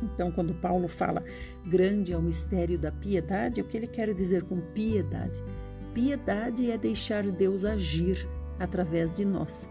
Então, 0.00 0.30
quando 0.30 0.54
Paulo 0.54 0.86
fala 0.86 1.24
grande 1.66 2.12
é 2.12 2.16
o 2.16 2.22
mistério 2.22 2.78
da 2.78 2.92
piedade, 2.92 3.60
o 3.60 3.64
que 3.64 3.76
ele 3.76 3.88
quer 3.88 4.14
dizer 4.14 4.44
com 4.44 4.60
piedade? 4.60 5.42
Piedade 5.92 6.70
é 6.70 6.78
deixar 6.78 7.24
Deus 7.24 7.64
agir 7.64 8.24
através 8.56 9.12
de 9.12 9.24
nós, 9.24 9.68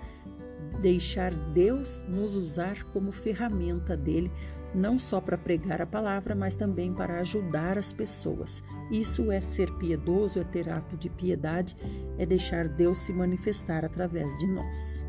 deixar 0.81 1.33
Deus 1.33 2.03
nos 2.05 2.35
usar 2.35 2.83
como 2.91 3.13
ferramenta 3.13 3.95
dele, 3.95 4.29
não 4.73 4.97
só 4.97 5.19
para 5.19 5.37
pregar 5.37 5.81
a 5.81 5.85
palavra, 5.85 6.35
mas 6.35 6.55
também 6.55 6.93
para 6.93 7.19
ajudar 7.19 7.77
as 7.77 7.91
pessoas. 7.91 8.63
Isso 8.91 9.31
é 9.31 9.39
ser 9.39 9.71
piedoso, 9.75 10.39
é 10.39 10.43
ter 10.43 10.69
ato 10.69 10.95
de 10.95 11.09
piedade, 11.09 11.75
é 12.17 12.25
deixar 12.25 12.67
Deus 12.67 12.99
se 12.99 13.13
manifestar 13.13 13.83
através 13.83 14.35
de 14.37 14.47
nós. 14.47 15.05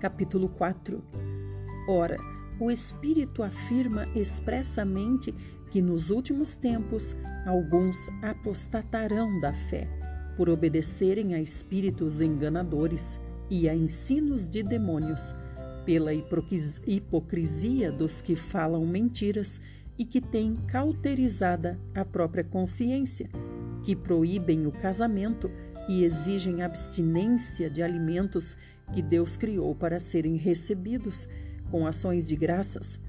Capítulo 0.00 0.48
4 0.48 1.02
Ora, 1.88 2.18
o 2.60 2.70
Espírito 2.70 3.42
afirma 3.42 4.06
expressamente 4.14 5.34
que 5.70 5.82
nos 5.82 6.10
últimos 6.10 6.56
tempos 6.56 7.14
alguns 7.44 8.08
apostatarão 8.22 9.40
da 9.40 9.52
fé, 9.52 9.88
por 10.36 10.48
obedecerem 10.48 11.34
a 11.34 11.40
espíritos 11.40 12.20
enganadores 12.20 13.20
e 13.50 13.68
a 13.68 13.74
ensinos 13.74 14.46
de 14.46 14.62
demônios, 14.62 15.34
pela 15.86 16.12
hipocrisia 16.12 17.92
dos 17.92 18.20
que 18.20 18.34
falam 18.34 18.84
mentiras 18.84 19.60
e 19.96 20.04
que 20.04 20.20
têm 20.20 20.56
cauterizada 20.66 21.78
a 21.94 22.04
própria 22.04 22.42
consciência, 22.42 23.30
que 23.84 23.94
proíbem 23.94 24.66
o 24.66 24.72
casamento 24.72 25.48
e 25.88 26.02
exigem 26.02 26.60
abstinência 26.60 27.70
de 27.70 27.84
alimentos 27.84 28.58
que 28.92 29.00
Deus 29.00 29.36
criou 29.36 29.74
para 29.76 30.00
serem 30.00 30.34
recebidos 30.36 31.28
com 31.70 31.86
ações 31.86 32.26
de 32.26 32.34
graças 32.34 33.00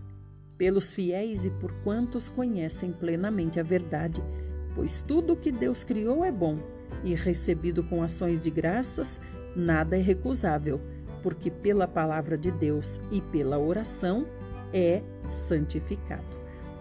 pelos 0.56 0.92
fiéis 0.92 1.46
e 1.46 1.50
por 1.50 1.72
quantos 1.84 2.30
conhecem 2.30 2.92
plenamente 2.92 3.60
a 3.60 3.64
verdade, 3.64 4.24
pois 4.76 5.02
tudo 5.02 5.34
o 5.34 5.38
que 5.38 5.52
Deus 5.52 5.84
criou 5.84 6.24
é 6.24 6.32
bom 6.32 6.60
e 7.04 7.14
recebido 7.14 7.84
com 7.84 8.02
ações 8.02 8.42
de 8.42 8.50
graças, 8.50 9.20
nada 9.56 9.98
é 9.98 10.02
recusável, 10.02 10.82
porque 11.28 11.52
pela 11.52 11.90
palavra 11.90 12.38
de 12.38 12.50
Deus 12.50 13.02
e 13.12 13.20
pela 13.20 13.60
oração 13.60 14.26
é 14.72 15.04
santificado. 15.28 16.24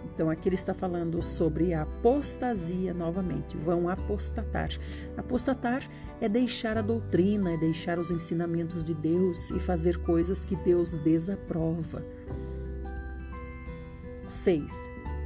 Então 0.04 0.30
aqui 0.30 0.48
ele 0.48 0.54
está 0.54 0.72
falando 0.72 1.20
sobre 1.20 1.74
a 1.74 1.82
apostasia 1.82 2.94
novamente. 2.94 3.56
Vão 3.56 3.88
apostatar. 3.88 4.68
Apostatar 5.16 5.82
é 6.20 6.28
deixar 6.28 6.78
a 6.78 6.80
doutrina, 6.80 7.54
é 7.54 7.56
deixar 7.56 7.98
os 7.98 8.12
ensinamentos 8.12 8.84
de 8.84 8.94
Deus 8.94 9.50
e 9.50 9.58
fazer 9.58 9.96
coisas 10.04 10.44
que 10.44 10.54
Deus 10.54 10.92
desaprova. 10.92 12.04
6. 14.28 14.72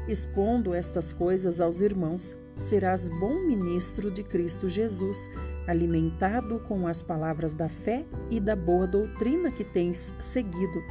Expondo 0.08 0.72
estas 0.72 1.12
coisas 1.12 1.60
aos 1.60 1.82
irmãos, 1.82 2.34
serás 2.60 3.08
bom 3.08 3.40
ministro 3.40 4.10
de 4.10 4.22
Cristo 4.22 4.68
Jesus, 4.68 5.28
alimentado 5.66 6.60
com 6.60 6.86
as 6.86 7.02
palavras 7.02 7.54
da 7.54 7.68
fé 7.68 8.04
e 8.30 8.38
da 8.38 8.54
boa 8.54 8.86
doutrina 8.86 9.50
que 9.50 9.64
tens 9.64 10.12
seguido. 10.20 10.82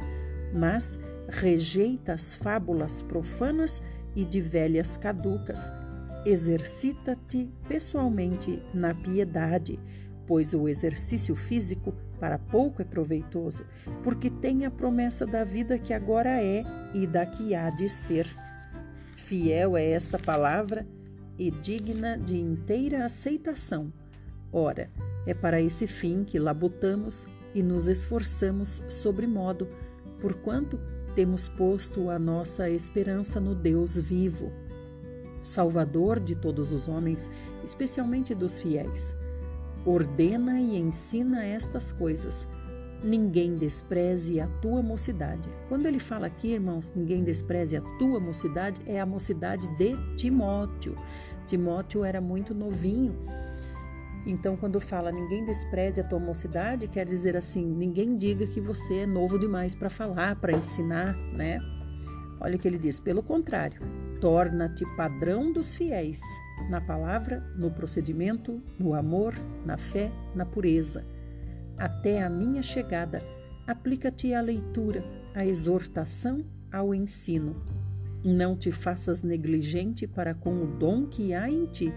Mas 0.52 0.98
rejeita 1.28 2.12
as 2.12 2.34
fábulas 2.34 3.02
profanas 3.02 3.80
e 4.16 4.24
de 4.24 4.40
velhas 4.40 4.96
caducas. 4.96 5.70
Exercita-te 6.26 7.48
pessoalmente 7.68 8.60
na 8.74 8.92
piedade, 8.92 9.78
pois 10.26 10.52
o 10.52 10.68
exercício 10.68 11.36
físico 11.36 11.94
para 12.18 12.36
pouco 12.36 12.82
é 12.82 12.84
proveitoso, 12.84 13.64
porque 14.02 14.28
tem 14.28 14.66
a 14.66 14.70
promessa 14.70 15.24
da 15.24 15.44
vida 15.44 15.78
que 15.78 15.94
agora 15.94 16.42
é 16.42 16.64
e 16.92 17.06
da 17.06 17.24
que 17.24 17.54
há 17.54 17.70
de 17.70 17.88
ser. 17.88 18.26
Fiel 19.16 19.76
é 19.76 19.90
esta 19.90 20.18
palavra 20.18 20.84
e 21.40 21.50
digna 21.50 22.18
de 22.18 22.38
inteira 22.38 23.06
aceitação. 23.06 23.90
Ora, 24.52 24.90
é 25.26 25.32
para 25.32 25.58
esse 25.58 25.86
fim 25.86 26.22
que 26.22 26.38
labutamos 26.38 27.26
e 27.54 27.62
nos 27.62 27.88
esforçamos 27.88 28.82
sobremodo, 28.88 29.66
porquanto 30.20 30.78
temos 31.14 31.48
posto 31.48 32.10
a 32.10 32.18
nossa 32.18 32.68
esperança 32.68 33.40
no 33.40 33.54
Deus 33.54 33.96
vivo, 33.96 34.52
Salvador 35.42 36.20
de 36.20 36.34
todos 36.34 36.70
os 36.70 36.86
homens, 36.86 37.30
especialmente 37.64 38.34
dos 38.34 38.58
fiéis. 38.58 39.14
Ordena 39.86 40.60
e 40.60 40.76
ensina 40.76 41.42
estas 41.42 41.90
coisas. 41.90 42.46
Ninguém 43.02 43.54
despreze 43.54 44.38
a 44.40 44.46
tua 44.60 44.82
mocidade. 44.82 45.48
Quando 45.70 45.86
ele 45.86 45.98
fala 45.98 46.26
aqui, 46.26 46.48
irmãos, 46.48 46.92
ninguém 46.94 47.24
despreze 47.24 47.78
a 47.78 47.80
tua 47.98 48.20
mocidade, 48.20 48.82
é 48.84 49.00
a 49.00 49.06
mocidade 49.06 49.66
de 49.78 49.96
Timóteo. 50.16 50.94
Timóteo 51.50 52.04
era 52.04 52.20
muito 52.20 52.54
novinho 52.54 53.14
então, 54.26 54.56
quando 54.56 54.80
fala 54.80 55.10
ninguém 55.10 55.44
despreze 55.44 56.00
a 56.00 56.04
tua 56.04 56.18
mocidade, 56.18 56.88
quer 56.88 57.06
dizer 57.06 57.36
assim, 57.36 57.64
ninguém 57.64 58.16
diga 58.16 58.46
que 58.46 58.60
você 58.60 58.98
é 58.98 59.06
novo 59.06 59.38
demais 59.38 59.74
para 59.74 59.88
falar, 59.88 60.36
para 60.36 60.52
ensinar, 60.52 61.16
né? 61.32 61.58
Olha 62.40 62.56
o 62.56 62.58
que 62.58 62.68
ele 62.68 62.78
diz: 62.78 63.00
pelo 63.00 63.22
contrário, 63.22 63.80
torna-te 64.20 64.84
padrão 64.96 65.52
dos 65.52 65.74
fiéis, 65.74 66.20
na 66.68 66.80
palavra, 66.80 67.40
no 67.56 67.70
procedimento, 67.70 68.62
no 68.78 68.94
amor, 68.94 69.34
na 69.64 69.78
fé, 69.78 70.10
na 70.34 70.44
pureza. 70.44 71.04
Até 71.78 72.22
a 72.22 72.28
minha 72.28 72.62
chegada, 72.62 73.22
aplica-te 73.66 74.34
à 74.34 74.40
leitura, 74.42 75.02
à 75.34 75.46
exortação, 75.46 76.44
ao 76.70 76.94
ensino. 76.94 77.56
Não 78.22 78.56
te 78.56 78.70
faças 78.70 79.22
negligente 79.22 80.06
para 80.06 80.34
com 80.34 80.62
o 80.62 80.66
dom 80.66 81.06
que 81.06 81.32
há 81.32 81.50
em 81.50 81.66
ti 81.66 81.92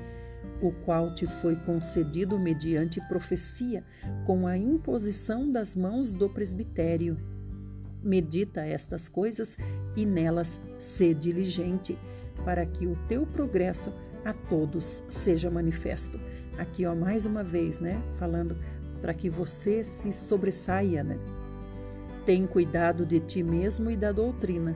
o 0.62 0.72
qual 0.72 1.14
te 1.14 1.26
foi 1.26 1.56
concedido 1.56 2.40
mediante 2.40 3.02
profecia, 3.08 3.84
com 4.26 4.48
a 4.48 4.58
imposição 4.58 5.52
das 5.52 5.76
mãos 5.76 6.14
do 6.14 6.30
presbitério. 6.30 7.18
Medita 8.02 8.66
estas 8.66 9.08
coisas 9.08 9.58
e 9.96 10.06
nelas 10.06 10.60
sê 10.78 11.14
diligente, 11.14 11.98
para 12.46 12.66
que 12.66 12.88
o 12.88 12.98
teu 13.08 13.26
progresso 13.26 13.94
a 14.26 14.34
todos 14.34 15.04
seja 15.10 15.52
manifesto. 15.52 16.20
Aqui, 16.58 16.86
ó, 16.86 16.96
mais 16.96 17.26
uma 17.26 17.44
vez, 17.44 17.80
né, 17.80 18.02
falando 18.18 18.56
para 19.02 19.14
que 19.14 19.30
você 19.30 19.84
se 19.84 20.14
sobressaia, 20.14 21.04
né? 21.04 21.18
Tem 22.26 22.48
cuidado 22.48 23.06
de 23.06 23.20
ti 23.20 23.44
mesmo 23.44 23.92
e 23.92 23.98
da 23.98 24.14
doutrina. 24.14 24.76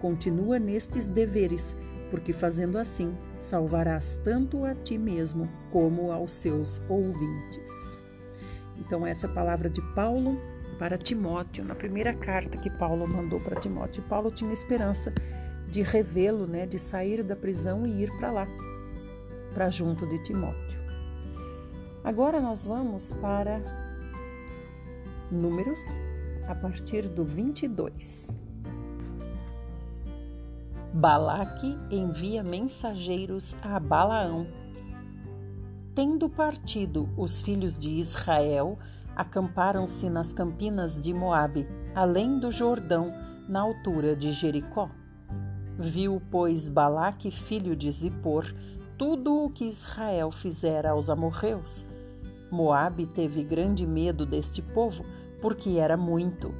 Continua 0.00 0.58
nestes 0.58 1.08
deveres 1.08 1.76
porque 2.10 2.32
fazendo 2.32 2.76
assim 2.76 3.16
salvarás 3.38 4.20
tanto 4.24 4.64
a 4.64 4.74
ti 4.74 4.98
mesmo 4.98 5.48
como 5.70 6.12
aos 6.12 6.32
seus 6.32 6.80
ouvintes. 6.88 8.00
Então, 8.76 9.06
essa 9.06 9.26
é 9.26 9.30
palavra 9.32 9.70
de 9.70 9.80
Paulo 9.94 10.36
para 10.78 10.98
Timóteo, 10.98 11.64
na 11.64 11.74
primeira 11.74 12.14
carta 12.14 12.58
que 12.58 12.70
Paulo 12.70 13.06
mandou 13.06 13.38
para 13.38 13.60
Timóteo. 13.60 14.02
Paulo 14.04 14.30
tinha 14.30 14.52
esperança 14.52 15.12
de 15.68 15.82
revê-lo, 15.82 16.46
né, 16.46 16.66
de 16.66 16.78
sair 16.78 17.22
da 17.22 17.36
prisão 17.36 17.86
e 17.86 18.02
ir 18.02 18.10
para 18.18 18.32
lá, 18.32 18.48
para 19.54 19.70
junto 19.70 20.06
de 20.06 20.22
Timóteo. 20.24 20.80
Agora 22.02 22.40
nós 22.40 22.64
vamos 22.64 23.12
para 23.12 23.62
Números, 25.30 25.80
a 26.48 26.54
partir 26.56 27.02
do 27.02 27.22
22. 27.22 28.49
Balaque 30.92 31.78
envia 31.88 32.42
mensageiros 32.42 33.56
a 33.62 33.78
Balaão. 33.78 34.44
Tendo 35.94 36.28
partido 36.28 37.08
os 37.16 37.40
filhos 37.40 37.78
de 37.78 37.90
Israel, 37.90 38.76
acamparam-se 39.14 40.10
nas 40.10 40.32
campinas 40.32 41.00
de 41.00 41.14
Moabe, 41.14 41.64
além 41.94 42.40
do 42.40 42.50
Jordão, 42.50 43.06
na 43.48 43.60
altura 43.60 44.16
de 44.16 44.32
Jericó. 44.32 44.90
Viu, 45.78 46.20
pois, 46.28 46.68
Balaque, 46.68 47.30
filho 47.30 47.76
de 47.76 47.88
Zippor, 47.92 48.52
tudo 48.98 49.44
o 49.44 49.50
que 49.50 49.66
Israel 49.66 50.32
fizera 50.32 50.90
aos 50.90 51.08
amorreus. 51.08 51.86
Moabe 52.50 53.06
teve 53.06 53.44
grande 53.44 53.86
medo 53.86 54.26
deste 54.26 54.60
povo, 54.60 55.04
porque 55.40 55.78
era 55.78 55.96
muito. 55.96 56.52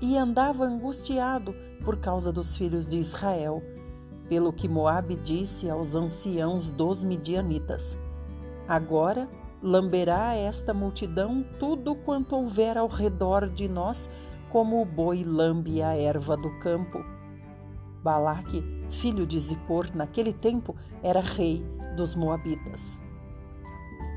E 0.00 0.18
andava 0.18 0.64
angustiado, 0.64 1.54
por 1.84 1.98
causa 1.98 2.32
dos 2.32 2.56
filhos 2.56 2.86
de 2.86 2.96
Israel, 2.96 3.62
pelo 4.28 4.52
que 4.52 4.68
Moabe 4.68 5.16
disse 5.16 5.68
aos 5.68 5.94
anciãos 5.94 6.70
dos 6.70 7.04
midianitas: 7.04 7.96
Agora 8.66 9.28
lamberá 9.62 10.34
esta 10.34 10.72
multidão 10.72 11.44
tudo 11.58 11.94
quanto 11.94 12.36
houver 12.36 12.78
ao 12.78 12.88
redor 12.88 13.48
de 13.48 13.68
nós, 13.68 14.10
como 14.50 14.80
o 14.80 14.84
boi 14.84 15.24
lambe 15.24 15.82
a 15.82 15.96
erva 15.96 16.36
do 16.36 16.50
campo. 16.60 17.04
Balaque, 18.02 18.62
filho 18.90 19.26
de 19.26 19.38
Zippor, 19.40 19.88
naquele 19.94 20.32
tempo 20.32 20.76
era 21.02 21.20
rei 21.20 21.64
dos 21.96 22.14
Moabitas. 22.14 23.00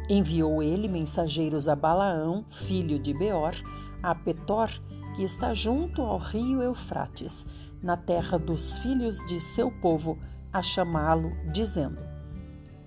Enviou 0.10 0.62
ele 0.64 0.88
mensageiros 0.88 1.68
a 1.68 1.76
Balaão, 1.76 2.46
filho 2.50 3.00
de 3.00 3.14
Beor, 3.14 3.54
a 4.02 4.14
Petor, 4.16 4.70
que 5.18 5.24
está 5.24 5.52
junto 5.52 6.04
ao 6.04 6.20
rio 6.20 6.62
Eufrates, 6.62 7.44
na 7.82 7.98
terra 7.98 8.38
dos 8.38 8.78
filhos 8.78 9.16
de 9.26 9.40
seu 9.40 9.72
povo, 9.72 10.16
a 10.54 10.62
chamá-lo, 10.62 11.32
dizendo: 11.52 12.00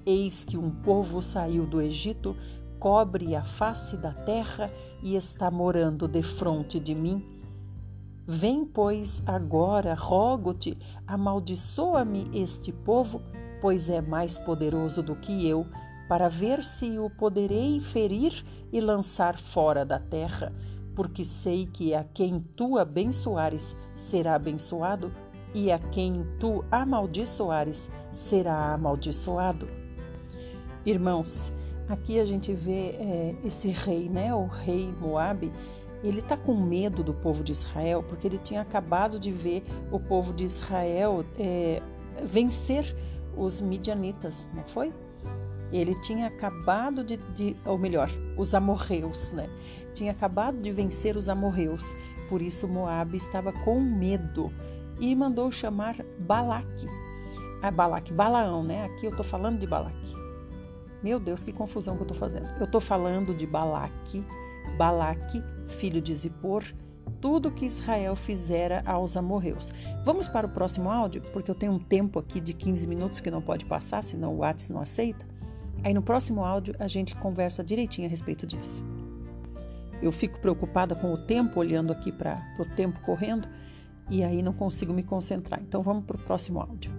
Eis 0.06 0.44
que 0.44 0.56
um 0.56 0.70
povo 0.70 1.20
saiu 1.20 1.66
do 1.66 1.82
Egito, 1.82 2.36
cobre 2.78 3.34
a 3.34 3.42
face 3.42 3.96
da 3.96 4.12
terra 4.12 4.70
e 5.02 5.16
está 5.16 5.50
morando 5.50 6.06
defronte 6.06 6.78
de 6.78 6.94
mim. 6.94 7.20
Vem, 8.24 8.64
pois, 8.64 9.20
agora, 9.26 9.92
rogo-te, 9.94 10.78
amaldiçoa-me 11.08 12.30
este 12.32 12.70
povo, 12.70 13.20
pois 13.60 13.90
é 13.90 14.00
mais 14.00 14.38
poderoso 14.38 15.02
do 15.02 15.16
que 15.16 15.48
eu, 15.48 15.66
para 16.08 16.28
ver 16.28 16.62
se 16.62 16.96
o 16.96 17.10
poderei 17.10 17.80
ferir 17.80 18.44
e 18.72 18.80
lançar 18.80 19.36
fora 19.36 19.84
da 19.84 19.98
terra 19.98 20.52
porque 21.00 21.24
sei 21.24 21.64
que 21.64 21.94
a 21.94 22.04
quem 22.04 22.44
tu 22.54 22.76
abençoares 22.76 23.74
será 23.96 24.34
abençoado, 24.34 25.10
e 25.54 25.72
a 25.72 25.78
quem 25.78 26.26
tu 26.38 26.62
amaldiçoares 26.70 27.88
será 28.12 28.74
amaldiçoado. 28.74 29.66
Irmãos, 30.84 31.54
aqui 31.88 32.20
a 32.20 32.24
gente 32.26 32.52
vê 32.52 32.90
é, 32.90 33.34
esse 33.42 33.70
rei, 33.70 34.10
né? 34.10 34.34
O 34.34 34.44
rei 34.44 34.94
Moabe, 35.00 35.50
ele 36.04 36.18
está 36.18 36.36
com 36.36 36.54
medo 36.54 37.02
do 37.02 37.14
povo 37.14 37.42
de 37.42 37.52
Israel, 37.52 38.04
porque 38.06 38.26
ele 38.26 38.36
tinha 38.36 38.60
acabado 38.60 39.18
de 39.18 39.32
ver 39.32 39.64
o 39.90 39.98
povo 39.98 40.34
de 40.34 40.44
Israel 40.44 41.24
é, 41.38 41.80
vencer 42.22 42.94
os 43.34 43.62
midianitas, 43.62 44.46
não 44.54 44.64
foi? 44.64 44.92
Ele 45.72 45.94
tinha 46.02 46.26
acabado 46.26 47.02
de, 47.02 47.16
de, 47.34 47.56
ou 47.64 47.78
melhor, 47.78 48.10
os 48.36 48.54
amorreus, 48.54 49.32
né? 49.32 49.48
Tinha 49.92 50.12
acabado 50.12 50.60
de 50.60 50.72
vencer 50.72 51.16
os 51.16 51.28
amorreus. 51.28 51.94
Por 52.28 52.40
isso 52.40 52.68
Moabe 52.68 53.16
estava 53.16 53.52
com 53.52 53.80
medo 53.80 54.52
e 55.00 55.14
mandou 55.16 55.50
chamar 55.50 55.96
Balaque. 56.18 56.86
Ah, 57.62 57.70
Balaque, 57.70 58.12
Balaão, 58.12 58.62
né? 58.62 58.84
Aqui 58.84 59.06
eu 59.06 59.16
tô 59.16 59.24
falando 59.24 59.58
de 59.58 59.66
Balaque. 59.66 60.14
Meu 61.02 61.18
Deus, 61.18 61.42
que 61.42 61.52
confusão 61.52 61.96
que 61.96 62.02
eu 62.02 62.06
tô 62.06 62.14
fazendo. 62.14 62.46
Eu 62.60 62.66
tô 62.66 62.80
falando 62.80 63.34
de 63.34 63.46
Balaque, 63.46 64.22
Balaque, 64.76 65.42
filho 65.68 66.00
de 66.00 66.14
Zippor, 66.14 66.64
tudo 67.20 67.50
que 67.50 67.66
Israel 67.66 68.14
fizera 68.16 68.82
aos 68.86 69.16
amorreus. 69.16 69.72
Vamos 70.04 70.28
para 70.28 70.46
o 70.46 70.50
próximo 70.50 70.90
áudio, 70.90 71.22
porque 71.32 71.50
eu 71.50 71.54
tenho 71.54 71.72
um 71.72 71.78
tempo 71.78 72.18
aqui 72.18 72.40
de 72.40 72.52
15 72.52 72.86
minutos 72.86 73.20
que 73.20 73.30
não 73.30 73.42
pode 73.42 73.64
passar, 73.64 74.02
senão 74.02 74.34
o 74.34 74.38
WhatsApp 74.38 74.72
não 74.72 74.80
aceita. 74.80 75.26
Aí 75.82 75.94
no 75.94 76.02
próximo 76.02 76.44
áudio 76.44 76.74
a 76.78 76.86
gente 76.86 77.14
conversa 77.16 77.64
direitinho 77.64 78.06
a 78.06 78.10
respeito 78.10 78.46
disso. 78.46 78.84
Eu 80.02 80.10
fico 80.10 80.38
preocupada 80.38 80.94
com 80.94 81.12
o 81.12 81.18
tempo, 81.18 81.60
olhando 81.60 81.92
aqui 81.92 82.10
para 82.10 82.40
o 82.58 82.64
tempo 82.64 83.00
correndo, 83.00 83.46
e 84.08 84.24
aí 84.24 84.42
não 84.42 84.52
consigo 84.52 84.92
me 84.92 85.02
concentrar. 85.02 85.60
Então 85.60 85.82
vamos 85.82 86.04
para 86.04 86.16
o 86.16 86.20
próximo 86.20 86.60
áudio. 86.60 86.90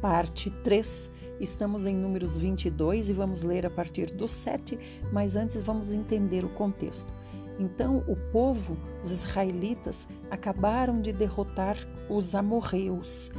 Parte 0.00 0.50
3. 0.62 1.10
Estamos 1.40 1.86
em 1.86 1.96
números 1.96 2.36
22 2.36 3.10
e 3.10 3.12
vamos 3.14 3.42
ler 3.42 3.64
a 3.64 3.70
partir 3.70 4.06
do 4.14 4.28
7, 4.28 4.78
mas 5.10 5.36
antes 5.36 5.62
vamos 5.62 5.90
entender 5.90 6.44
o 6.44 6.50
contexto. 6.50 7.12
Então, 7.58 8.04
o 8.06 8.16
povo, 8.30 8.76
os 9.02 9.10
israelitas, 9.10 10.06
acabaram 10.30 11.00
de 11.00 11.12
derrotar 11.12 11.76
os 12.10 12.34
amorreus 12.34 13.30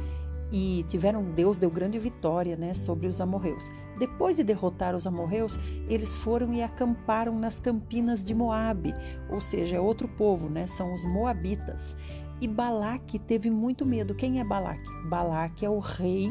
e 0.52 0.84
tiveram 0.88 1.24
Deus 1.24 1.58
deu 1.58 1.70
grande 1.70 1.98
vitória, 1.98 2.56
né, 2.56 2.74
sobre 2.74 3.06
os 3.06 3.20
amorreus. 3.20 3.70
Depois 3.98 4.36
de 4.36 4.44
derrotar 4.44 4.94
os 4.94 5.06
amorreus, 5.06 5.58
eles 5.88 6.14
foram 6.14 6.52
e 6.52 6.62
acamparam 6.62 7.38
nas 7.38 7.58
campinas 7.58 8.22
de 8.22 8.34
Moabe, 8.34 8.94
ou 9.30 9.40
seja, 9.40 9.76
é 9.76 9.80
outro 9.80 10.06
povo, 10.08 10.48
né, 10.48 10.66
são 10.66 10.92
os 10.92 11.04
moabitas. 11.04 11.96
E 12.40 12.48
Balaque 12.48 13.18
teve 13.20 13.48
muito 13.50 13.86
medo. 13.86 14.16
Quem 14.16 14.40
é 14.40 14.44
Balaque? 14.44 15.08
Balaque 15.08 15.64
é 15.64 15.70
o 15.70 15.78
rei 15.78 16.28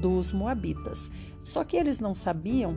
dos 0.00 0.32
moabitas. 0.32 1.10
Só 1.44 1.62
que 1.62 1.76
eles 1.76 2.00
não 2.00 2.12
sabiam 2.12 2.74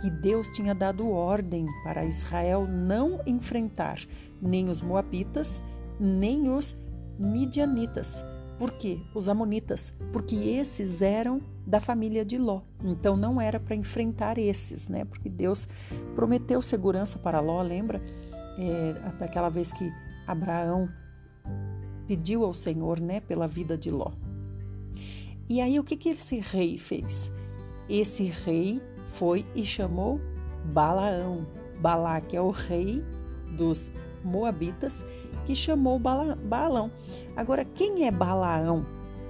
que 0.00 0.08
Deus 0.08 0.48
tinha 0.50 0.72
dado 0.72 1.10
ordem 1.10 1.66
para 1.82 2.04
Israel 2.04 2.68
não 2.68 3.20
enfrentar 3.26 3.98
nem 4.40 4.68
os 4.68 4.80
moabitas, 4.80 5.60
nem 5.98 6.48
os 6.48 6.76
midianitas. 7.18 8.24
Por 8.60 8.72
quê? 8.72 8.98
Os 9.14 9.26
amonitas, 9.26 9.90
porque 10.12 10.36
esses 10.36 11.00
eram 11.00 11.40
da 11.66 11.80
família 11.80 12.26
de 12.26 12.36
Ló. 12.36 12.60
Então 12.84 13.16
não 13.16 13.40
era 13.40 13.58
para 13.58 13.74
enfrentar 13.74 14.36
esses, 14.36 14.86
né? 14.86 15.06
Porque 15.06 15.30
Deus 15.30 15.66
prometeu 16.14 16.60
segurança 16.60 17.18
para 17.18 17.40
Ló, 17.40 17.62
lembra? 17.62 18.02
É, 18.58 19.08
até 19.08 19.24
aquela 19.24 19.48
vez 19.48 19.72
que 19.72 19.90
Abraão 20.26 20.90
pediu 22.06 22.44
ao 22.44 22.52
Senhor, 22.52 23.00
né, 23.00 23.20
pela 23.20 23.48
vida 23.48 23.78
de 23.78 23.90
Ló. 23.90 24.12
E 25.48 25.62
aí 25.62 25.80
o 25.80 25.82
que 25.82 25.96
que 25.96 26.10
esse 26.10 26.38
rei 26.38 26.76
fez? 26.76 27.32
Esse 27.88 28.24
rei 28.24 28.78
foi 29.06 29.46
e 29.54 29.64
chamou 29.64 30.20
Balaão. 30.66 31.46
Balaque 31.78 32.36
é 32.36 32.42
o 32.42 32.50
rei 32.50 33.02
dos 33.56 33.90
Moabitas 34.22 35.02
que 35.46 35.54
chamou 35.54 35.98
Bala, 35.98 36.36
Balaão. 36.36 36.90
Agora, 37.36 37.64
quem 37.64 38.06
é 38.06 38.10
Balaão? 38.10 38.84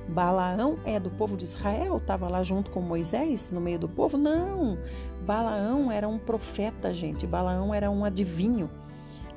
Balaão 0.08 0.76
é 0.84 0.98
do 0.98 1.10
povo 1.10 1.36
de 1.36 1.44
Israel? 1.44 1.98
Estava 1.98 2.28
lá 2.28 2.42
junto 2.42 2.70
com 2.70 2.80
Moisés 2.80 3.52
no 3.52 3.60
meio 3.60 3.78
do 3.78 3.88
povo? 3.88 4.18
Não! 4.18 4.76
Balaão 5.24 5.90
era 5.90 6.08
um 6.08 6.18
profeta, 6.18 6.92
gente. 6.92 7.26
Balaão 7.26 7.72
era 7.72 7.90
um 7.90 8.04
adivinho 8.04 8.68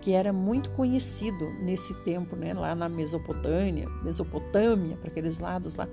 que 0.01 0.11
era 0.11 0.33
muito 0.33 0.69
conhecido 0.71 1.49
nesse 1.61 1.93
tempo, 2.03 2.35
né? 2.35 2.53
Lá 2.53 2.75
na 2.75 2.89
Mesopotâmia, 2.89 3.87
Mesopotâmia, 4.03 4.97
para 4.97 5.09
aqueles 5.09 5.39
lados 5.39 5.75
lá. 5.75 5.87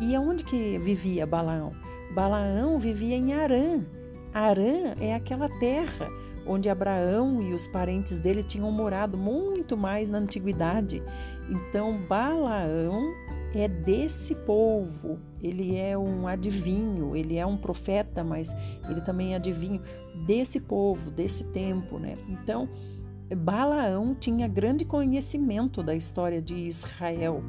E 0.00 0.14
aonde 0.14 0.44
que 0.44 0.78
vivia 0.78 1.26
Balaão? 1.26 1.72
Balaão 2.14 2.78
vivia 2.78 3.16
em 3.16 3.34
Arã. 3.34 3.84
Arã 4.32 4.94
é 5.00 5.14
aquela 5.14 5.48
terra 5.58 6.08
onde 6.46 6.68
Abraão 6.68 7.42
e 7.42 7.52
os 7.52 7.66
parentes 7.66 8.20
dele 8.20 8.42
tinham 8.42 8.70
morado 8.70 9.16
muito 9.16 9.76
mais 9.76 10.08
na 10.08 10.18
antiguidade. 10.18 11.02
Então, 11.48 11.98
Balaão 12.08 13.02
é 13.54 13.68
desse 13.68 14.34
povo. 14.34 15.18
Ele 15.42 15.76
é 15.76 15.96
um 15.96 16.26
adivinho, 16.26 17.16
ele 17.16 17.36
é 17.36 17.46
um 17.46 17.56
profeta, 17.56 18.22
mas 18.22 18.48
ele 18.88 19.00
também 19.00 19.32
é 19.32 19.36
adivinho 19.36 19.80
desse 20.26 20.60
povo, 20.60 21.10
desse 21.10 21.44
tempo, 21.44 21.98
né? 21.98 22.14
Então, 22.28 22.68
Balaão 23.34 24.14
tinha 24.14 24.46
grande 24.46 24.84
conhecimento 24.84 25.82
da 25.82 25.94
história 25.94 26.40
de 26.40 26.54
Israel 26.54 27.42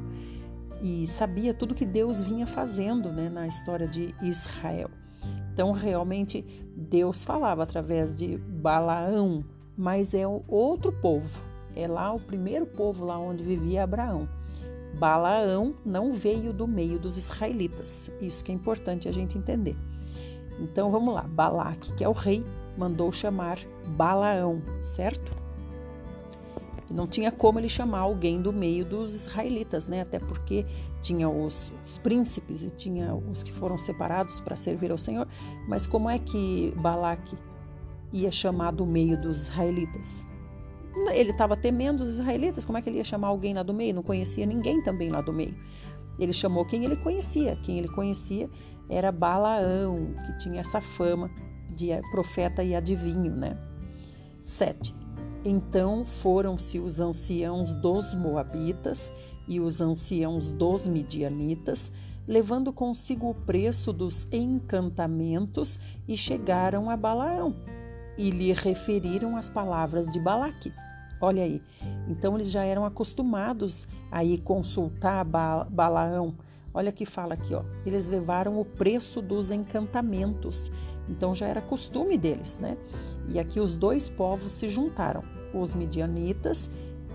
e 0.82 1.06
sabia 1.06 1.52
tudo 1.52 1.74
que 1.74 1.84
Deus 1.84 2.20
vinha 2.20 2.46
fazendo 2.46 3.10
né, 3.10 3.28
na 3.28 3.46
história 3.46 3.86
de 3.86 4.14
Israel. 4.22 4.90
Então, 5.52 5.72
realmente, 5.72 6.44
Deus 6.78 7.24
falava 7.24 7.64
através 7.64 8.14
de 8.14 8.36
Balaão, 8.38 9.44
mas 9.76 10.14
é 10.14 10.24
outro 10.46 10.92
povo. 10.92 11.42
É 11.74 11.88
lá 11.88 12.12
o 12.12 12.20
primeiro 12.20 12.66
povo 12.66 13.04
lá 13.04 13.18
onde 13.18 13.42
vivia 13.42 13.82
Abraão. 13.82 14.28
Balaão 14.94 15.74
não 15.84 16.12
veio 16.12 16.52
do 16.52 16.68
meio 16.68 16.96
dos 16.98 17.16
israelitas. 17.16 18.10
Isso 18.20 18.44
que 18.44 18.52
é 18.52 18.54
importante 18.54 19.08
a 19.08 19.12
gente 19.12 19.36
entender. 19.36 19.74
Então 20.60 20.90
vamos 20.90 21.12
lá. 21.12 21.22
Balaque, 21.22 21.92
que 21.94 22.04
é 22.04 22.08
o 22.08 22.12
rei, 22.12 22.44
mandou 22.76 23.10
chamar 23.10 23.58
Balaão, 23.96 24.62
certo? 24.80 25.32
Não 26.90 27.06
tinha 27.06 27.30
como 27.30 27.58
ele 27.58 27.68
chamar 27.68 28.00
alguém 28.00 28.40
do 28.40 28.52
meio 28.52 28.84
dos 28.84 29.14
israelitas, 29.14 29.86
né? 29.86 30.00
Até 30.00 30.18
porque 30.18 30.64
tinha 31.02 31.28
os, 31.28 31.70
os 31.84 31.98
príncipes 31.98 32.64
e 32.64 32.70
tinha 32.70 33.14
os 33.14 33.42
que 33.42 33.52
foram 33.52 33.76
separados 33.76 34.40
para 34.40 34.56
servir 34.56 34.90
ao 34.90 34.98
Senhor. 34.98 35.28
Mas 35.66 35.86
como 35.86 36.08
é 36.08 36.18
que 36.18 36.72
Balaque 36.76 37.36
ia 38.12 38.30
chamar 38.30 38.72
do 38.72 38.86
meio 38.86 39.20
dos 39.20 39.42
israelitas? 39.42 40.24
Ele 41.12 41.30
estava 41.30 41.56
temendo 41.56 42.00
os 42.00 42.08
israelitas, 42.08 42.64
como 42.64 42.78
é 42.78 42.82
que 42.82 42.88
ele 42.88 42.98
ia 42.98 43.04
chamar 43.04 43.28
alguém 43.28 43.54
lá 43.54 43.62
do 43.62 43.74
meio? 43.74 43.94
Não 43.94 44.02
conhecia 44.02 44.46
ninguém 44.46 44.82
também 44.82 45.10
lá 45.10 45.20
do 45.20 45.32
meio. 45.32 45.54
Ele 46.18 46.32
chamou 46.32 46.64
quem 46.64 46.84
ele 46.84 46.96
conhecia. 46.96 47.56
Quem 47.62 47.78
ele 47.78 47.88
conhecia 47.88 48.48
era 48.88 49.12
Balaão, 49.12 50.14
que 50.26 50.38
tinha 50.38 50.60
essa 50.60 50.80
fama 50.80 51.30
de 51.70 51.88
profeta 52.10 52.64
e 52.64 52.74
adivinho, 52.74 53.36
né? 53.36 53.56
7. 54.44 54.97
Então 55.50 56.04
foram-se 56.04 56.78
os 56.78 57.00
anciãos 57.00 57.72
dos 57.72 58.12
Moabitas 58.12 59.10
e 59.48 59.58
os 59.58 59.80
anciãos 59.80 60.52
dos 60.52 60.86
Midianitas, 60.86 61.90
levando 62.26 62.70
consigo 62.70 63.30
o 63.30 63.34
preço 63.34 63.90
dos 63.90 64.28
encantamentos, 64.30 65.80
e 66.06 66.18
chegaram 66.18 66.90
a 66.90 66.98
Balaão 66.98 67.56
e 68.18 68.28
lhe 68.28 68.52
referiram 68.52 69.38
as 69.38 69.48
palavras 69.48 70.06
de 70.06 70.20
Balaque. 70.20 70.70
Olha 71.18 71.44
aí, 71.44 71.62
então 72.06 72.34
eles 72.34 72.50
já 72.50 72.62
eram 72.62 72.84
acostumados 72.84 73.88
a 74.10 74.22
ir 74.22 74.42
consultar 74.42 75.24
Balaão. 75.24 76.34
Olha 76.74 76.92
que 76.92 77.06
fala 77.06 77.32
aqui, 77.32 77.54
ó. 77.54 77.64
Eles 77.86 78.06
levaram 78.06 78.60
o 78.60 78.66
preço 78.66 79.22
dos 79.22 79.50
encantamentos. 79.50 80.70
Então 81.08 81.34
já 81.34 81.46
era 81.46 81.62
costume 81.62 82.18
deles, 82.18 82.58
né? 82.58 82.76
E 83.30 83.38
aqui 83.38 83.58
os 83.60 83.74
dois 83.74 84.10
povos 84.10 84.52
se 84.52 84.68
juntaram, 84.68 85.24
os 85.52 85.74
midianitas 85.74 86.70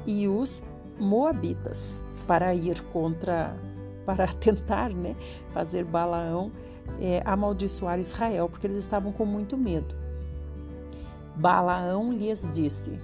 e 0.05 0.27
os 0.27 0.61
moabitas, 0.99 1.93
para 2.27 2.53
ir 2.53 2.81
contra, 2.86 3.55
para 4.05 4.27
tentar, 4.27 4.89
né, 4.89 5.15
fazer 5.53 5.84
Balaão 5.84 6.51
é, 6.99 7.21
amaldiçoar 7.25 7.99
Israel, 7.99 8.49
porque 8.49 8.67
eles 8.67 8.77
estavam 8.77 9.11
com 9.11 9.25
muito 9.25 9.57
medo. 9.57 9.95
Balaão 11.36 12.11
lhes 12.13 12.49
disse: 12.53 12.97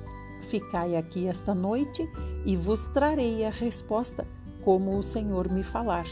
Ficai 0.49 0.95
aqui 0.95 1.27
esta 1.27 1.53
noite 1.53 2.07
e 2.45 2.55
vos 2.55 2.86
trarei 2.88 3.45
a 3.45 3.49
resposta, 3.49 4.25
como 4.63 4.97
o 4.97 5.03
Senhor 5.03 5.49
me 5.49 5.63
falar. 5.63 6.05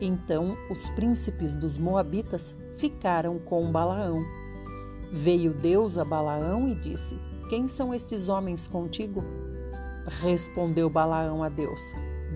Então 0.00 0.56
os 0.70 0.88
príncipes 0.90 1.54
dos 1.54 1.76
Moabitas 1.76 2.54
ficaram 2.78 3.38
com 3.38 3.70
Balaão. 3.70 4.22
Veio 5.12 5.52
Deus 5.52 5.96
a 5.98 6.04
Balaão 6.04 6.68
e 6.68 6.74
disse: 6.74 7.16
Quem 7.54 7.68
são 7.68 7.94
estes 7.94 8.28
homens 8.28 8.66
contigo? 8.66 9.22
Respondeu 10.20 10.90
Balaão 10.90 11.40
a 11.40 11.48
Deus: 11.48 11.80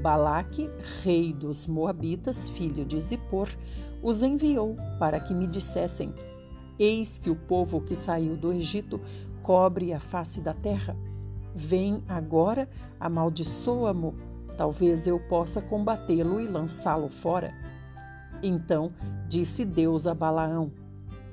Balaque, 0.01 0.71
rei 1.03 1.33
dos 1.33 1.67
Moabitas, 1.67 2.49
filho 2.51 2.85
de 2.85 3.01
Zippor, 3.01 3.49
os 4.01 4.23
enviou 4.23 4.77
para 4.97 5.19
que 5.19 5.35
me 5.35 5.49
dissessem: 5.49 6.15
Eis 6.79 7.19
que 7.19 7.29
o 7.31 7.35
povo 7.35 7.81
que 7.81 7.97
saiu 7.97 8.37
do 8.37 8.53
Egito 8.53 9.01
cobre 9.43 9.93
a 9.93 9.99
face 9.99 10.41
da 10.41 10.55
terra? 10.55 10.97
Vem 11.53 12.01
agora, 12.07 12.71
amaldiçoa-mo, 13.01 14.15
talvez 14.57 15.05
eu 15.09 15.19
possa 15.19 15.61
combatê-lo 15.61 16.41
e 16.41 16.47
lançá-lo 16.47 17.09
fora. 17.09 17.53
Então 18.41 18.93
disse 19.29 19.65
Deus 19.65 20.07
a 20.07 20.15
Balaão: 20.15 20.71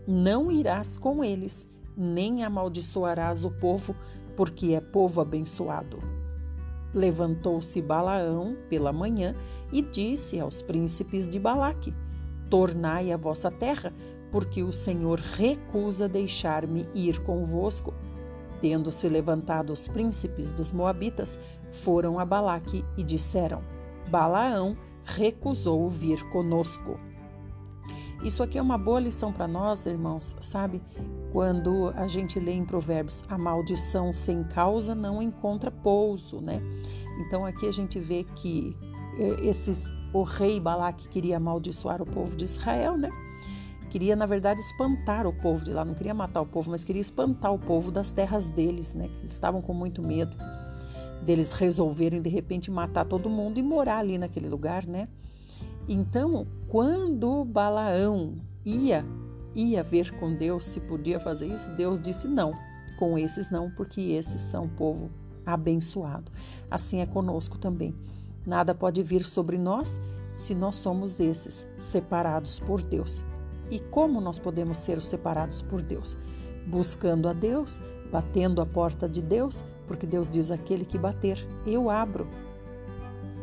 Não 0.08 0.52
irás 0.52 0.98
com 0.98 1.24
eles, 1.24 1.68
nem 1.98 2.44
amaldiçoarás 2.44 3.44
o 3.46 3.52
povo, 3.52 3.96
porque 4.36 4.74
é 4.74 4.82
povo 4.82 5.22
abençoado. 5.22 6.00
Levantou-se 6.94 7.82
Balaão 7.82 8.56
pela 8.70 8.94
manhã 8.94 9.34
e 9.72 9.82
disse 9.82 10.40
aos 10.40 10.62
príncipes 10.62 11.28
de 11.28 11.40
Balaque: 11.40 11.94
Tornai 12.50 13.12
a 13.12 13.18
vossa 13.18 13.52
terra, 13.52 13.94
porque 14.32 14.64
o 14.64 14.72
Senhor 14.72 15.20
recusa 15.20 16.08
deixar-me 16.08 16.88
ir 16.94 17.20
convosco. 17.24 17.94
Tendo-se 18.62 19.08
levantado 19.10 19.72
os 19.72 19.88
príncipes 19.88 20.52
dos 20.52 20.72
Moabitas, 20.72 21.38
foram 21.72 22.18
a 22.18 22.26
Balaque 22.26 22.84
e 22.98 23.04
disseram: 23.04 23.62
Balaão 24.10 24.74
recusou 25.04 25.90
vir 25.90 26.24
conosco. 26.30 26.98
Isso 28.24 28.42
aqui 28.42 28.58
é 28.58 28.62
uma 28.62 28.78
boa 28.78 29.00
lição 29.00 29.32
para 29.32 29.48
nós, 29.48 29.86
irmãos, 29.86 30.36
sabe? 30.42 30.82
Quando 31.32 31.92
a 31.96 32.08
gente 32.08 32.40
lê 32.40 32.54
em 32.54 32.66
Provérbios, 32.66 33.24
a 33.30 33.38
maldição 33.38 34.14
sem 34.14 34.44
causa 34.44 34.96
não 34.96 35.22
encontra 35.22 35.70
pouso, 35.70 36.42
né? 36.42 36.62
Então 37.20 37.46
aqui 37.46 37.68
a 37.68 37.72
gente 37.72 38.00
vê 38.00 38.24
que 38.36 38.76
eh, 39.20 39.48
esses 39.48 39.84
o 40.14 40.24
rei 40.24 40.60
Balaque 40.60 41.10
queria 41.10 41.38
amaldiçoar 41.38 42.02
o 42.02 42.06
povo 42.06 42.36
de 42.36 42.46
Israel, 42.46 42.98
né? 42.98 43.10
Queria, 43.90 44.16
na 44.16 44.26
verdade, 44.26 44.60
espantar 44.60 45.28
o 45.28 45.34
povo 45.34 45.64
de 45.64 45.72
lá, 45.72 45.86
não 45.86 45.94
queria 45.94 46.14
matar 46.14 46.42
o 46.42 46.46
povo, 46.46 46.72
mas 46.72 46.84
queria 46.84 47.02
espantar 47.02 47.54
o 47.54 47.60
povo 47.60 47.92
das 47.92 48.12
terras 48.12 48.50
deles, 48.50 48.94
né? 48.94 49.10
Que 49.20 49.26
estavam 49.26 49.62
com 49.62 49.74
muito 49.74 50.02
medo 50.02 50.36
deles 51.26 51.52
resolverem 51.52 52.22
de 52.22 52.30
repente 52.30 52.70
matar 52.70 53.06
todo 53.06 53.30
mundo 53.30 53.60
e 53.60 53.64
morar 53.64 53.98
ali 53.98 54.18
naquele 54.18 54.48
lugar, 54.48 54.86
né? 54.86 55.08
Então, 55.88 56.48
quando 56.68 57.46
Balaão 57.46 58.34
ia 58.66 59.06
ia 59.56 59.82
ver 59.82 60.12
com 60.20 60.34
Deus 60.34 60.66
se 60.66 60.82
podia 60.82 61.20
fazer 61.20 61.48
isso, 61.48 61.70
Deus 61.72 62.00
disse 62.00 62.28
não. 62.28 62.52
Com 63.00 63.18
esses 63.18 63.50
não, 63.50 63.72
porque 63.72 64.02
esses 64.02 64.42
são 64.42 64.68
povo 64.68 65.10
abençoado. 65.46 66.32
Assim 66.70 67.02
é 67.02 67.06
conosco 67.06 67.58
também. 67.58 67.96
Nada 68.46 68.76
pode 68.76 69.02
vir 69.02 69.24
sobre 69.24 69.58
nós 69.58 70.00
se 70.34 70.54
nós 70.54 70.76
somos 70.76 71.20
esses 71.20 71.66
separados 71.78 72.60
por 72.60 72.82
Deus. 72.82 73.24
E 73.72 73.80
como 73.80 74.22
nós 74.22 74.38
podemos 74.38 74.78
ser 74.78 75.02
separados 75.02 75.62
por 75.62 75.82
Deus? 75.82 76.18
Buscando 76.68 77.28
a 77.28 77.34
Deus, 77.34 77.82
batendo 78.12 78.62
a 78.62 78.66
porta 78.66 79.10
de 79.10 79.22
Deus, 79.22 79.64
porque 79.88 80.06
Deus 80.06 80.30
diz: 80.30 80.52
aquele 80.52 80.86
que 80.86 80.98
bater, 80.98 81.46
eu 81.66 81.90
abro. 81.90 82.28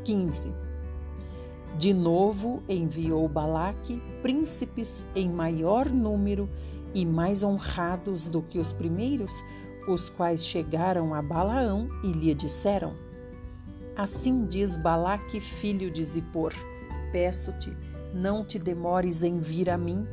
15. 0.04 0.52
De 1.78 1.94
novo 1.94 2.62
enviou 2.68 3.26
Balaque 3.28 4.00
príncipes 4.20 5.04
em 5.16 5.32
maior 5.32 5.88
número 5.88 6.48
e 6.94 7.04
mais 7.06 7.42
honrados 7.42 8.28
do 8.28 8.42
que 8.42 8.58
os 8.58 8.72
primeiros, 8.72 9.42
os 9.88 10.10
quais 10.10 10.44
chegaram 10.44 11.14
a 11.14 11.22
Balaão 11.22 11.88
e 12.04 12.12
lhe 12.12 12.34
disseram: 12.34 12.92
Assim 13.96 14.46
diz 14.46 14.76
Balaque, 14.76 15.40
filho 15.40 15.90
de 15.90 16.04
Zippor: 16.04 16.52
Peço-te, 17.10 17.74
não 18.14 18.44
te 18.44 18.58
demores 18.58 19.22
em 19.22 19.38
vir 19.38 19.70
a 19.70 19.78
mim, 19.78 20.06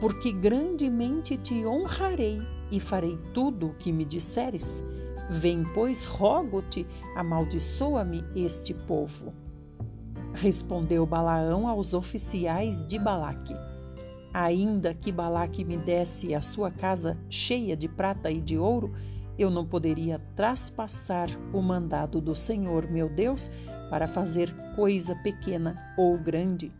porque 0.00 0.32
grandemente 0.32 1.36
te 1.36 1.66
honrarei 1.66 2.40
e 2.70 2.78
farei 2.78 3.18
tudo 3.34 3.68
o 3.68 3.74
que 3.74 3.92
me 3.92 4.04
disseres. 4.04 4.82
Vem, 5.28 5.64
pois, 5.74 6.04
rogo-te, 6.04 6.86
amaldiçoa-me 7.14 8.24
este 8.34 8.72
povo. 8.72 9.32
Respondeu 10.34 11.04
Balaão 11.04 11.66
aos 11.66 11.92
oficiais 11.92 12.82
de 12.86 12.98
Balaque: 12.98 13.54
Ainda 14.32 14.94
que 14.94 15.10
Balaque 15.10 15.64
me 15.64 15.76
desse 15.76 16.34
a 16.34 16.40
sua 16.40 16.70
casa 16.70 17.18
cheia 17.28 17.76
de 17.76 17.88
prata 17.88 18.30
e 18.30 18.40
de 18.40 18.56
ouro, 18.56 18.92
eu 19.38 19.50
não 19.50 19.66
poderia 19.66 20.20
traspassar 20.36 21.28
o 21.52 21.60
mandado 21.60 22.20
do 22.20 22.34
Senhor 22.34 22.90
meu 22.90 23.08
Deus 23.08 23.50
para 23.88 24.06
fazer 24.06 24.54
coisa 24.76 25.16
pequena 25.16 25.74
ou 25.96 26.16
grande. 26.18 26.72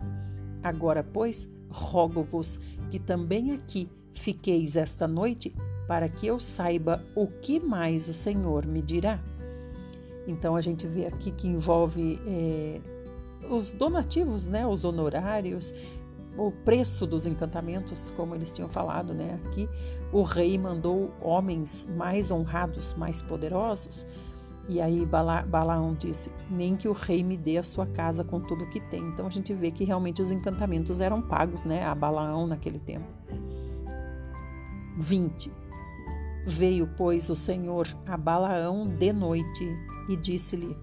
Agora, 0.63 1.03
pois, 1.03 1.49
rogo-vos 1.71 2.61
que 2.91 2.99
também 2.99 3.53
aqui 3.53 3.89
fiqueis 4.13 4.77
esta 4.77 5.09
noite, 5.09 5.55
para 5.89 6.09
que 6.09 6.27
eu 6.27 6.39
saiba 6.39 7.03
o 7.17 7.27
que 7.27 7.59
mais 7.59 8.09
o 8.09 8.15
Senhor 8.15 8.67
me 8.67 8.83
dirá. 8.83 9.19
Então 10.27 10.55
a 10.55 10.61
gente 10.61 10.87
vê 10.87 11.07
aqui 11.07 11.33
que 11.33 11.49
envolve 11.49 12.21
é, 12.27 12.81
os 13.51 13.73
donativos, 13.73 14.47
né, 14.47 14.67
os 14.67 14.85
honorários, 14.85 15.75
o 16.39 16.51
preço 16.51 17.07
dos 17.07 17.27
encantamentos, 17.27 18.11
como 18.17 18.35
eles 18.35 18.53
tinham 18.53 18.69
falado, 18.69 19.13
né? 19.13 19.39
Aqui 19.45 19.69
o 20.13 20.23
rei 20.23 20.57
mandou 20.57 21.11
homens 21.21 21.87
mais 21.97 22.31
honrados, 22.31 22.95
mais 22.95 23.21
poderosos. 23.21 24.07
E 24.69 24.81
aí 24.81 25.05
Bala, 25.05 25.43
Balaão 25.43 25.95
disse: 25.95 26.31
Nem 26.49 26.77
que 26.77 26.89
o 26.89 26.93
rei 26.93 27.25
me 27.25 27.37
dê 27.37 27.59
a 27.59 27.63
sua 27.63 27.87
casa 27.87 28.23
com 28.23 28.41
tudo 28.41 28.69
que 28.69 28.81
tem. 28.81 29.01
Então 29.09 29.27
a 29.27 29.31
gente 29.31 29.53
vê 29.53 29.71
que 29.71 29.85
realmente 29.85 30.23
os 30.23 30.31
encantamentos 30.31 31.01
eram 31.01 31.21
pagos, 31.21 31.65
né? 31.65 31.85
A 31.85 31.95
Balaão 31.95 32.47
naquele 32.47 32.79
tempo. 32.79 33.07
20. 34.99 35.53
Veio, 36.47 36.89
pois, 36.97 37.29
o 37.29 37.37
Senhor 37.37 37.87
a 38.07 38.17
Balaão 38.17 38.85
de 38.85 39.13
noite 39.13 39.69
e 40.09 40.17
disse-lhe: 40.17 40.77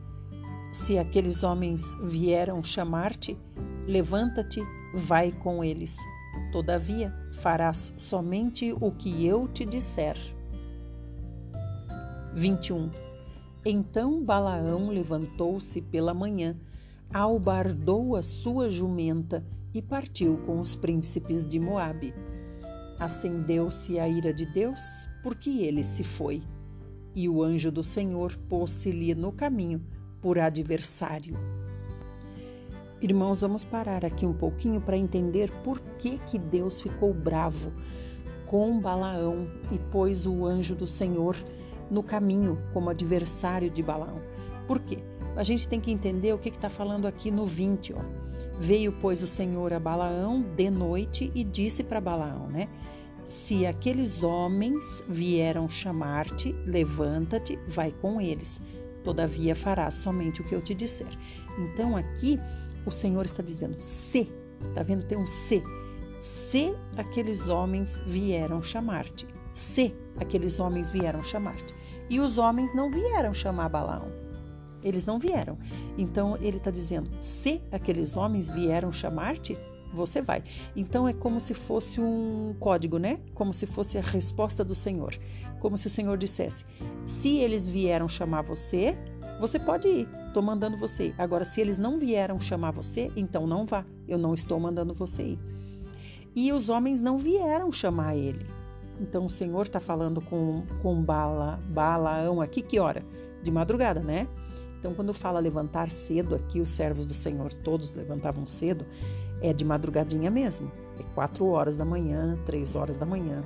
Se 0.72 0.97
aqueles 0.97 1.43
homens 1.43 1.93
vieram 2.03 2.61
chamar-te, 2.61 3.38
levanta-te, 3.88 4.61
vai 4.93 5.32
com 5.32 5.63
eles. 5.63 5.97
Todavia, 6.51 7.13
farás 7.39 7.93
somente 7.95 8.74
o 8.74 8.91
que 8.91 9.26
eu 9.26 9.47
te 9.47 9.65
disser. 9.65 10.18
21. 12.34 12.91
Então 13.65 14.24
Balaão 14.24 14.89
levantou-se 14.89 15.82
pela 15.82 16.13
manhã, 16.13 16.55
albardou 17.13 18.15
a 18.15 18.22
sua 18.22 18.70
jumenta 18.70 19.43
e 19.74 19.82
partiu 19.82 20.38
com 20.45 20.59
os 20.59 20.76
príncipes 20.76 21.47
de 21.47 21.59
Moabe. 21.59 22.13
Acendeu-se 22.99 23.99
a 23.99 24.07
ira 24.07 24.34
de 24.34 24.45
Deus, 24.45 25.07
porque 25.24 25.61
ele 25.61 25.84
se 25.84 26.03
foi, 26.03 26.43
e 27.15 27.30
o 27.30 27.41
anjo 27.41 27.72
do 27.72 27.84
Senhor 27.84 28.36
pôs-se-lhe 28.49 29.15
no 29.15 29.32
caminho 29.32 29.82
por 30.28 30.39
adversário. 30.39 31.39
Irmãos, 33.01 33.39
vamos 33.39 33.63
parar 33.63 34.03
aqui 34.03 34.25
um 34.25 34.34
pouquinho 34.34 34.82
para 34.82 34.97
entender 34.97 35.49
por 35.63 35.80
que, 35.97 36.17
que 36.28 36.38
Deus 36.38 36.82
ficou 36.82 37.13
bravo 37.13 37.71
com 38.45 38.78
Balaão 38.78 39.47
e 39.71 39.80
pôs 39.80 40.25
o 40.25 40.45
anjo 40.45 40.75
do 40.75 40.86
Senhor 40.86 41.38
no 41.89 42.03
caminho 42.03 42.61
como 42.73 42.89
adversário 42.89 43.69
de 43.69 43.82
Balaão. 43.82 44.19
Por 44.67 44.80
quê? 44.80 44.97
A 45.38 45.43
gente 45.43 45.65
tem 45.65 45.80
que 45.80 45.91
entender 45.91 46.34
o 46.34 46.38
que 46.38 46.49
está 46.49 46.69
falando 46.69 47.07
aqui 47.07 47.32
no 47.32 47.45
20. 47.45 47.93
Ó. 47.93 48.01
Veio, 48.59 48.91
pois, 48.99 49.23
o 49.23 49.28
Senhor 49.28 49.71
a 49.71 49.80
Balaão 49.80 50.41
de 50.41 50.69
noite 50.69 51.32
e 51.34 51.41
disse 51.41 51.86
para 51.86 52.01
Balaão, 52.01 52.47
né? 52.47 52.67
Se 53.23 53.65
aqueles 53.65 54.23
homens 54.23 55.01
vieram 55.07 55.69
chamar-te, 55.69 56.53
levanta-te, 56.65 57.57
vai 57.65 57.93
com 57.93 58.19
eles. 58.19 58.59
Todavia 59.07 59.55
farás 59.55 59.93
somente 59.93 60.41
o 60.41 60.43
que 60.43 60.53
eu 60.53 60.61
te 60.61 60.75
disser. 60.75 61.07
Então 61.57 61.95
aqui 61.95 62.37
o 62.85 62.91
Senhor 62.91 63.23
está 63.23 63.41
dizendo: 63.41 63.77
se, 63.79 64.29
tá 64.75 64.83
vendo? 64.83 65.05
Tem 65.05 65.17
um 65.17 65.25
se. 65.25 65.63
Se 66.19 66.75
aqueles 66.97 67.47
homens 67.47 68.01
vieram 68.05 68.61
chamar-te. 68.61 69.25
Se 69.53 69.95
aqueles 70.19 70.59
homens 70.59 70.89
vieram 70.89 71.23
chamar-te. 71.23 71.73
E 72.09 72.19
os 72.19 72.37
homens 72.37 72.75
não 72.75 72.91
vieram 72.91 73.33
chamar 73.33 73.69
Balaão. 73.69 74.11
Eles 74.83 75.05
não 75.05 75.17
vieram. 75.17 75.57
Então 75.97 76.35
ele 76.41 76.57
está 76.57 76.69
dizendo: 76.69 77.09
se 77.21 77.61
aqueles 77.71 78.17
homens 78.17 78.49
vieram 78.49 78.91
chamar-te, 78.91 79.57
você 79.93 80.21
vai. 80.21 80.43
Então 80.75 81.07
é 81.07 81.13
como 81.13 81.39
se 81.39 81.53
fosse 81.53 82.01
um 82.01 82.53
código, 82.59 82.97
né? 82.97 83.21
Como 83.33 83.53
se 83.53 83.65
fosse 83.65 83.97
a 83.97 84.01
resposta 84.01 84.65
do 84.65 84.75
Senhor. 84.75 85.17
Como 85.59 85.77
se 85.77 85.87
o 85.87 85.89
Senhor 85.89 86.17
dissesse: 86.17 86.65
se 87.05 87.37
eles 87.37 87.67
vieram 87.67 88.07
chamar 88.07 88.41
você, 88.41 88.97
você 89.39 89.59
pode 89.59 89.87
ir, 89.87 90.07
estou 90.27 90.41
mandando 90.41 90.77
você 90.77 91.07
ir. 91.07 91.15
Agora, 91.17 91.45
se 91.45 91.61
eles 91.61 91.77
não 91.77 91.97
vieram 91.97 92.39
chamar 92.39 92.71
você, 92.71 93.11
então 93.15 93.45
não 93.45 93.65
vá, 93.65 93.85
eu 94.07 94.17
não 94.17 94.33
estou 94.33 94.59
mandando 94.59 94.93
você 94.93 95.23
ir. 95.23 95.39
E 96.35 96.51
os 96.51 96.69
homens 96.69 97.01
não 97.01 97.17
vieram 97.17 97.71
chamar 97.71 98.15
ele. 98.15 98.45
Então 98.99 99.25
o 99.25 99.29
Senhor 99.29 99.63
está 99.63 99.79
falando 99.79 100.21
com, 100.21 100.63
com 100.81 101.01
Bala, 101.01 101.59
Balaão 101.69 102.41
aqui, 102.41 102.61
que 102.61 102.79
hora? 102.79 103.03
De 103.43 103.51
madrugada, 103.51 103.99
né? 103.99 104.27
Então, 104.79 104.93
quando 104.93 105.13
fala 105.13 105.39
levantar 105.39 105.89
cedo 105.89 106.35
aqui, 106.35 106.59
os 106.59 106.69
servos 106.69 107.05
do 107.05 107.13
Senhor 107.13 107.53
todos 107.53 107.95
levantavam 107.95 108.45
cedo, 108.45 108.85
é 109.41 109.51
de 109.51 109.65
madrugadinha 109.65 110.29
mesmo. 110.29 110.71
É 110.99 111.03
quatro 111.13 111.45
horas 111.47 111.77
da 111.77 111.85
manhã, 111.85 112.37
três 112.45 112.75
horas 112.75 112.97
da 112.97 113.05
manhã. 113.05 113.43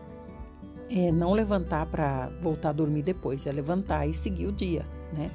É 0.92 1.12
não 1.12 1.32
levantar 1.32 1.86
para 1.86 2.30
voltar 2.42 2.70
a 2.70 2.74
dormir 2.74 3.02
depois, 3.02 3.48
é 3.48 3.52
levantar 3.52 4.06
e 4.08 4.14
seguir 4.14 4.48
o 4.48 4.52
dia, 4.52 4.86
né? 5.14 5.32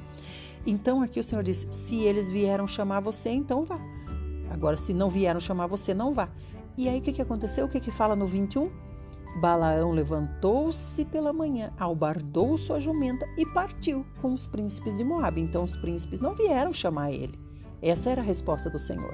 Então 0.65 1.01
aqui 1.01 1.19
o 1.19 1.23
Senhor 1.23 1.43
diz: 1.43 1.65
se 1.71 2.01
eles 2.01 2.29
vieram 2.29 2.67
chamar 2.67 2.99
você, 2.99 3.29
então 3.29 3.65
vá. 3.65 3.79
Agora, 4.51 4.77
se 4.77 4.93
não 4.93 5.09
vieram 5.09 5.39
chamar 5.39 5.67
você, 5.67 5.93
não 5.93 6.13
vá. 6.13 6.29
E 6.77 6.87
aí 6.87 6.99
o 6.99 7.01
que, 7.01 7.11
que 7.11 7.21
aconteceu? 7.21 7.65
O 7.65 7.69
que, 7.69 7.79
que 7.79 7.91
fala 7.91 8.15
no 8.15 8.27
21? 8.27 8.69
Balaão 9.41 9.91
levantou-se 9.91 11.05
pela 11.05 11.33
manhã, 11.33 11.71
albardou 11.79 12.57
sua 12.57 12.79
jumenta 12.79 13.27
e 13.37 13.45
partiu 13.45 14.05
com 14.21 14.33
os 14.33 14.47
príncipes 14.47 14.95
de 14.95 15.03
Moabe. 15.03 15.41
Então 15.41 15.63
os 15.63 15.75
príncipes 15.75 16.19
não 16.19 16.33
vieram 16.33 16.73
chamar 16.73 17.11
ele. 17.11 17.39
Essa 17.81 18.11
era 18.11 18.21
a 18.21 18.25
resposta 18.25 18.69
do 18.69 18.79
Senhor. 18.79 19.13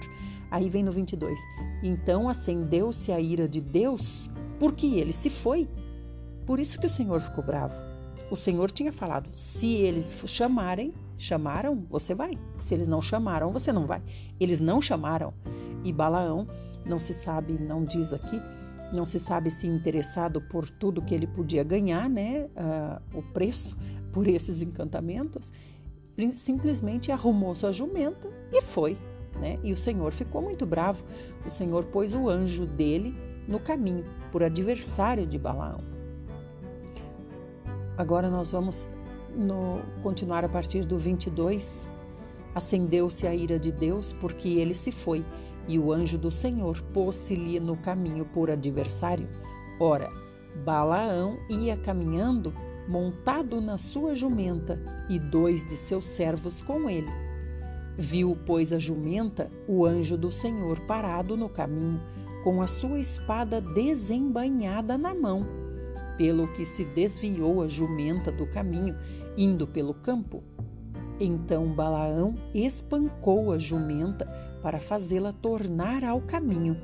Aí 0.50 0.70
vem 0.70 0.84
no 0.84 0.92
22. 0.92 1.40
Então 1.82 2.30
acendeu-se 2.30 3.12
a 3.12 3.20
ira 3.20 3.48
de 3.48 3.60
Deus, 3.60 4.30
porque 4.60 4.88
ele 4.88 5.12
se 5.12 5.30
foi. 5.30 5.68
Por 6.46 6.60
isso 6.60 6.80
que 6.80 6.86
o 6.86 6.90
Senhor 6.90 7.22
ficou 7.22 7.44
bravo. 7.44 7.76
O 8.30 8.36
Senhor 8.36 8.72
tinha 8.72 8.92
falado: 8.92 9.30
se 9.36 9.74
eles 9.76 10.14
chamarem, 10.26 10.94
chamaram, 11.18 11.86
você 11.90 12.14
vai. 12.14 12.38
Se 12.58 12.74
eles 12.74 12.88
não 12.88 13.02
chamaram, 13.02 13.52
você 13.52 13.72
não 13.72 13.86
vai. 13.86 14.02
Eles 14.40 14.60
não 14.60 14.82
chamaram. 14.82 15.34
E 15.84 15.92
Balaão, 15.92 16.48
não 16.86 17.00
se 17.00 17.14
sabe, 17.14 17.54
não 17.54 17.84
diz 17.84 18.14
aqui, 18.14 18.42
não 18.94 19.06
se 19.06 19.20
sabe 19.20 19.50
se 19.50 19.68
interessado 19.68 20.42
por 20.42 20.70
tudo 20.70 21.02
que 21.02 21.14
ele 21.14 21.28
podia 21.28 21.64
ganhar, 21.64 22.10
né, 22.10 22.48
uh, 22.56 23.18
o 23.18 23.22
preço 23.22 23.78
por 24.12 24.28
esses 24.28 24.62
encantamentos, 24.62 25.52
simplesmente 26.32 27.12
arrumou 27.12 27.56
sua 27.56 27.72
jumenta 27.72 28.30
e 28.52 28.62
foi, 28.62 28.96
né? 29.40 29.58
E 29.64 29.72
o 29.72 29.76
Senhor 29.76 30.12
ficou 30.12 30.42
muito 30.42 30.66
bravo. 30.66 31.04
O 31.46 31.50
Senhor 31.50 31.86
pôs 31.86 32.14
o 32.14 32.30
anjo 32.30 32.66
dele 32.66 33.16
no 33.48 33.60
caminho, 33.60 34.06
por 34.32 34.44
adversário 34.44 35.26
de 35.26 35.40
Balaão. 35.40 35.93
Agora 38.04 38.30
nós 38.30 38.52
vamos 38.52 38.86
no, 39.34 39.80
continuar 40.04 40.44
a 40.44 40.50
partir 40.50 40.84
do 40.84 40.98
22. 40.98 41.90
Acendeu-se 42.54 43.26
a 43.26 43.34
ira 43.34 43.58
de 43.58 43.72
Deus 43.72 44.12
porque 44.12 44.50
ele 44.50 44.76
se 44.76 44.92
foi 44.92 45.24
e 45.70 45.80
o 45.80 45.94
anjo 45.94 46.18
do 46.18 46.30
Senhor 46.30 46.82
pôs-se-lhe 46.94 47.62
no 47.62 47.78
caminho 47.78 48.26
por 48.26 48.52
adversário. 48.52 49.30
Ora, 49.80 50.12
Balaão 50.66 51.38
ia 51.50 51.78
caminhando, 51.78 52.54
montado 52.90 53.62
na 53.62 53.78
sua 53.78 54.14
jumenta, 54.14 54.78
e 55.10 55.18
dois 55.18 55.66
de 55.66 55.78
seus 55.78 56.06
servos 56.06 56.62
com 56.62 56.90
ele. 56.90 57.10
Viu, 57.98 58.38
pois, 58.46 58.74
a 58.74 58.80
jumenta, 58.80 59.50
o 59.66 59.86
anjo 59.86 60.18
do 60.18 60.30
Senhor 60.30 60.78
parado 60.82 61.38
no 61.38 61.48
caminho, 61.48 62.02
com 62.44 62.62
a 62.62 62.68
sua 62.68 63.00
espada 63.00 63.62
desembainhada 63.62 64.98
na 64.98 65.16
mão, 65.16 65.63
pelo 66.18 66.48
que 66.54 66.66
se 66.66 66.86
desviou 66.86 67.62
a 67.62 67.68
jumenta 67.68 68.32
do 68.32 68.46
caminho, 68.48 68.96
indo 69.38 69.68
pelo 69.68 69.94
campo. 69.94 70.44
Então 71.20 71.74
Balaão 71.74 72.36
espancou 72.54 73.52
a 73.52 73.58
jumenta 73.58 74.26
para 74.62 74.80
fazê-la 74.80 75.34
tornar 75.34 76.04
ao 76.04 76.22
caminho. 76.22 76.76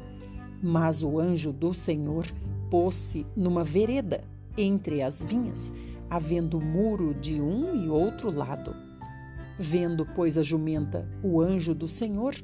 Mas 0.62 1.04
o 1.04 1.20
anjo 1.20 1.52
do 1.52 1.74
Senhor 1.74 2.26
pôs-se 2.70 3.26
numa 3.36 3.64
vereda 3.64 4.24
entre 4.58 5.02
as 5.02 5.24
vinhas, 5.24 5.72
havendo 6.10 6.60
muro 6.60 7.14
de 7.14 7.40
um 7.40 7.84
e 7.84 7.90
outro 7.90 8.32
lado. 8.32 8.76
Vendo, 9.58 10.06
pois, 10.06 10.38
a 10.38 10.44
jumenta, 10.44 11.08
o 11.24 11.42
anjo 11.42 11.74
do 11.74 11.88
Senhor, 11.88 12.36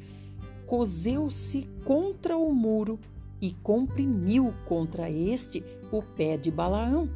coseu-se 0.65 1.67
contra 1.83 2.37
o 2.37 2.53
muro 2.53 2.99
e 3.41 3.51
comprimiu 3.51 4.53
contra 4.65 5.09
este 5.09 5.63
o 5.91 6.01
pé 6.01 6.37
de 6.37 6.49
Balaão. 6.49 7.09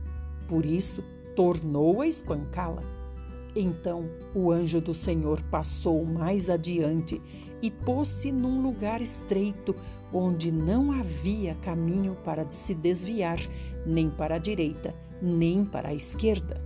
Por 0.47 0.65
isso, 0.65 1.03
tornou 1.36 2.01
a 2.01 2.07
espancá-la. 2.07 2.82
Então 3.55 4.09
o 4.36 4.51
anjo 4.51 4.80
do 4.80 4.93
Senhor 4.93 5.41
passou 5.49 6.05
mais 6.05 6.49
adiante 6.49 7.22
e 7.61 7.70
pôs-se 7.70 8.32
num 8.32 8.61
lugar 8.61 9.01
estreito, 9.01 9.76
onde 10.13 10.51
não 10.51 10.91
havia 10.91 11.55
caminho 11.55 12.15
para 12.24 12.49
se 12.49 12.74
desviar, 12.74 13.39
nem 13.86 14.09
para 14.09 14.36
a 14.36 14.39
direita, 14.39 14.93
nem 15.22 15.65
para 15.65 15.89
a 15.89 15.93
esquerda. 15.93 16.61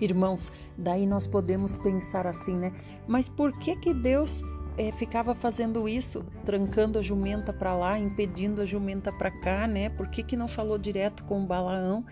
Irmãos, 0.00 0.50
daí 0.76 1.06
nós 1.06 1.26
podemos 1.26 1.76
pensar 1.76 2.26
assim, 2.26 2.54
né? 2.54 2.72
Mas 3.06 3.28
por 3.28 3.52
que 3.58 3.76
que 3.76 3.92
Deus 3.92 4.42
é, 4.76 4.92
ficava 4.92 5.34
fazendo 5.34 5.88
isso, 5.88 6.24
trancando 6.44 6.98
a 6.98 7.02
jumenta 7.02 7.52
para 7.52 7.76
lá, 7.76 7.98
impedindo 7.98 8.62
a 8.62 8.66
jumenta 8.66 9.12
para 9.12 9.30
cá, 9.30 9.66
né? 9.66 9.88
Por 9.90 10.08
que, 10.08 10.22
que 10.22 10.36
não 10.36 10.48
falou 10.48 10.78
direto 10.78 11.24
com 11.24 11.44
Balaão? 11.44 12.04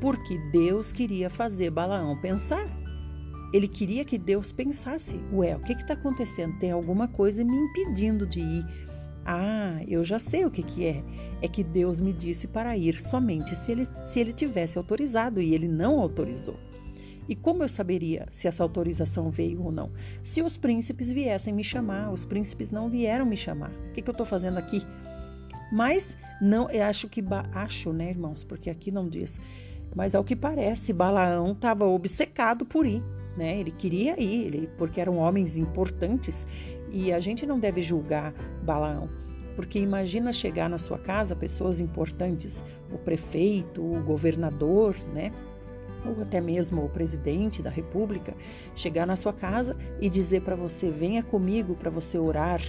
Porque 0.00 0.38
Deus 0.50 0.92
queria 0.92 1.30
fazer 1.30 1.70
Balaão 1.70 2.20
pensar. 2.20 2.66
Ele 3.52 3.68
queria 3.68 4.04
que 4.04 4.18
Deus 4.18 4.50
pensasse: 4.50 5.20
ué, 5.32 5.56
o 5.56 5.60
que 5.60 5.72
está 5.72 5.94
acontecendo? 5.94 6.58
Tem 6.58 6.70
alguma 6.70 7.06
coisa 7.08 7.44
me 7.44 7.56
impedindo 7.56 8.26
de 8.26 8.40
ir. 8.40 8.66
Ah, 9.24 9.80
eu 9.86 10.02
já 10.02 10.18
sei 10.18 10.44
o 10.44 10.50
que, 10.50 10.62
que 10.62 10.84
é. 10.84 11.04
É 11.40 11.46
que 11.46 11.62
Deus 11.62 12.00
me 12.00 12.12
disse 12.12 12.48
para 12.48 12.76
ir 12.76 12.98
somente 12.98 13.54
se 13.54 13.70
ele, 13.70 13.84
se 13.84 14.18
ele 14.18 14.32
tivesse 14.32 14.78
autorizado 14.78 15.40
e 15.40 15.54
ele 15.54 15.68
não 15.68 16.00
autorizou. 16.00 16.56
E 17.28 17.36
como 17.36 17.62
eu 17.62 17.68
saberia 17.68 18.26
se 18.30 18.48
essa 18.48 18.62
autorização 18.62 19.30
veio 19.30 19.62
ou 19.62 19.72
não? 19.72 19.90
Se 20.22 20.42
os 20.42 20.56
príncipes 20.56 21.10
viessem 21.10 21.54
me 21.54 21.62
chamar, 21.62 22.10
os 22.10 22.24
príncipes 22.24 22.70
não 22.70 22.88
vieram 22.88 23.24
me 23.24 23.36
chamar. 23.36 23.70
O 23.88 23.92
que, 23.92 24.02
que 24.02 24.10
eu 24.10 24.12
estou 24.12 24.26
fazendo 24.26 24.58
aqui? 24.58 24.82
Mas 25.72 26.16
não, 26.40 26.70
eu 26.70 26.84
acho 26.84 27.08
que 27.08 27.24
acho, 27.54 27.92
né, 27.92 28.10
irmãos, 28.10 28.44
porque 28.44 28.68
aqui 28.68 28.90
não 28.90 29.08
diz. 29.08 29.40
Mas 29.94 30.14
ao 30.14 30.24
que 30.24 30.34
parece, 30.34 30.92
Balaão 30.92 31.52
estava 31.52 31.86
obcecado 31.86 32.66
por 32.66 32.86
ir 32.86 33.02
né? 33.36 33.58
Ele 33.58 33.70
queria 33.70 34.20
ir, 34.20 34.46
ele, 34.46 34.70
porque 34.76 35.00
eram 35.00 35.18
homens 35.18 35.56
importantes 35.56 36.46
e 36.90 37.12
a 37.12 37.20
gente 37.20 37.46
não 37.46 37.58
deve 37.58 37.80
julgar 37.80 38.32
Balaão, 38.62 39.08
porque 39.56 39.78
imagina 39.78 40.32
chegar 40.32 40.68
na 40.68 40.78
sua 40.78 40.98
casa 40.98 41.34
pessoas 41.34 41.80
importantes, 41.80 42.62
o 42.90 42.98
prefeito, 42.98 43.82
o 43.82 44.02
governador, 44.02 44.94
né? 45.14 45.32
Ou 46.04 46.22
até 46.22 46.40
mesmo 46.40 46.84
o 46.84 46.88
presidente 46.88 47.62
da 47.62 47.70
república, 47.70 48.34
chegar 48.74 49.06
na 49.06 49.16
sua 49.16 49.32
casa 49.32 49.76
e 50.00 50.08
dizer 50.08 50.42
para 50.42 50.56
você: 50.56 50.90
venha 50.90 51.22
comigo 51.22 51.74
para 51.74 51.90
você 51.90 52.18
orar 52.18 52.60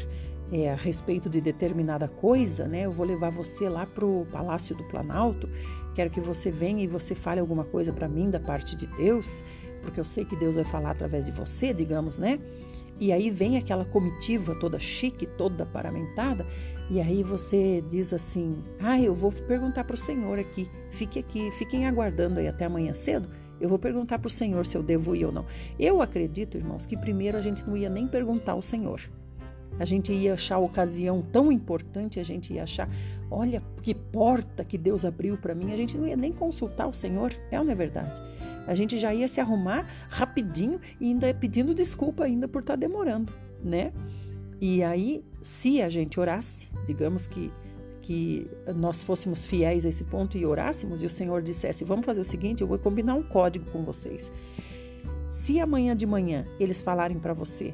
é, 0.51 0.71
a 0.71 0.75
respeito 0.75 1.29
de 1.29 1.41
determinada 1.41 2.07
coisa, 2.07 2.67
né? 2.67 2.85
Eu 2.85 2.91
vou 2.91 3.05
levar 3.05 3.31
você 3.31 3.67
lá 3.67 3.85
para 3.85 4.05
o 4.05 4.25
Palácio 4.31 4.75
do 4.75 4.83
Planalto, 4.83 5.49
quero 5.95 6.09
que 6.09 6.19
você 6.19 6.51
venha 6.51 6.83
e 6.83 6.87
você 6.87 7.15
fale 7.15 7.39
alguma 7.39 7.63
coisa 7.63 7.91
para 7.91 8.07
mim 8.07 8.29
da 8.29 8.39
parte 8.39 8.75
de 8.75 8.85
Deus 8.87 9.43
porque 9.83 9.99
eu 9.99 10.05
sei 10.05 10.25
que 10.25 10.35
Deus 10.35 10.55
vai 10.55 10.63
falar 10.63 10.91
através 10.91 11.25
de 11.25 11.31
você, 11.31 11.73
digamos, 11.73 12.17
né? 12.17 12.39
E 12.99 13.11
aí 13.11 13.29
vem 13.29 13.57
aquela 13.57 13.83
comitiva 13.83 14.55
toda 14.55 14.79
chique, 14.79 15.25
toda 15.25 15.65
paramentada, 15.65 16.45
e 16.89 16.99
aí 16.99 17.23
você 17.23 17.83
diz 17.89 18.13
assim: 18.13 18.63
Ah, 18.79 18.99
eu 18.99 19.13
vou 19.15 19.31
perguntar 19.31 19.83
para 19.83 19.95
o 19.95 19.97
Senhor 19.97 20.37
aqui, 20.39 20.69
fique 20.91 21.19
aqui, 21.19 21.51
fiquem 21.51 21.87
aguardando 21.87 22.39
aí 22.39 22.47
até 22.47 22.65
amanhã 22.65 22.93
cedo. 22.93 23.29
Eu 23.59 23.69
vou 23.69 23.79
perguntar 23.79 24.19
para 24.19 24.27
o 24.27 24.31
Senhor 24.31 24.65
se 24.65 24.75
eu 24.75 24.83
devo 24.83 25.15
ir 25.15 25.25
ou 25.25 25.31
não. 25.31 25.45
Eu 25.79 26.01
acredito, 26.01 26.57
irmãos, 26.57 26.85
que 26.85 26.97
primeiro 26.97 27.37
a 27.37 27.41
gente 27.41 27.65
não 27.65 27.77
ia 27.77 27.89
nem 27.89 28.07
perguntar 28.07 28.53
ao 28.53 28.61
Senhor. 28.61 28.99
A 29.79 29.85
gente 29.85 30.13
ia 30.13 30.33
achar 30.33 30.55
a 30.55 30.59
ocasião 30.59 31.21
tão 31.21 31.51
importante, 31.51 32.19
a 32.19 32.23
gente 32.23 32.53
ia 32.53 32.63
achar, 32.63 32.87
olha 33.31 33.63
que 33.81 33.95
porta 33.95 34.63
que 34.63 34.77
Deus 34.77 35.03
abriu 35.03 35.37
para 35.37 35.55
mim, 35.55 35.73
a 35.73 35.77
gente 35.77 35.97
não 35.97 36.07
ia 36.07 36.15
nem 36.15 36.31
consultar 36.31 36.87
o 36.87 36.93
Senhor, 36.93 37.33
é 37.49 37.57
ou 37.57 37.65
não 37.65 37.71
é 37.71 37.75
verdade? 37.75 38.11
A 38.67 38.75
gente 38.75 38.99
já 38.99 39.13
ia 39.13 39.27
se 39.27 39.41
arrumar 39.41 39.87
rapidinho 40.09 40.79
e 40.99 41.07
ainda 41.07 41.33
pedindo 41.33 41.73
desculpa 41.73 42.23
ainda 42.25 42.47
por 42.47 42.61
estar 42.61 42.73
tá 42.73 42.79
demorando, 42.79 43.33
né? 43.63 43.91
E 44.65 44.81
aí, 44.81 45.21
se 45.41 45.81
a 45.81 45.89
gente 45.89 46.17
orasse, 46.17 46.69
digamos 46.85 47.27
que 47.27 47.51
que 48.01 48.49
nós 48.75 49.01
fôssemos 49.01 49.45
fiéis 49.45 49.85
a 49.85 49.89
esse 49.89 50.03
ponto 50.03 50.37
e 50.37 50.45
orássemos 50.45 51.03
e 51.03 51.05
o 51.05 51.09
Senhor 51.09 51.41
dissesse: 51.41 51.83
"Vamos 51.83 52.05
fazer 52.05 52.21
o 52.21 52.23
seguinte, 52.23 52.61
eu 52.61 52.67
vou 52.67 52.79
combinar 52.79 53.13
um 53.15 53.23
código 53.23 53.69
com 53.71 53.83
vocês. 53.83 54.31
Se 55.31 55.59
amanhã 55.59 55.93
de 55.93 56.05
manhã 56.05 56.45
eles 56.61 56.81
falarem 56.81 57.19
para 57.19 57.33
você: 57.33 57.73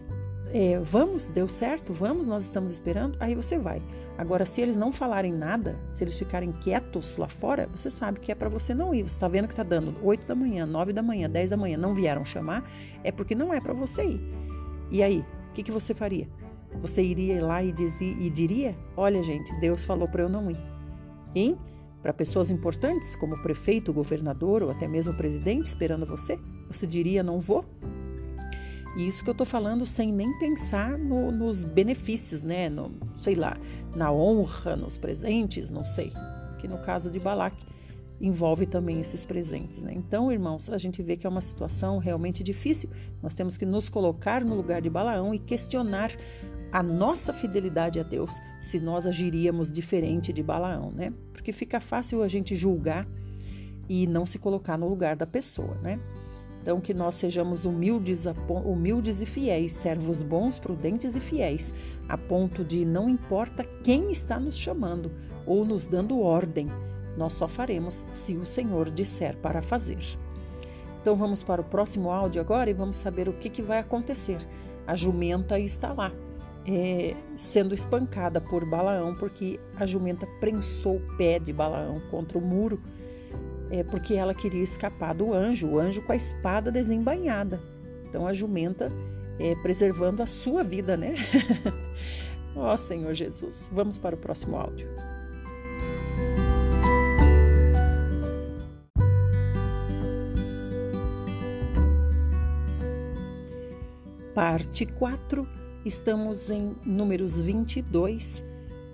é, 0.52 0.80
vamos, 0.80 1.30
deu 1.30 1.48
certo, 1.48 1.94
vamos, 1.94 2.28
nós 2.28 2.42
estamos 2.42 2.72
esperando, 2.72 3.18
aí 3.20 3.36
você 3.36 3.60
vai. 3.60 3.80
Agora, 4.18 4.44
se 4.44 4.60
eles 4.60 4.76
não 4.76 4.92
falarem 4.92 5.32
nada, 5.32 5.78
se 5.88 6.04
eles 6.04 6.16
ficarem 6.16 6.52
quietos 6.52 7.18
lá 7.18 7.28
fora, 7.28 7.68
você 7.68 7.92
sabe 7.92 8.20
que 8.20 8.32
é 8.32 8.36
para 8.36 8.50
você 8.50 8.74
não 8.74 8.96
ir. 8.96 9.04
Você 9.04 9.16
está 9.16 9.28
vendo 9.28 9.46
que 9.46 9.54
está 9.54 9.64
dando 9.64 9.96
8 10.04 10.26
da 10.26 10.34
manhã, 10.34 10.66
9 10.66 10.92
da 10.92 11.04
manhã, 11.04 11.30
10 11.30 11.52
da 11.52 11.58
manhã, 11.58 11.78
não 11.78 11.94
vieram 11.94 12.26
chamar, 12.26 12.68
é 13.04 13.12
porque 13.12 13.36
não 13.36 13.54
é 13.54 13.62
para 13.62 13.74
você 13.74 14.04
ir. 14.04 14.22
E 14.90 15.04
aí, 15.04 15.24
o 15.52 15.54
que, 15.54 15.62
que 15.62 15.72
você 15.72 15.94
faria? 15.94 16.28
Você 16.82 17.03
iria 17.03 17.43
lá 17.43 17.63
e, 17.63 17.72
dizia, 17.72 18.15
e 18.20 18.30
diria: 18.30 18.76
Olha, 18.95 19.22
gente, 19.24 19.53
Deus 19.59 19.84
falou 19.84 20.07
para 20.07 20.24
eu 20.24 20.30
não 20.30 20.49
ir. 20.49 20.57
Hein? 21.36 21.57
Para 22.01 22.13
pessoas 22.13 22.49
importantes, 22.49 23.15
como 23.15 23.36
o 23.36 23.41
prefeito, 23.41 23.91
o 23.91 23.93
governador 23.93 24.63
ou 24.63 24.72
até 24.72 24.88
mesmo 24.88 25.13
o 25.13 25.17
presidente 25.17 25.65
esperando 25.65 26.05
você, 26.05 26.39
você 26.67 26.88
diria: 26.88 27.24
Não 27.24 27.39
vou? 27.39 27.65
E 28.97 29.05
isso 29.05 29.24
que 29.24 29.30
eu 29.30 29.34
estou 29.34 29.45
falando 29.45 29.86
sem 29.86 30.11
nem 30.11 30.32
pensar 30.39 30.97
no, 30.97 31.32
nos 31.32 31.63
benefícios, 31.63 32.43
né? 32.43 32.70
No, 32.70 32.91
sei 33.22 33.36
lá, 33.36 33.57
na 33.95 34.11
honra, 34.11 34.76
nos 34.76 34.97
presentes, 34.97 35.70
não 35.70 35.86
sei. 35.86 36.11
Que 36.59 36.67
no 36.67 36.78
caso 36.80 37.09
de 37.11 37.20
Balaque, 37.20 37.70
envolve 38.20 38.65
também 38.65 38.99
esses 38.99 39.24
presentes. 39.24 39.78
Né? 39.78 39.93
Então, 39.95 40.32
irmãos, 40.32 40.70
a 40.70 40.78
gente 40.78 41.01
vê 41.01 41.15
que 41.15 41.26
é 41.26 41.30
uma 41.30 41.41
situação 41.41 41.97
realmente 41.97 42.43
difícil. 42.43 42.89
Nós 43.22 43.34
temos 43.34 43.57
que 43.57 43.65
nos 43.65 43.88
colocar 43.88 44.43
no 44.43 44.55
lugar 44.55 44.82
de 44.82 44.89
Balaão 44.89 45.34
e 45.34 45.39
questionar 45.39 46.11
a 46.72 46.84
nossa 46.84 47.34
fidelidade 47.34 47.99
a 47.99 48.03
Deus 48.03 48.39
se 48.61 48.80
nós 48.80 49.05
agiríamos 49.05 49.72
diferente 49.72 50.32
de 50.32 50.43
Balaão, 50.43 50.91
né? 50.91 51.13
Porque 51.34 51.51
fica 51.51 51.80
fácil 51.80 52.22
a 52.22 52.28
gente 52.28 52.55
julgar 52.55 53.07
e 53.88 54.05
não 54.05 54.26
se 54.26 54.38
colocar 54.38 54.78
no 54.78 54.88
lugar 54.88 55.15
da 55.15 55.26
pessoa, 55.26 55.76
né? 55.82 55.99
Então, 56.61 56.80
que 56.80 56.93
nós 56.93 57.15
sejamos 57.15 57.65
humildes, 57.65 58.26
humildes 58.65 59.22
e 59.22 59.26
fiéis, 59.26 59.72
servos 59.72 60.22
bons, 60.22 60.59
prudentes 60.59 61.15
e 61.15 61.20
fiéis, 61.20 61.74
a 62.07 62.17
ponto 62.17 62.63
de 62.63 62.86
não 62.86 63.09
importa 63.09 63.63
quem 63.84 64.11
está 64.11 64.39
nos 64.39 64.57
chamando 64.57 65.11
ou 65.45 65.65
nos 65.65 65.86
dando 65.86 66.20
ordem, 66.20 66.67
nós 67.17 67.34
só 67.34 67.47
faremos 67.47 68.05
se 68.11 68.36
o 68.36 68.45
Senhor 68.45 68.91
disser 68.91 69.38
para 69.38 69.61
fazer. 69.61 69.99
Então, 71.01 71.15
vamos 71.15 71.41
para 71.41 71.61
o 71.61 71.63
próximo 71.63 72.11
áudio 72.11 72.41
agora 72.41 72.70
e 72.70 72.74
vamos 72.74 72.97
saber 72.97 73.28
o 73.30 73.34
que, 73.34 73.49
que 73.49 73.61
vai 73.61 73.80
acontecer. 73.80 74.38
A 74.86 74.95
jumenta 74.95 75.57
está 75.57 75.93
lá, 75.93 76.11
é, 76.72 77.15
sendo 77.36 77.74
espancada 77.74 78.39
por 78.39 78.63
Balaão, 78.63 79.15
porque 79.15 79.59
a 79.76 79.88
jumenta 79.88 80.28
prensou 80.39 80.97
o 80.97 81.17
pé 81.17 81.39
de 81.39 81.51
Balaão 81.51 81.99
contra 82.11 82.38
o 82.38 82.41
muro 82.41 82.80
é 83.72 83.84
porque 83.84 84.15
ela 84.15 84.34
queria 84.34 84.63
escapar 84.63 85.13
do 85.13 85.34
anjo, 85.34 85.67
o 85.67 85.80
anjo 85.80 86.01
com 86.01 86.11
a 86.11 86.15
espada 86.15 86.72
desembainhada. 86.72 87.59
Então 88.07 88.26
a 88.26 88.34
jumenta 88.34 88.91
é, 89.39 89.55
preservando 89.55 90.24
a 90.24 90.28
sua 90.28 90.63
vida, 90.63 90.97
né? 90.97 91.15
Ó 92.55 92.74
oh, 92.74 92.78
Senhor 92.78 93.13
Jesus. 93.13 93.70
Vamos 93.72 93.97
para 93.97 94.15
o 94.15 94.17
próximo 94.17 94.57
áudio. 94.57 94.88
Parte 104.34 104.86
4, 104.86 105.47
estamos 105.86 106.49
em 106.49 106.75
Números 106.86 107.39
22, 107.39 108.43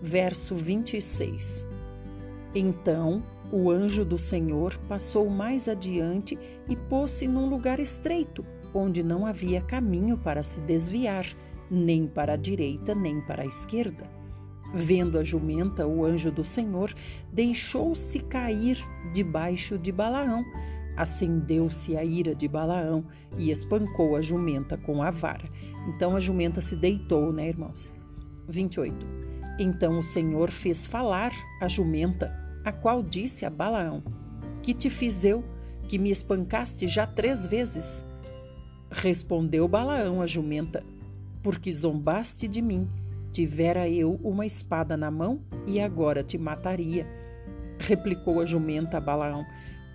verso 0.01 0.55
26. 0.55 1.65
Então 2.53 3.23
o 3.51 3.69
anjo 3.69 4.03
do 4.03 4.17
Senhor 4.17 4.77
passou 4.88 5.29
mais 5.29 5.67
adiante 5.67 6.38
e 6.67 6.75
pôs-se 6.75 7.27
num 7.27 7.49
lugar 7.49 7.79
estreito, 7.79 8.45
onde 8.73 9.03
não 9.03 9.25
havia 9.25 9.61
caminho 9.61 10.17
para 10.17 10.43
se 10.43 10.59
desviar, 10.61 11.25
nem 11.69 12.07
para 12.07 12.33
a 12.33 12.38
direita, 12.38 12.93
nem 12.93 13.21
para 13.21 13.43
a 13.43 13.45
esquerda. 13.45 14.09
Vendo 14.73 15.17
a 15.17 15.23
jumenta, 15.23 15.88
o 15.88 16.03
anjo 16.03 16.31
do 16.31 16.43
Senhor 16.43 16.93
deixou-se 17.31 18.19
cair 18.19 18.77
debaixo 19.13 19.77
de 19.77 19.91
Balaão. 19.91 20.43
Acendeu-se 20.98 21.98
a 21.98 22.04
ira 22.04 22.34
de 22.34 22.48
Balaão 22.48 23.06
e 23.38 23.52
espancou 23.52 24.16
a 24.16 24.22
jumenta 24.22 24.78
com 24.78 25.04
a 25.04 25.12
vara. 25.12 25.50
Então 25.88 26.16
a 26.16 26.20
jumenta 26.20 26.62
se 26.62 26.76
deitou, 26.76 27.32
né, 27.34 27.50
irmãos? 27.50 27.93
28. 28.48 28.93
Então 29.60 30.00
o 30.00 30.04
Senhor 30.04 30.52
fez 30.52 30.86
falar 30.86 31.32
a 31.62 31.68
jumenta 31.68 32.46
a 32.66 32.72
qual 32.72 33.04
disse 33.04 33.46
a 33.46 33.50
Balaão: 33.50 34.04
Que 34.64 34.74
te 34.74 34.89
fiz 34.89 35.24
eu, 35.24 35.43
que 35.88 36.00
me 36.00 36.10
espancaste 36.10 36.88
já 36.88 37.06
três 37.06 37.46
vezes? 37.46 38.04
Respondeu 38.89 39.68
Balaão 39.68 40.22
a 40.22 40.28
jumenta: 40.28 40.84
Porque 41.43 41.72
zombaste 41.72 42.48
de 42.48 42.62
mim. 42.62 42.89
Tivera 43.32 43.88
eu 43.89 44.20
uma 44.24 44.46
espada 44.46 44.96
na 44.96 45.12
mão 45.12 45.41
e 45.68 45.80
agora 45.80 46.24
te 46.24 46.38
mataria. 46.38 47.06
Replicou 47.78 48.41
a 48.41 48.46
jumenta 48.46 48.98
a 48.98 49.02
Balaão: 49.02 49.46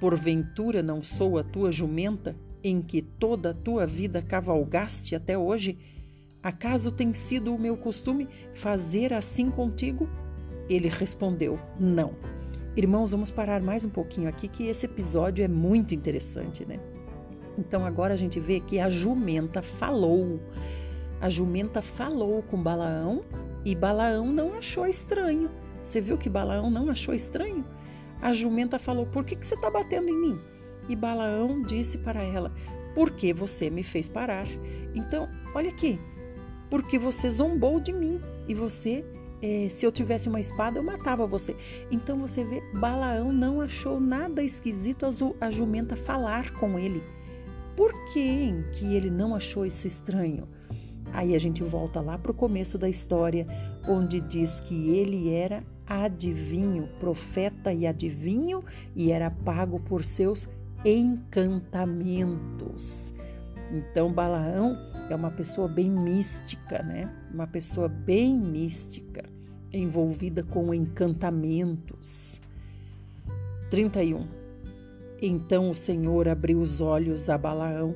Porventura 0.01 0.83
não 0.83 1.03
sou 1.03 1.39
a 1.39 1.45
tua 1.45 1.71
jumenta, 1.71 2.35
em 2.65 2.81
que 2.81 3.03
toda 3.03 3.51
a 3.51 3.55
tua 3.55 3.87
vida 3.87 4.23
cavalgaste 4.23 5.15
até 5.15 5.37
hoje? 5.37 5.79
Acaso 6.43 6.91
tem 6.91 7.13
sido 7.13 7.55
o 7.55 7.59
meu 7.59 7.77
costume 7.77 8.27
fazer 8.55 9.13
assim 9.13 9.51
contigo? 9.51 10.09
Ele 10.71 10.89
respondeu: 10.89 11.59
Não. 11.79 12.15
Irmãos, 12.75 13.11
vamos 13.11 13.31
parar 13.31 13.61
mais 13.61 13.85
um 13.85 13.91
pouquinho 13.91 14.29
aqui, 14.29 14.49
que 14.49 14.67
esse 14.69 14.87
episódio 14.87 15.45
é 15.45 15.49
muito 15.49 15.95
interessante, 15.95 16.65
né? 16.65 16.81
Então 17.59 17.85
agora 17.85 18.15
a 18.15 18.17
gente 18.17 18.41
vê 18.41 18.59
que 18.59 18.81
a 18.81 18.89
jumenta 18.89 19.61
falou. 19.61 20.41
A 21.21 21.29
jumenta 21.29 21.83
falou 21.83 22.43
com 22.43 22.57
Balaão 22.57 23.23
e 23.67 23.75
Balaão 23.75 24.33
não 24.33 24.55
achou 24.55 24.87
estranho. 24.87 25.51
Você 25.83 26.01
viu 26.01 26.17
que 26.17 26.31
Balaão 26.31 26.71
não 26.71 26.89
achou 26.89 27.13
estranho? 27.13 27.67
A 28.23 28.33
jumenta 28.33 28.79
falou: 28.79 29.07
Por 29.07 29.25
que, 29.25 29.37
que 29.37 29.47
você 29.47 29.55
está 29.55 29.71
batendo 29.71 30.09
em 30.09 30.21
mim? 30.21 30.41
E 30.89 30.97
Balaão 30.97 31.63
disse 31.63 31.99
para 31.99 32.23
ela: 32.23 32.53
Porque 32.95 33.33
você 33.33 33.71
me 33.71 33.83
fez 33.83 34.09
parar. 34.09 34.47
Então, 34.95 35.29
olha 35.55 35.71
aqui, 35.71 35.99
porque 36.69 36.99
você 36.99 37.31
zombou 37.31 37.81
de 37.81 37.93
mim 37.93 38.21
e 38.49 38.55
você 38.55 39.05
é, 39.43 39.69
se 39.71 39.87
eu 39.87 39.93
tivesse 39.93 40.29
uma 40.29 40.41
espada, 40.41 40.79
eu 40.79 40.83
matava 40.83 41.27
você. 41.27 41.57
Então 41.91 42.19
você 42.19 42.45
vê, 42.45 42.63
Balaão 42.75 43.33
não 43.33 43.61
achou 43.61 43.99
nada 43.99 44.43
esquisito 44.43 45.07
a 45.41 45.51
jumenta 45.51 45.97
falar 45.97 46.53
com 46.53 46.79
ele. 46.79 47.03
Por 47.77 47.93
que, 48.13 48.53
que 48.73 48.95
ele 48.95 49.11
não 49.11 49.35
achou 49.35 49.65
isso 49.65 49.87
estranho? 49.87 50.47
Aí 51.13 51.35
a 51.35 51.39
gente 51.39 51.63
volta 51.63 52.01
lá 52.01 52.19
para 52.19 52.31
o 52.31 52.35
começo 52.35 52.77
da 52.77 52.89
história, 52.89 53.47
onde 53.89 54.21
diz 54.21 54.61
que 54.61 54.91
ele 54.91 55.31
era 55.31 55.65
adivinho, 55.91 56.89
profeta 57.01 57.73
e 57.73 57.85
adivinho, 57.85 58.63
e 58.95 59.11
era 59.11 59.29
pago 59.29 59.81
por 59.81 60.05
seus 60.05 60.49
encantamentos. 60.85 63.13
Então, 63.73 64.13
Balaão 64.13 64.79
é 65.11 65.15
uma 65.15 65.33
pessoa 65.33 65.67
bem 65.67 65.91
mística, 65.91 66.81
né? 66.83 67.11
Uma 67.35 67.49
pessoa 67.49 67.89
bem 67.89 68.39
mística, 68.39 69.25
envolvida 69.73 70.45
com 70.45 70.73
encantamentos. 70.73 72.41
31. 73.71 74.25
Então 75.23 75.71
o 75.71 75.75
Senhor 75.75 76.29
abriu 76.29 76.61
os 76.61 76.81
olhos 76.81 77.29
a 77.29 77.37
Balaão. 77.37 77.95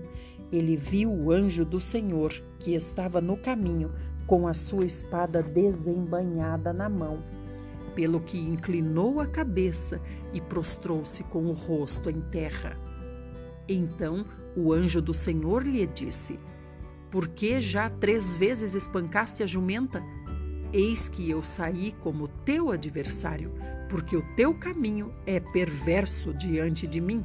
Ele 0.53 0.77
viu 0.77 1.11
o 1.11 1.33
anjo 1.33 1.65
do 1.65 1.81
Senhor 1.81 2.33
que 2.61 2.75
estava 2.75 3.21
no 3.21 3.37
caminho 3.37 3.91
com 4.27 4.47
a 4.47 4.55
sua 4.55 4.85
espada 4.85 5.43
desembainhada 5.43 6.73
na 6.73 6.89
mão, 6.89 7.19
pelo 7.95 8.21
que 8.21 8.39
inclinou 8.39 9.21
a 9.21 9.27
cabeça 9.27 10.01
e 10.33 10.41
prostrou-se 10.41 11.23
com 11.25 11.47
o 11.47 11.53
rosto 11.53 12.11
em 12.11 12.21
terra. 12.21 12.77
Então 13.69 14.25
o 14.57 14.73
anjo 14.73 15.01
do 15.01 15.15
Senhor 15.15 15.63
lhe 15.63 15.87
disse: 15.87 16.39
Por 17.11 17.29
que 17.29 17.61
já 17.61 17.89
três 17.89 18.37
vezes 18.37 18.75
espancaste 18.75 19.43
a 19.43 19.47
jumenta? 19.47 20.03
Eis 20.73 21.09
que 21.09 21.31
eu 21.31 21.43
saí 21.43 21.95
como 22.01 22.29
teu 22.29 22.71
adversário, 22.71 23.53
porque 23.89 24.17
o 24.17 24.23
teu 24.35 24.53
caminho 24.55 25.15
é 25.25 25.39
perverso 25.39 26.35
diante 26.35 26.87
de 26.87 27.01
mim. 27.01 27.25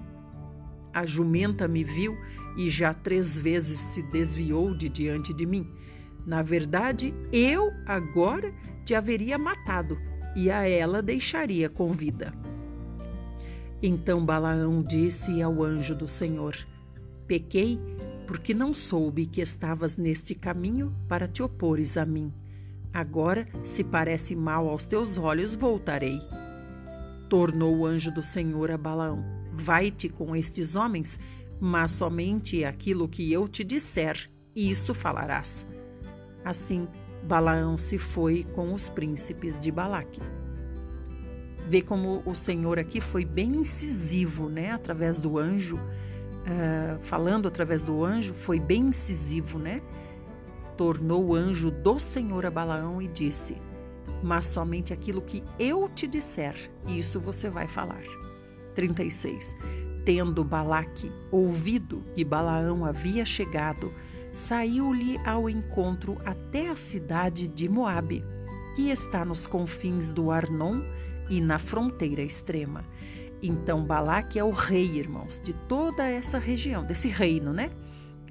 A 0.93 1.05
jumenta 1.05 1.67
me 1.67 1.83
viu 1.83 2.15
e 2.57 2.69
já 2.69 2.93
três 2.93 3.37
vezes 3.37 3.79
se 3.93 4.03
desviou 4.03 4.75
de 4.75 4.87
diante 4.87 5.33
de 5.33 5.45
mim. 5.45 5.67
Na 6.25 6.43
verdade, 6.43 7.13
eu 7.31 7.71
agora 7.87 8.53
te 8.85 8.93
haveria 8.93 9.37
matado 9.37 9.97
e 10.35 10.49
a 10.51 10.67
ela 10.67 11.01
deixaria 11.01 11.69
com 11.69 11.91
vida. 11.91 12.33
Então 13.81 14.25
Balaão 14.25 14.81
disse 14.81 15.41
ao 15.41 15.63
anjo 15.63 15.95
do 15.95 16.07
Senhor: 16.07 16.55
Pequei, 17.27 17.79
porque 18.27 18.53
não 18.53 18.73
soube 18.73 19.25
que 19.25 19.41
estavas 19.41 19.97
neste 19.97 20.35
caminho 20.35 20.93
para 21.07 21.27
te 21.27 21.41
opores 21.41 21.97
a 21.97 22.05
mim. 22.05 22.33
Agora, 22.93 23.47
se 23.63 23.83
parece 23.83 24.35
mal 24.35 24.67
aos 24.67 24.85
teus 24.85 25.17
olhos, 25.17 25.55
voltarei. 25.55 26.19
Tornou 27.29 27.77
o 27.77 27.85
anjo 27.85 28.11
do 28.11 28.23
Senhor 28.23 28.71
a 28.71 28.77
Balaão: 28.77 29.23
Vai-te 29.53 30.09
com 30.09 30.35
estes 30.35 30.75
homens, 30.75 31.17
mas 31.59 31.91
somente 31.91 32.65
aquilo 32.65 33.07
que 33.07 33.31
eu 33.31 33.47
te 33.47 33.63
disser, 33.63 34.29
isso 34.55 34.93
falarás. 34.93 35.65
Assim, 36.43 36.87
Balaão 37.23 37.77
se 37.77 37.97
foi 37.97 38.43
com 38.53 38.73
os 38.73 38.89
príncipes 38.89 39.59
de 39.59 39.71
Balaque. 39.71 40.21
Vê 41.67 41.81
como 41.81 42.23
o 42.25 42.33
Senhor 42.33 42.79
aqui 42.79 42.99
foi 42.99 43.23
bem 43.23 43.57
incisivo, 43.57 44.49
né? 44.49 44.71
Através 44.71 45.19
do 45.19 45.37
anjo 45.37 45.79
uh, 46.49 46.99
falando 47.03 47.47
através 47.47 47.83
do 47.83 48.03
anjo, 48.03 48.33
foi 48.33 48.59
bem 48.59 48.87
incisivo, 48.87 49.59
né? 49.59 49.81
Tornou 50.77 51.27
o 51.27 51.35
anjo 51.35 51.69
do 51.69 51.99
Senhor 51.99 52.45
a 52.45 52.51
Balaão 52.51 53.01
e 53.01 53.07
disse: 53.07 53.55
Mas 54.23 54.47
somente 54.47 54.93
aquilo 54.93 55.21
que 55.21 55.43
eu 55.57 55.89
te 55.89 56.07
disser, 56.07 56.55
isso 56.87 57.19
você 57.19 57.49
vai 57.49 57.67
falar. 57.67 58.03
36. 58.75 59.55
Tendo 60.05 60.43
Balaque 60.43 61.11
ouvido 61.29 62.03
que 62.15 62.23
Balaão 62.23 62.85
havia 62.85 63.25
chegado, 63.25 63.93
saiu-lhe 64.39 65.19
ao 65.25 65.49
encontro 65.49 66.17
até 66.25 66.69
a 66.69 66.75
cidade 66.75 67.47
de 67.47 67.67
Moabe, 67.67 68.23
que 68.75 68.89
está 68.89 69.25
nos 69.25 69.45
confins 69.45 70.11
do 70.11 70.31
Arnon 70.31 70.81
e 71.29 71.41
na 71.41 71.59
fronteira 71.59 72.21
extrema 72.21 72.83
Então 73.43 73.83
Balaque 73.83 74.39
é 74.39 74.43
o 74.43 74.51
rei, 74.51 74.97
irmãos, 74.97 75.41
de 75.43 75.53
toda 75.67 76.07
essa 76.07 76.39
região, 76.39 76.85
desse 76.85 77.09
reino, 77.09 77.51
né? 77.51 77.69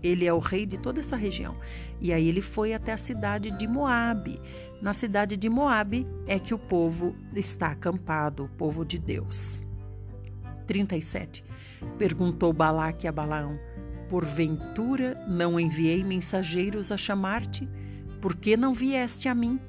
Ele 0.02 0.26
é 0.26 0.32
o 0.32 0.38
rei 0.38 0.64
de 0.64 0.78
toda 0.78 1.00
essa 1.00 1.16
região. 1.16 1.54
E 2.00 2.12
aí 2.12 2.28
ele 2.28 2.40
foi 2.40 2.72
até 2.72 2.92
a 2.92 2.96
cidade 2.96 3.50
de 3.50 3.66
Moabe. 3.66 4.40
Na 4.80 4.94
cidade 4.94 5.36
de 5.36 5.48
Moabe 5.48 6.06
é 6.26 6.38
que 6.38 6.54
o 6.54 6.58
povo 6.58 7.14
está 7.34 7.68
acampado, 7.68 8.44
o 8.44 8.48
povo 8.48 8.84
de 8.84 8.98
Deus. 8.98 9.60
37. 10.66 11.44
Perguntou 11.98 12.52
Balaque 12.52 13.08
a 13.08 13.12
Balaão: 13.12 13.58
Porventura 14.08 15.14
não 15.28 15.58
enviei 15.58 16.02
mensageiros 16.02 16.90
a 16.90 16.96
chamar-te? 16.96 17.68
Por 18.20 18.34
que 18.34 18.56
não 18.56 18.74
vieste 18.74 19.28
a 19.28 19.34
mim? 19.34 19.60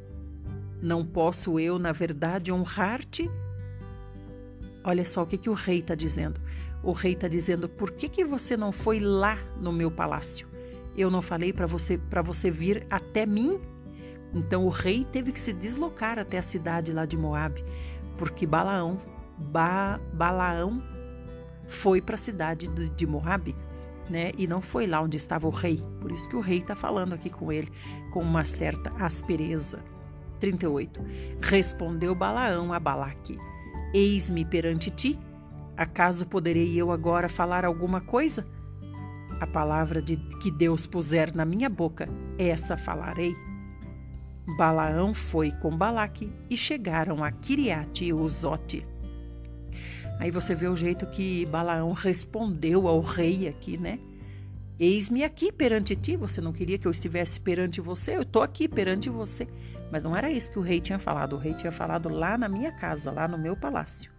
Não 0.81 1.05
posso 1.05 1.59
eu, 1.59 1.77
na 1.77 1.91
verdade, 1.91 2.51
honrar-te? 2.51 3.29
Olha 4.83 5.03
só 5.03 5.23
o 5.23 5.27
que, 5.27 5.37
que 5.37 5.49
o 5.49 5.53
rei 5.53 5.79
está 5.79 5.93
dizendo. 5.93 6.39
O 6.81 6.93
rei 6.93 7.13
está 7.13 7.27
dizendo: 7.27 7.67
por 7.67 7.91
que, 7.91 8.07
que 8.07 8.23
você 8.23 8.55
não 8.55 8.71
foi 8.71 8.99
lá 8.99 9.37
no 9.59 9.71
meu 9.71 9.91
palácio? 9.91 10.47
Eu 10.97 11.11
não 11.11 11.21
falei 11.21 11.51
para 11.51 11.67
você 11.67 11.97
para 11.97 12.21
você 12.21 12.49
vir 12.49 12.85
até 12.89 13.25
mim? 13.25 13.59
Então 14.33 14.65
o 14.65 14.69
rei 14.69 15.05
teve 15.11 15.31
que 15.31 15.39
se 15.39 15.51
deslocar 15.51 16.17
até 16.19 16.37
a 16.37 16.41
cidade 16.41 16.91
lá 16.91 17.05
de 17.05 17.17
Moabe, 17.17 17.63
porque 18.17 18.45
Balaão, 18.45 18.99
ba, 19.37 19.99
Balaão 20.13 20.81
foi 21.67 22.01
para 22.01 22.15
a 22.15 22.17
cidade 22.17 22.67
de, 22.67 22.89
de 22.89 23.07
Moabe, 23.07 23.55
né? 24.09 24.31
E 24.37 24.47
não 24.47 24.61
foi 24.61 24.87
lá 24.87 25.01
onde 25.01 25.17
estava 25.17 25.47
o 25.47 25.51
rei. 25.51 25.83
Por 26.01 26.11
isso 26.11 26.27
que 26.27 26.35
o 26.35 26.41
rei 26.41 26.59
está 26.59 26.75
falando 26.75 27.13
aqui 27.13 27.29
com 27.29 27.51
ele 27.51 27.71
com 28.11 28.21
uma 28.21 28.45
certa 28.45 28.91
aspereza. 29.03 29.79
38. 30.39 31.01
Respondeu 31.41 32.15
Balaão 32.15 32.73
a 32.73 32.79
Balaque: 32.79 33.37
Eis-me 33.93 34.45
perante 34.45 34.89
ti. 34.89 35.19
Acaso 35.77 36.25
poderei 36.25 36.75
eu 36.75 36.91
agora 36.91 37.29
falar 37.29 37.63
alguma 37.63 38.01
coisa? 38.01 38.45
A 39.39 39.47
palavra 39.47 40.01
de 40.01 40.17
que 40.41 40.51
Deus 40.51 40.85
puser 40.85 41.33
na 41.33 41.45
minha 41.45 41.69
boca, 41.69 42.05
essa 42.37 42.75
falarei. 42.75 43.33
Balaão 44.57 45.13
foi 45.13 45.51
com 45.51 45.75
Balaque 45.75 46.31
e 46.49 46.57
chegaram 46.57 47.23
a 47.23 47.31
Kiriate 47.31 48.11
Uzote. 48.11 48.85
Aí 50.19 50.31
você 50.31 50.53
vê 50.53 50.67
o 50.67 50.75
jeito 50.75 51.05
que 51.07 51.45
Balaão 51.45 51.93
respondeu 51.93 52.87
ao 52.87 52.99
rei 52.99 53.47
aqui, 53.47 53.77
né? 53.77 53.97
Eis-me 54.77 55.23
aqui 55.23 55.51
perante 55.51 55.95
ti. 55.95 56.15
Você 56.17 56.41
não 56.41 56.51
queria 56.51 56.77
que 56.77 56.85
eu 56.85 56.91
estivesse 56.91 57.39
perante 57.39 57.79
você? 57.79 58.15
Eu 58.15 58.23
estou 58.23 58.41
aqui 58.41 58.67
perante 58.67 59.09
você. 59.09 59.47
Mas 59.91 60.03
não 60.03 60.15
era 60.15 60.29
isso 60.29 60.51
que 60.51 60.59
o 60.59 60.61
rei 60.61 60.79
tinha 60.79 60.99
falado. 60.99 61.33
O 61.33 61.39
rei 61.39 61.53
tinha 61.53 61.71
falado 61.71 62.09
lá 62.09 62.37
na 62.37 62.47
minha 62.49 62.71
casa, 62.71 63.11
lá 63.11 63.27
no 63.27 63.37
meu 63.37 63.55
palácio. 63.55 64.11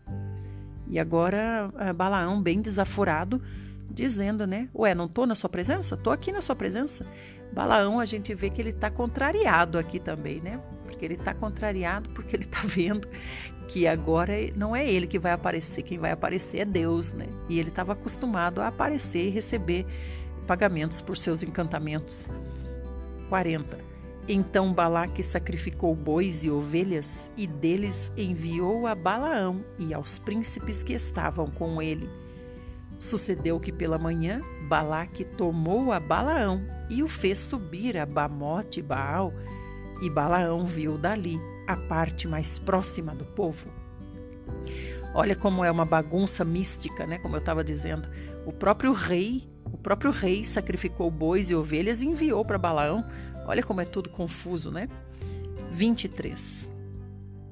E 0.88 0.98
agora 0.98 1.70
Balaão, 1.94 2.42
bem 2.42 2.60
desaforado, 2.60 3.40
dizendo, 3.90 4.46
né? 4.46 4.68
Ué, 4.74 4.94
não 4.94 5.04
estou 5.04 5.26
na 5.26 5.34
sua 5.34 5.48
presença? 5.48 5.94
Estou 5.94 6.12
aqui 6.12 6.32
na 6.32 6.40
sua 6.40 6.56
presença. 6.56 7.06
Balaão, 7.52 8.00
a 8.00 8.06
gente 8.06 8.34
vê 8.34 8.48
que 8.50 8.60
ele 8.60 8.70
está 8.70 8.90
contrariado 8.90 9.78
aqui 9.78 10.00
também, 10.00 10.40
né? 10.40 10.60
Porque 10.84 11.04
ele 11.04 11.14
está 11.14 11.32
contrariado 11.32 12.10
porque 12.10 12.36
ele 12.36 12.44
está 12.44 12.60
vendo 12.64 13.08
que 13.70 13.86
agora 13.86 14.34
não 14.56 14.74
é 14.74 14.84
ele 14.84 15.06
que 15.06 15.18
vai 15.18 15.30
aparecer, 15.30 15.84
quem 15.84 15.96
vai 15.96 16.10
aparecer 16.10 16.58
é 16.58 16.64
Deus, 16.64 17.12
né? 17.12 17.28
E 17.48 17.56
ele 17.56 17.68
estava 17.68 17.92
acostumado 17.92 18.60
a 18.60 18.66
aparecer 18.66 19.28
e 19.28 19.30
receber 19.30 19.86
pagamentos 20.44 21.00
por 21.00 21.16
seus 21.16 21.40
encantamentos. 21.40 22.26
40. 23.28 23.78
Então 24.28 24.72
Balaque 24.72 25.22
sacrificou 25.22 25.94
bois 25.94 26.42
e 26.42 26.50
ovelhas, 26.50 27.08
e 27.36 27.46
deles 27.46 28.10
enviou 28.16 28.88
a 28.88 28.94
Balaão 28.94 29.64
e 29.78 29.94
aos 29.94 30.18
príncipes 30.18 30.82
que 30.82 30.92
estavam 30.92 31.48
com 31.48 31.80
ele. 31.80 32.10
Sucedeu 32.98 33.60
que 33.60 33.70
pela 33.70 33.98
manhã 33.98 34.40
Balaque 34.68 35.24
tomou 35.24 35.92
a 35.92 36.00
Balaão 36.00 36.60
e 36.90 37.04
o 37.04 37.08
fez 37.08 37.38
subir 37.38 37.96
a 37.96 38.04
Bamote 38.04 38.82
Baal, 38.82 39.32
e 40.02 40.10
Balaão 40.10 40.66
viu 40.66 40.98
dali 40.98 41.38
a 41.70 41.76
parte 41.76 42.26
mais 42.26 42.58
próxima 42.58 43.14
do 43.14 43.24
povo. 43.24 43.66
Olha 45.14 45.34
como 45.34 45.64
é 45.64 45.70
uma 45.70 45.84
bagunça 45.84 46.44
mística, 46.44 47.06
né? 47.06 47.18
Como 47.18 47.34
eu 47.34 47.40
estava 47.40 47.64
dizendo. 47.64 48.08
O 48.46 48.52
próprio 48.52 48.92
rei, 48.92 49.48
o 49.64 49.76
próprio 49.76 50.10
rei 50.10 50.44
sacrificou 50.44 51.10
bois 51.10 51.50
e 51.50 51.54
ovelhas 51.54 52.02
e 52.02 52.06
enviou 52.06 52.44
para 52.44 52.58
Balaão. 52.58 53.04
Olha 53.46 53.62
como 53.62 53.80
é 53.80 53.84
tudo 53.84 54.08
confuso, 54.10 54.70
né? 54.70 54.88
23. 55.72 56.68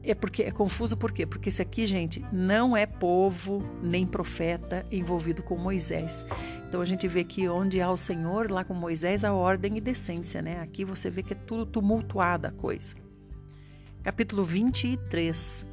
É 0.04 0.14
porque 0.14 0.44
é 0.44 0.50
confuso 0.50 0.96
por 0.96 1.12
quê? 1.12 1.26
Porque 1.26 1.48
esse 1.48 1.60
aqui, 1.60 1.84
gente, 1.84 2.24
não 2.32 2.76
é 2.76 2.86
povo 2.86 3.62
nem 3.82 4.06
profeta 4.06 4.86
envolvido 4.90 5.42
com 5.42 5.56
Moisés. 5.56 6.24
Então 6.68 6.80
a 6.80 6.84
gente 6.84 7.06
vê 7.08 7.24
que 7.24 7.48
onde 7.48 7.80
há 7.80 7.90
o 7.90 7.96
Senhor, 7.96 8.50
lá 8.50 8.64
com 8.64 8.72
Moisés, 8.72 9.24
a 9.24 9.32
ordem 9.32 9.76
e 9.76 9.80
decência, 9.80 10.40
né? 10.40 10.60
Aqui 10.60 10.84
você 10.84 11.10
vê 11.10 11.22
que 11.22 11.34
é 11.34 11.36
tudo 11.36 11.66
tumultuada 11.66 12.48
a 12.48 12.52
coisa 12.52 13.07
capítulo 14.08 14.42
23. 14.42 15.66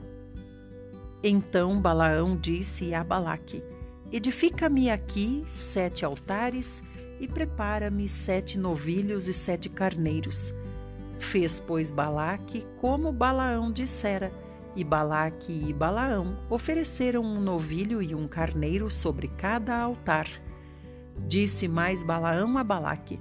Então 1.24 1.80
Balaão 1.80 2.36
disse 2.36 2.94
a 2.94 3.02
Balaque: 3.02 3.64
Edifica-me 4.12 4.90
aqui 4.90 5.46
sete 5.48 6.04
altares 6.04 6.84
e 7.18 7.30
prepara-me 7.30 8.10
sete 8.10 8.58
novilhos 8.58 9.30
e 9.30 9.34
sete 9.34 9.70
carneiros. 9.70 10.54
Fez, 11.18 11.62
pois, 11.62 11.90
Balaque 11.90 12.68
como 12.82 13.14
Balaão 13.14 13.72
dissera, 13.72 14.34
e 14.76 14.84
Balaque 14.84 15.54
e 15.70 15.72
Balaão 15.72 16.38
ofereceram 16.50 17.24
um 17.24 17.40
novilho 17.40 18.02
e 18.02 18.14
um 18.14 18.28
carneiro 18.28 18.92
sobre 18.92 19.30
cada 19.30 19.78
altar. 19.78 20.28
Disse 21.26 21.70
mais 21.70 22.04
Balaão 22.04 22.58
a 22.58 22.66
Balaque: 22.66 23.18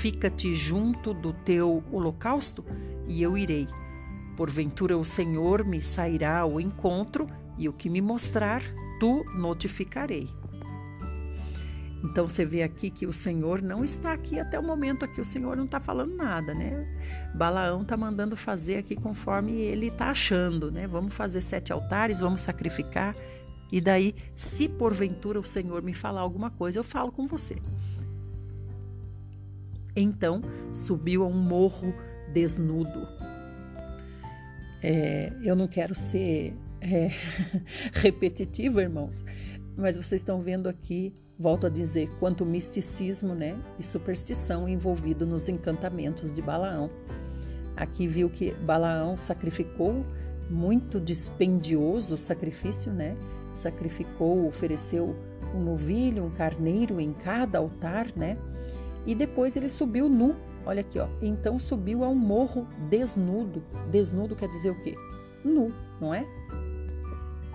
Fica-te 0.00 0.54
junto 0.54 1.12
do 1.12 1.34
teu 1.34 1.84
holocausto, 1.92 2.64
e 3.06 3.20
eu 3.22 3.36
irei 3.36 3.68
Porventura 4.36 4.96
o 4.96 5.04
Senhor 5.04 5.64
me 5.64 5.82
sairá 5.82 6.40
ao 6.40 6.60
encontro 6.60 7.26
e 7.58 7.68
o 7.68 7.72
que 7.72 7.90
me 7.90 8.00
mostrar, 8.00 8.62
tu 8.98 9.24
notificarei. 9.34 10.28
Então 12.04 12.26
você 12.26 12.44
vê 12.44 12.62
aqui 12.62 12.90
que 12.90 13.06
o 13.06 13.12
Senhor 13.12 13.62
não 13.62 13.84
está 13.84 14.12
aqui 14.12 14.40
até 14.40 14.58
o 14.58 14.62
momento 14.62 15.04
aqui, 15.04 15.20
o 15.20 15.24
Senhor 15.24 15.56
não 15.56 15.66
está 15.66 15.78
falando 15.78 16.16
nada, 16.16 16.52
né? 16.52 16.84
Balaão 17.32 17.82
está 17.82 17.96
mandando 17.96 18.36
fazer 18.36 18.78
aqui 18.78 18.96
conforme 18.96 19.52
ele 19.52 19.86
está 19.86 20.10
achando, 20.10 20.70
né? 20.70 20.86
Vamos 20.86 21.14
fazer 21.14 21.40
sete 21.40 21.72
altares, 21.72 22.18
vamos 22.18 22.40
sacrificar. 22.40 23.14
E 23.70 23.80
daí, 23.80 24.16
se 24.34 24.68
porventura 24.68 25.38
o 25.38 25.44
Senhor 25.44 25.80
me 25.82 25.94
falar 25.94 26.22
alguma 26.22 26.50
coisa, 26.50 26.78
eu 26.78 26.84
falo 26.84 27.12
com 27.12 27.26
você. 27.26 27.56
Então 29.94 30.42
subiu 30.72 31.22
a 31.22 31.26
um 31.26 31.32
morro 31.32 31.94
desnudo 32.32 33.06
é, 34.82 35.32
eu 35.42 35.54
não 35.54 35.68
quero 35.68 35.94
ser 35.94 36.54
é, 36.80 37.10
repetitivo, 37.92 38.80
irmãos, 38.80 39.22
mas 39.76 39.96
vocês 39.96 40.20
estão 40.20 40.40
vendo 40.42 40.68
aqui, 40.68 41.14
volto 41.38 41.66
a 41.66 41.70
dizer, 41.70 42.10
quanto 42.18 42.44
misticismo 42.44 43.34
né, 43.34 43.56
e 43.78 43.82
superstição 43.82 44.68
envolvido 44.68 45.24
nos 45.24 45.48
encantamentos 45.48 46.34
de 46.34 46.42
Balaão. 46.42 46.90
Aqui 47.76 48.06
viu 48.06 48.28
que 48.28 48.52
Balaão 48.52 49.16
sacrificou 49.16 50.04
muito 50.50 51.00
dispendioso 51.00 52.16
sacrifício, 52.16 52.92
né? 52.92 53.16
Sacrificou, 53.52 54.46
ofereceu 54.46 55.16
um 55.54 55.60
novilho, 55.60 56.24
um 56.24 56.30
carneiro 56.30 57.00
em 57.00 57.12
cada 57.12 57.58
altar, 57.58 58.08
né? 58.14 58.36
E 59.06 59.14
depois 59.14 59.56
ele 59.56 59.68
subiu 59.68 60.08
nu. 60.08 60.36
Olha 60.64 60.80
aqui, 60.80 60.98
ó. 60.98 61.08
Então 61.20 61.58
subiu 61.58 62.04
a 62.04 62.08
um 62.08 62.14
morro 62.14 62.66
desnudo. 62.88 63.62
Desnudo 63.90 64.36
quer 64.36 64.48
dizer 64.48 64.70
o 64.70 64.80
quê? 64.82 64.94
Nu, 65.44 65.72
não 66.00 66.14
é? 66.14 66.24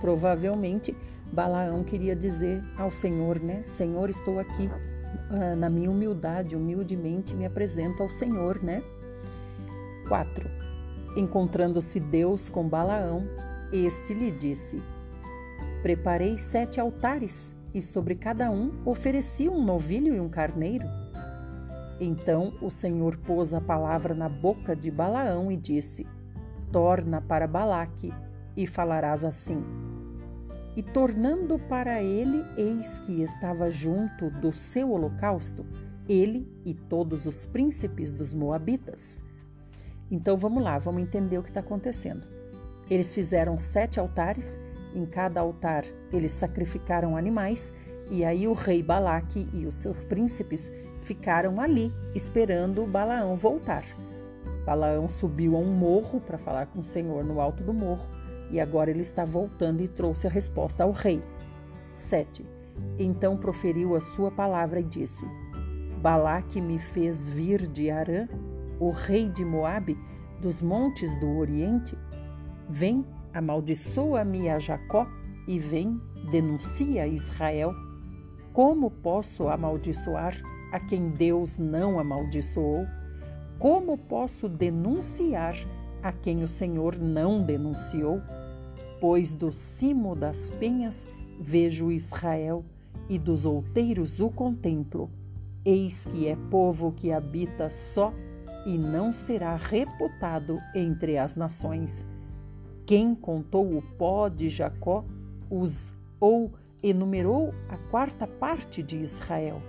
Provavelmente 0.02 0.96
Balaão 1.32 1.84
queria 1.84 2.16
dizer 2.16 2.64
ao 2.78 2.92
Senhor, 2.92 3.40
né? 3.40 3.62
Senhor, 3.64 4.10
estou 4.10 4.40
aqui 4.40 4.68
uh, 4.68 5.56
na 5.56 5.70
minha 5.70 5.90
humildade, 5.90 6.56
humildemente 6.56 7.34
me 7.34 7.46
apresento 7.46 8.04
ao 8.04 8.10
Senhor, 8.10 8.62
né? 8.62 8.84
4. 10.08 10.50
Encontrando-se 11.16 12.00
Deus 12.00 12.50
com 12.50 12.68
Balaão, 12.68 13.28
este 13.72 14.14
lhe 14.14 14.32
disse: 14.32 14.82
Preparei 15.82 16.38
sete 16.38 16.80
altares, 16.80 17.54
e 17.74 17.82
sobre 17.82 18.16
cada 18.16 18.50
um 18.50 18.72
ofereci 18.86 19.50
um 19.50 19.64
novilho 19.64 20.14
e 20.14 20.20
um 20.20 20.30
carneiro. 20.30 20.86
Então 22.00 22.54
o 22.62 22.70
Senhor 22.70 23.18
pôs 23.18 23.54
a 23.54 23.62
palavra 23.62 24.14
na 24.14 24.30
boca 24.30 24.76
de 24.76 24.92
Balaão 24.92 25.52
e 25.52 25.58
disse: 25.58 26.06
Torna 26.72 27.22
para 27.22 27.48
Balaque 27.48 28.14
e 28.56 28.68
falarás 28.68 29.26
assim. 29.26 29.64
E 30.76 30.84
tornando 30.84 31.58
para 31.58 32.04
ele, 32.04 32.46
eis 32.56 33.00
que 33.00 33.24
estava 33.24 33.72
junto 33.72 34.30
do 34.30 34.54
seu 34.54 34.92
holocausto, 34.92 35.66
ele 36.08 36.48
e 36.64 36.74
todos 36.74 37.26
os 37.26 37.46
príncipes 37.46 38.14
dos 38.14 38.32
Moabitas. 38.32 39.20
Então 40.12 40.38
vamos 40.38 40.64
lá, 40.64 40.78
vamos 40.78 41.02
entender 41.02 41.40
o 41.40 41.44
que 41.44 41.50
está 41.50 41.62
acontecendo. 41.62 42.28
Eles 42.90 43.14
fizeram 43.14 43.58
sete 43.58 44.00
altares 44.00 44.58
Em 44.96 45.06
cada 45.06 45.42
altar 45.42 45.84
eles 46.14 46.32
sacrificaram 46.32 47.18
animais 47.18 47.74
e 48.10 48.24
aí 48.24 48.48
o 48.48 48.54
rei 48.54 48.82
Balaque 48.82 49.48
e 49.54 49.66
os 49.66 49.76
seus 49.76 50.04
príncipes 50.04 50.72
ficaram 51.08 51.62
ali 51.62 51.94
esperando 52.14 52.86
Balaão 52.86 53.38
voltar. 53.38 53.84
Balaão 54.66 55.08
subiu 55.08 55.56
a 55.56 55.60
um 55.60 55.72
morro 55.72 56.20
para 56.20 56.38
falar 56.38 56.66
com 56.68 56.82
o 56.82 56.84
Senhor 56.84 57.24
no 57.24 57.40
alto 57.40 57.64
do 57.64 57.74
morro 57.74 58.06
e 58.52 58.60
agora 58.60 58.92
ele 58.92 59.02
está 59.02 59.24
voltando 59.24 59.82
e 59.82 59.88
trouxe 59.88 60.28
a 60.28 60.30
resposta 60.30 60.84
ao 60.84 60.92
rei. 60.92 61.24
7. 61.94 62.46
Então 63.00 63.38
proferiu 63.38 63.96
a 63.96 64.02
sua 64.02 64.30
palavra 64.30 64.82
e 64.82 64.84
disse: 64.84 65.26
Balaque 66.02 66.60
me 66.60 66.78
fez 66.78 67.26
vir 67.26 67.66
de 67.66 67.90
Arã, 67.90 68.28
o 68.78 68.92
rei 68.92 69.30
de 69.30 69.46
Moabe, 69.46 69.98
dos 70.42 70.62
montes 70.62 71.18
do 71.22 71.38
Oriente. 71.38 71.98
Vem, 72.70 73.06
amaldiçoa-me 73.34 74.50
a 74.50 74.60
Jacó 74.60 75.08
e 75.48 75.58
vem, 75.58 76.02
denuncia 76.30 77.04
a 77.04 77.08
Israel. 77.08 77.74
Como 78.52 78.92
posso 78.92 79.48
amaldiçoar 79.48 80.36
a 80.72 80.80
quem 80.80 81.10
Deus 81.10 81.58
não 81.58 82.00
amaldiçoou? 82.00 82.86
Como 83.60 83.98
posso 83.98 84.48
denunciar 84.48 85.56
a 86.04 86.12
quem 86.12 86.44
o 86.44 86.48
Senhor 86.48 86.98
não 86.98 87.44
denunciou? 87.44 88.22
Pois 89.00 89.34
do 89.34 89.52
cimo 89.52 90.16
das 90.16 90.50
penhas 90.52 91.06
vejo 91.40 91.92
Israel 91.92 92.64
e 93.10 93.18
dos 93.18 93.46
outeiros 93.46 94.20
o 94.20 94.30
contemplo. 94.30 95.10
Eis 95.66 96.06
que 96.06 96.28
é 96.28 96.36
povo 96.50 96.92
que 96.92 97.12
habita 97.12 97.70
só 97.70 98.14
e 98.66 98.78
não 98.78 99.12
será 99.14 99.56
reputado 99.56 100.58
entre 100.76 101.18
as 101.18 101.36
nações. 101.36 102.06
Quem 102.86 103.14
contou 103.14 103.78
o 103.78 103.82
pó 103.82 104.30
de 104.30 104.50
Jacó, 104.50 105.04
os 105.50 105.94
ou 106.20 106.52
enumerou 106.82 107.54
a 107.70 107.78
quarta 107.90 108.26
parte 108.26 108.82
de 108.82 108.98
Israel? 108.98 109.62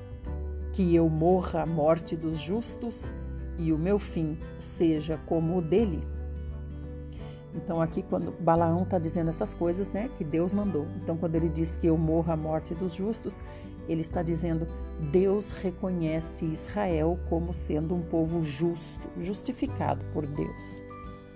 Que 0.79 0.95
eu 0.95 1.09
morra 1.09 1.63
a 1.63 1.67
morte 1.67 2.15
dos 2.15 2.39
justos 2.39 3.11
e 3.59 3.73
o 3.73 3.77
meu 3.77 3.99
fim 3.99 4.39
seja 4.57 5.19
como 5.27 5.59
o 5.59 5.61
dele. 5.61 6.07
Então 7.53 7.83
aqui 7.83 8.01
quando 8.01 8.31
Balaão 8.41 8.85
está 8.85 8.97
dizendo 8.97 9.29
essas 9.29 9.53
coisas, 9.53 9.91
né, 9.91 10.09
que 10.17 10.23
Deus 10.23 10.53
mandou. 10.53 10.87
Então 11.03 11.17
quando 11.17 11.35
ele 11.35 11.49
diz 11.49 11.75
que 11.75 11.89
eu 11.89 11.99
morro 11.99 12.33
a 12.33 12.37
morte 12.37 12.77
dos 12.77 12.95
justos, 12.95 13.43
ele 13.89 14.03
está 14.03 14.23
dizendo 14.23 14.69
Deus 15.11 15.51
reconhece 15.51 16.45
Israel 16.45 17.19
como 17.29 17.53
sendo 17.53 17.93
um 17.97 18.03
povo 18.03 18.45
justo, 18.45 19.03
justificado 19.21 20.05
por 20.13 20.25
Deus. 20.27 20.83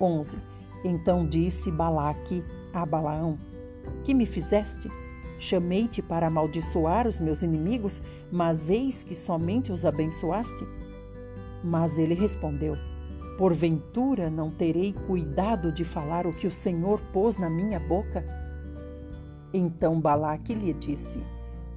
11. 0.00 0.38
Então 0.84 1.26
disse 1.26 1.68
Balaque 1.68 2.44
a 2.72 2.86
Balaão: 2.86 3.36
Que 4.04 4.14
me 4.14 4.24
fizeste? 4.24 4.88
Chamei-te 5.42 6.00
para 6.00 6.28
amaldiçoar 6.28 7.04
os 7.04 7.18
meus 7.18 7.42
inimigos, 7.42 8.00
mas 8.30 8.70
eis 8.70 9.02
que 9.02 9.12
somente 9.12 9.72
os 9.72 9.84
abençoaste. 9.84 10.64
Mas 11.64 11.98
ele 11.98 12.14
respondeu: 12.14 12.76
Porventura 13.36 14.30
não 14.30 14.52
terei 14.52 14.92
cuidado 14.92 15.72
de 15.72 15.82
falar 15.84 16.28
o 16.28 16.32
que 16.32 16.46
o 16.46 16.50
Senhor 16.50 17.00
pôs 17.12 17.38
na 17.38 17.50
minha 17.50 17.80
boca? 17.80 18.24
Então 19.52 20.00
Balaque 20.00 20.54
lhe 20.54 20.72
disse: 20.72 21.20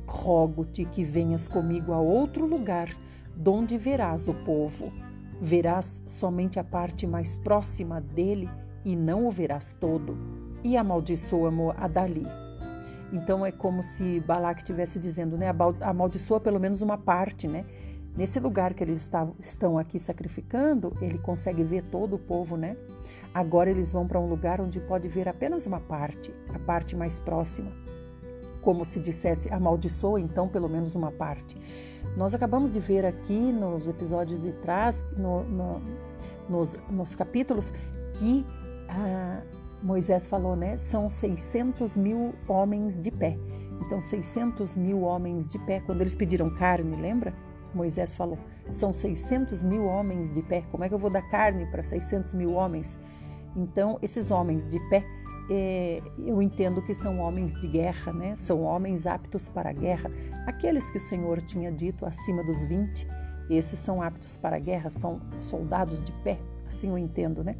Rogo-te 0.06 0.86
que 0.86 1.04
venhas 1.04 1.48
comigo 1.48 1.92
a 1.92 2.00
outro 2.00 2.46
lugar, 2.46 2.96
donde 3.36 3.80
verás 3.80 4.28
o 4.28 4.36
povo. 4.46 4.92
Verás 5.42 6.04
somente 6.06 6.60
a 6.60 6.64
parte 6.64 7.08
mais 7.08 7.36
próxima 7.36 8.00
dele 8.00 8.48
e 8.86 8.96
não 8.96 9.26
o 9.26 9.32
verás 9.32 9.76
todo, 9.80 10.16
e 10.64 10.78
amaldiçoa-mo 10.78 11.74
a 11.76 11.88
dali. 11.88 12.45
Então 13.12 13.46
é 13.46 13.52
como 13.52 13.84
se 13.84 14.20
Balaque 14.22 14.62
estivesse 14.62 15.00
dizendo, 15.00 15.38
né? 15.38 15.48
Amaldiçoa 15.82 16.40
pelo 16.40 16.60
menos 16.60 16.82
uma 16.82 16.98
parte, 16.98 17.48
né? 17.48 17.66
Nesse 18.16 18.40
lugar 18.40 18.74
que 18.74 18.84
eles 18.84 19.10
estão 19.40 19.78
aqui 19.78 20.00
sacrificando, 20.00 20.94
ele 21.02 21.18
consegue 21.18 21.64
ver 21.64 21.84
todo 21.84 22.16
o 22.16 22.20
povo, 22.20 22.56
né? 22.56 22.78
Agora 23.34 23.70
eles 23.70 23.92
vão 23.92 24.08
para 24.08 24.20
um 24.20 24.28
lugar 24.28 24.62
onde 24.62 24.80
pode 24.80 25.10
ver 25.10 25.28
apenas 25.28 25.66
uma 25.66 25.82
parte, 25.82 26.34
a 26.54 26.58
parte 26.60 26.96
mais 26.96 27.20
próxima. 27.20 27.72
Como 28.62 28.86
se 28.86 29.00
dissesse, 29.00 29.54
amaldiçoa 29.54 30.22
então 30.22 30.48
pelo 30.48 30.70
menos 30.70 30.96
uma 30.96 31.12
parte. 31.12 31.58
Nós 32.16 32.34
acabamos 32.34 32.72
de 32.72 32.80
ver 32.80 33.06
aqui 33.06 33.52
nos 33.52 33.88
episódios 33.88 34.42
de 34.42 34.54
trás, 34.54 35.04
no, 35.18 35.44
no, 35.44 35.82
nos, 36.48 36.78
nos, 36.90 37.14
capítulos, 37.14 37.74
que 38.14 38.46
ah, 38.88 39.42
Moisés 39.86 40.26
falou, 40.26 40.56
né? 40.56 40.78
São 40.78 41.08
600 41.08 41.96
mil 41.96 42.34
homens 42.48 43.00
de 43.00 43.12
pé. 43.12 43.38
Então, 43.86 44.02
600 44.02 44.76
mil 44.76 45.02
homens 45.04 45.48
de 45.48 45.60
pé, 45.60 45.80
quando 45.80 46.02
eles 46.02 46.16
pediram 46.16 46.50
carne, 46.50 46.96
lembra? 47.00 47.36
Moisés 47.72 48.16
falou: 48.16 48.40
são 48.72 48.92
600 48.92 49.62
mil 49.62 49.86
homens 49.86 50.32
de 50.32 50.42
pé, 50.42 50.64
como 50.72 50.84
é 50.84 50.90
que 50.90 50.96
eu 50.96 50.98
vou 50.98 51.12
dar 51.12 51.22
carne 51.30 51.68
para 51.68 51.84
600 51.84 52.34
mil 52.34 52.54
homens? 52.54 52.98
Então, 53.56 54.00
esses 54.02 54.32
homens 54.32 54.68
de 54.68 54.80
pé, 54.90 55.06
é, 55.52 56.02
eu 56.18 56.42
entendo 56.42 56.82
que 56.82 56.94
são 56.94 57.20
homens 57.20 57.54
de 57.62 57.68
guerra, 57.68 58.12
né? 58.12 58.36
São 58.36 58.64
homens 58.64 59.06
aptos 59.06 59.48
para 59.48 59.70
a 59.70 59.74
guerra. 59.74 60.10
Aqueles 60.48 60.90
que 60.90 60.98
o 60.98 61.02
Senhor 61.02 61.42
tinha 61.42 61.72
dito 61.72 62.08
acima 62.08 62.44
dos 62.44 62.66
20, 62.66 63.08
esses 63.52 63.78
são 63.78 64.02
aptos 64.02 64.36
para 64.36 64.56
a 64.56 64.60
guerra, 64.60 64.90
são 64.90 65.22
soldados 65.40 66.02
de 66.02 66.12
pé, 66.24 66.40
assim 66.66 66.90
eu 66.90 66.98
entendo, 66.98 67.44
né? 67.44 67.54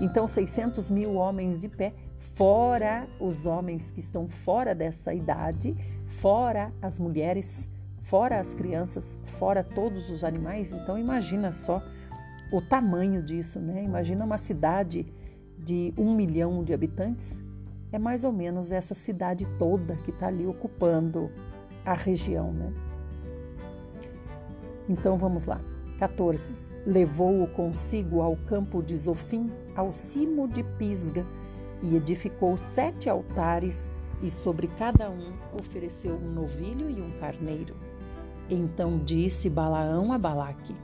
Então, 0.00 0.26
600 0.26 0.90
mil 0.90 1.14
homens 1.14 1.58
de 1.58 1.68
pé, 1.68 1.92
fora 2.34 3.06
os 3.20 3.46
homens 3.46 3.90
que 3.90 4.00
estão 4.00 4.28
fora 4.28 4.74
dessa 4.74 5.14
idade, 5.14 5.76
fora 6.06 6.72
as 6.82 6.98
mulheres, 6.98 7.68
fora 8.04 8.38
as 8.38 8.54
crianças, 8.54 9.18
fora 9.38 9.62
todos 9.62 10.10
os 10.10 10.24
animais. 10.24 10.72
Então 10.72 10.98
imagina 10.98 11.52
só 11.52 11.82
o 12.52 12.60
tamanho 12.60 13.22
disso, 13.22 13.58
né? 13.58 13.82
Imagina 13.82 14.24
uma 14.24 14.38
cidade 14.38 15.06
de 15.58 15.92
um 15.96 16.14
milhão 16.14 16.62
de 16.62 16.72
habitantes. 16.72 17.42
É 17.90 17.98
mais 17.98 18.24
ou 18.24 18.32
menos 18.32 18.72
essa 18.72 18.94
cidade 18.94 19.46
toda 19.58 19.96
que 19.96 20.10
está 20.10 20.26
ali 20.26 20.46
ocupando 20.46 21.30
a 21.84 21.94
região, 21.94 22.52
né? 22.52 22.72
Então 24.88 25.16
vamos 25.16 25.44
lá. 25.46 25.60
14. 25.98 26.52
Levou-o 26.86 27.46
consigo 27.46 28.20
ao 28.20 28.36
campo 28.36 28.82
de 28.82 28.94
Zofim, 28.96 29.50
ao 29.74 29.90
cimo 29.90 30.46
de 30.46 30.62
Pisga, 30.62 31.24
e 31.82 31.96
edificou 31.96 32.56
sete 32.56 33.08
altares, 33.08 33.90
e 34.22 34.30
sobre 34.30 34.68
cada 34.68 35.10
um 35.10 35.32
ofereceu 35.58 36.14
um 36.14 36.32
novilho 36.32 36.90
e 36.90 37.00
um 37.00 37.10
carneiro. 37.18 37.74
Então 38.50 38.98
disse 38.98 39.48
Balaão 39.48 40.12
a 40.12 40.18
Balaque: 40.18 40.74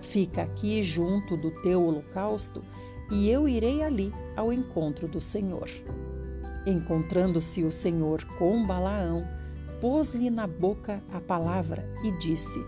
Fica 0.00 0.42
aqui 0.42 0.82
junto 0.82 1.36
do 1.36 1.50
teu 1.62 1.82
holocausto, 1.82 2.62
e 3.10 3.30
eu 3.30 3.48
irei 3.48 3.82
ali 3.82 4.12
ao 4.36 4.52
encontro 4.52 5.08
do 5.08 5.20
Senhor. 5.20 5.70
Encontrando-se 6.66 7.62
o 7.62 7.72
Senhor 7.72 8.24
com 8.38 8.66
Balaão, 8.66 9.24
pôs-lhe 9.80 10.30
na 10.30 10.46
boca 10.46 11.02
a 11.12 11.20
palavra 11.20 11.88
e 12.04 12.10
disse: 12.18 12.58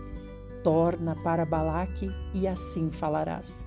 Torna 0.63 1.15
para 1.15 1.45
Balaque 1.45 2.09
e 2.33 2.47
assim 2.47 2.91
falarás. 2.91 3.65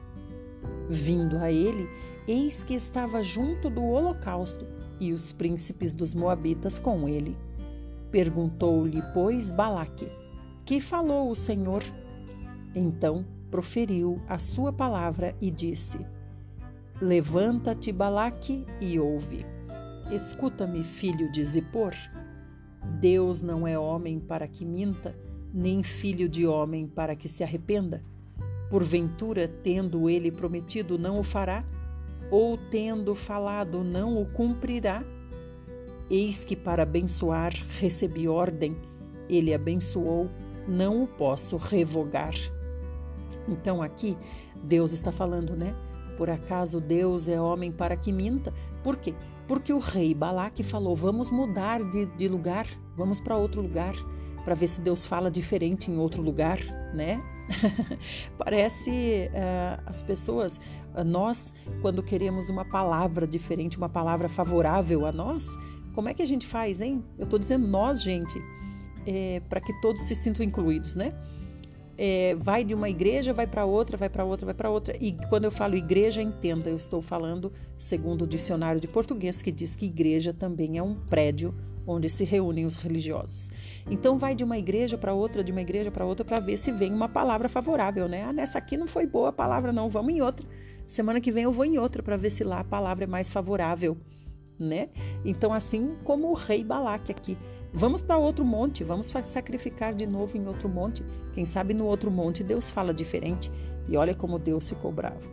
Vindo 0.89 1.39
a 1.39 1.51
ele, 1.51 1.89
eis 2.29 2.63
que 2.63 2.75
estava 2.75 3.23
junto 3.23 3.71
do 3.71 3.83
holocausto 3.83 4.67
e 5.01 5.13
os 5.13 5.33
príncipes 5.33 5.95
dos 5.95 6.15
Moabitas 6.15 6.79
com 6.79 7.09
ele. 7.09 7.37
Perguntou-lhe, 8.11 9.03
pois, 9.15 9.51
Balaque: 9.51 10.09
que 10.65 10.81
falou 10.81 11.31
o 11.31 11.35
Senhor. 11.35 11.83
Então 12.75 13.25
proferiu 13.51 14.21
a 14.29 14.39
sua 14.39 14.73
palavra 14.73 15.35
e 15.41 15.51
disse: 15.51 15.99
Levanta-te, 17.01 17.91
Balaque, 17.91 18.65
e 18.81 18.99
ouve. 18.99 19.45
Escuta-me, 20.11 20.83
filho 20.83 21.31
de 21.33 21.43
Zippor. 21.43 21.95
Deus 23.01 23.43
não 23.43 23.67
é 23.67 23.79
homem 23.79 24.21
para 24.21 24.47
que 24.47 24.65
minta, 24.65 25.17
nem 25.53 25.83
filho 25.83 26.29
de 26.29 26.47
homem 26.47 26.87
para 26.87 27.15
que 27.15 27.29
se 27.29 27.43
arrependa. 27.43 28.03
Porventura, 28.71 29.47
tendo 29.47 30.09
ele 30.09 30.31
prometido, 30.31 30.99
não 30.99 31.19
o 31.19 31.23
fará? 31.23 31.65
Ou 32.31 32.57
tendo 32.57 33.15
falado, 33.15 33.85
não 33.85 34.21
o 34.21 34.27
cumprirá? 34.27 35.03
Eis 36.11 36.45
que 36.45 36.57
para 36.57 36.83
abençoar 36.83 37.53
recebi 37.79 38.29
ordem, 38.29 38.75
ele 39.29 39.53
abençoou 39.53 40.31
não 40.67 41.03
o 41.03 41.07
posso 41.07 41.57
revogar. 41.57 42.35
Então 43.49 43.83
aqui 43.83 44.17
Deus 44.63 44.93
está 44.93 45.11
falando, 45.11 45.57
né? 45.57 45.75
Por 46.17 46.31
acaso 46.31 46.81
Deus 46.81 47.29
é 47.29 47.41
homem 47.41 47.73
para 47.73 47.97
que 47.97 48.13
minta? 48.13 48.53
Por 48.83 48.97
quê? 48.97 49.15
Porque 49.49 49.73
o 49.73 49.79
rei 49.79 50.15
Balaque 50.15 50.63
falou: 50.63 50.95
vamos 50.95 51.31
mudar 51.31 51.83
de, 51.83 52.07
de 52.07 52.29
lugar, 52.29 52.67
vamos 52.97 53.21
para 53.21 53.37
outro 53.37 53.61
lugar, 53.61 53.95
para 54.45 54.55
ver 54.55 54.67
se 54.67 54.81
Deus 54.81 55.07
fala 55.07 55.31
diferente 55.31 55.91
em 55.91 55.99
outro 55.99 56.23
lugar, 56.23 56.59
né? 56.95 57.23
Parece 58.39 59.31
uh, 59.31 59.83
as 59.87 60.03
pessoas, 60.03 60.59
uh, 60.95 61.05
nós, 61.05 61.53
quando 61.81 62.03
queremos 62.03 62.49
uma 62.49 62.65
palavra 62.65 63.27
diferente, 63.27 63.77
uma 63.77 63.89
palavra 63.89 64.29
favorável 64.29 65.07
a 65.07 65.13
nós, 65.13 65.47
Como 65.95 66.09
é 66.09 66.15
que 66.15 66.23
a 66.23 66.27
gente 66.27 66.47
faz, 66.47 66.81
hein? 66.81 67.05
Eu 67.19 67.25
estou 67.25 67.39
dizendo 67.39 67.69
nós, 67.69 68.03
gente, 68.03 68.43
é, 69.07 69.43
para 69.49 69.61
que 69.61 69.73
todos 69.81 70.03
se 70.03 70.15
sintam 70.15 70.45
incluídos, 70.45 70.97
né? 70.97 71.13
É, 71.99 72.35
vai 72.37 72.65
de 72.65 72.75
uma 72.75 72.89
igreja, 72.89 73.33
vai 73.35 73.47
para 73.47 73.67
outra, 73.67 73.99
vai 73.99 74.09
para 74.09 74.25
outra, 74.25 74.47
vai 74.47 74.55
para 74.55 74.71
outra. 74.71 74.97
E 74.99 75.13
quando 75.29 75.45
eu 75.45 75.51
falo 75.51 75.77
igreja, 75.77 76.23
entenda, 76.23 76.71
eu 76.71 76.77
estou 76.77 77.03
falando 77.03 77.53
segundo 77.77 78.23
o 78.23 78.27
dicionário 78.27 78.81
de 78.81 78.89
português 78.89 79.43
que 79.43 79.53
diz 79.53 79.77
que 79.77 79.85
igreja 79.85 80.33
também 80.33 80.79
é 80.79 80.83
um 80.83 80.95
prédio 80.95 81.55
onde 81.87 82.09
se 82.09 82.25
reúnem 82.25 82.65
os 82.65 82.77
religiosos. 82.77 83.51
Então 83.91 84.19
vai 84.19 84.35
de 84.35 84.45
uma 84.45 84.59
igreja 84.59 84.97
para 84.97 85.13
outra, 85.13 85.43
de 85.43 85.53
uma 85.53 85.61
igreja 85.61 85.91
para 85.91 86.05
outra 86.05 86.25
para 86.25 86.41
ver 86.41 86.57
se 86.57 86.73
vem 86.73 86.93
uma 86.93 87.09
palavra 87.09 87.49
favorável, 87.49 88.09
né? 88.09 88.23
Ah, 88.25 88.33
nessa 88.33 88.59
aqui 88.59 88.77
não 88.77 88.87
foi 88.87 89.07
boa 89.07 89.31
a 89.31 89.33
palavra 89.33 89.73
não, 89.73 89.89
vamos 89.89 90.15
em 90.15 90.21
outra. 90.21 90.47
Semana 90.87 91.21
que 91.21 91.33
vem 91.33 91.45
eu 91.45 91.53
vou 91.53 91.65
em 91.65 91.79
outra 91.79 92.03
para 92.03 92.17
ver 92.17 92.31
se 92.31 92.45
lá 92.45 92.61
a 92.61 92.65
palavra 92.65 93.05
é 93.05 93.07
mais 93.07 93.29
favorável, 93.29 93.97
né? 94.59 94.89
Então 95.25 95.53
assim 95.53 95.97
como 96.05 96.29
o 96.29 96.35
rei 96.35 96.63
Balaque 96.63 97.11
aqui, 97.11 97.37
Vamos 97.75 98.03
para 98.03 98.19
outro 98.19 98.45
monte, 98.45 98.85
vamos 98.85 99.07
sacrificar 99.07 99.95
de 99.95 100.07
novo 100.07 100.37
em 100.37 100.47
outro 100.47 100.69
monte. 100.69 101.03
Quem 101.33 101.47
sabe 101.47 101.73
no 101.73 101.87
outro 101.87 102.11
monte 102.11 102.45
Deus 102.45 102.69
fala 102.69 102.93
diferente. 102.93 103.51
E 103.89 103.97
olha 103.97 104.15
como 104.15 104.39
Deus 104.39 104.69
ficou 104.69 104.93
bravo. 104.93 105.27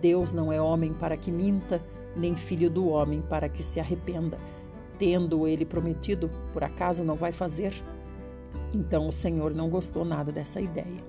Deus 0.00 0.32
não 0.32 0.52
é 0.52 0.60
homem 0.60 0.92
para 0.92 1.16
que 1.16 1.30
minta, 1.30 1.80
nem 2.16 2.34
filho 2.34 2.68
do 2.68 2.88
homem 2.88 3.22
para 3.22 3.48
que 3.48 3.62
se 3.62 3.78
arrependa. 3.78 4.36
Tendo 4.98 5.46
ele 5.46 5.64
prometido, 5.64 6.30
por 6.52 6.64
acaso 6.64 7.04
não 7.04 7.16
vai 7.16 7.32
fazer? 7.32 7.74
Então 8.72 9.08
o 9.08 9.12
Senhor 9.12 9.54
não 9.54 9.68
gostou 9.68 10.04
nada 10.04 10.32
dessa 10.32 10.60
ideia. 10.60 11.04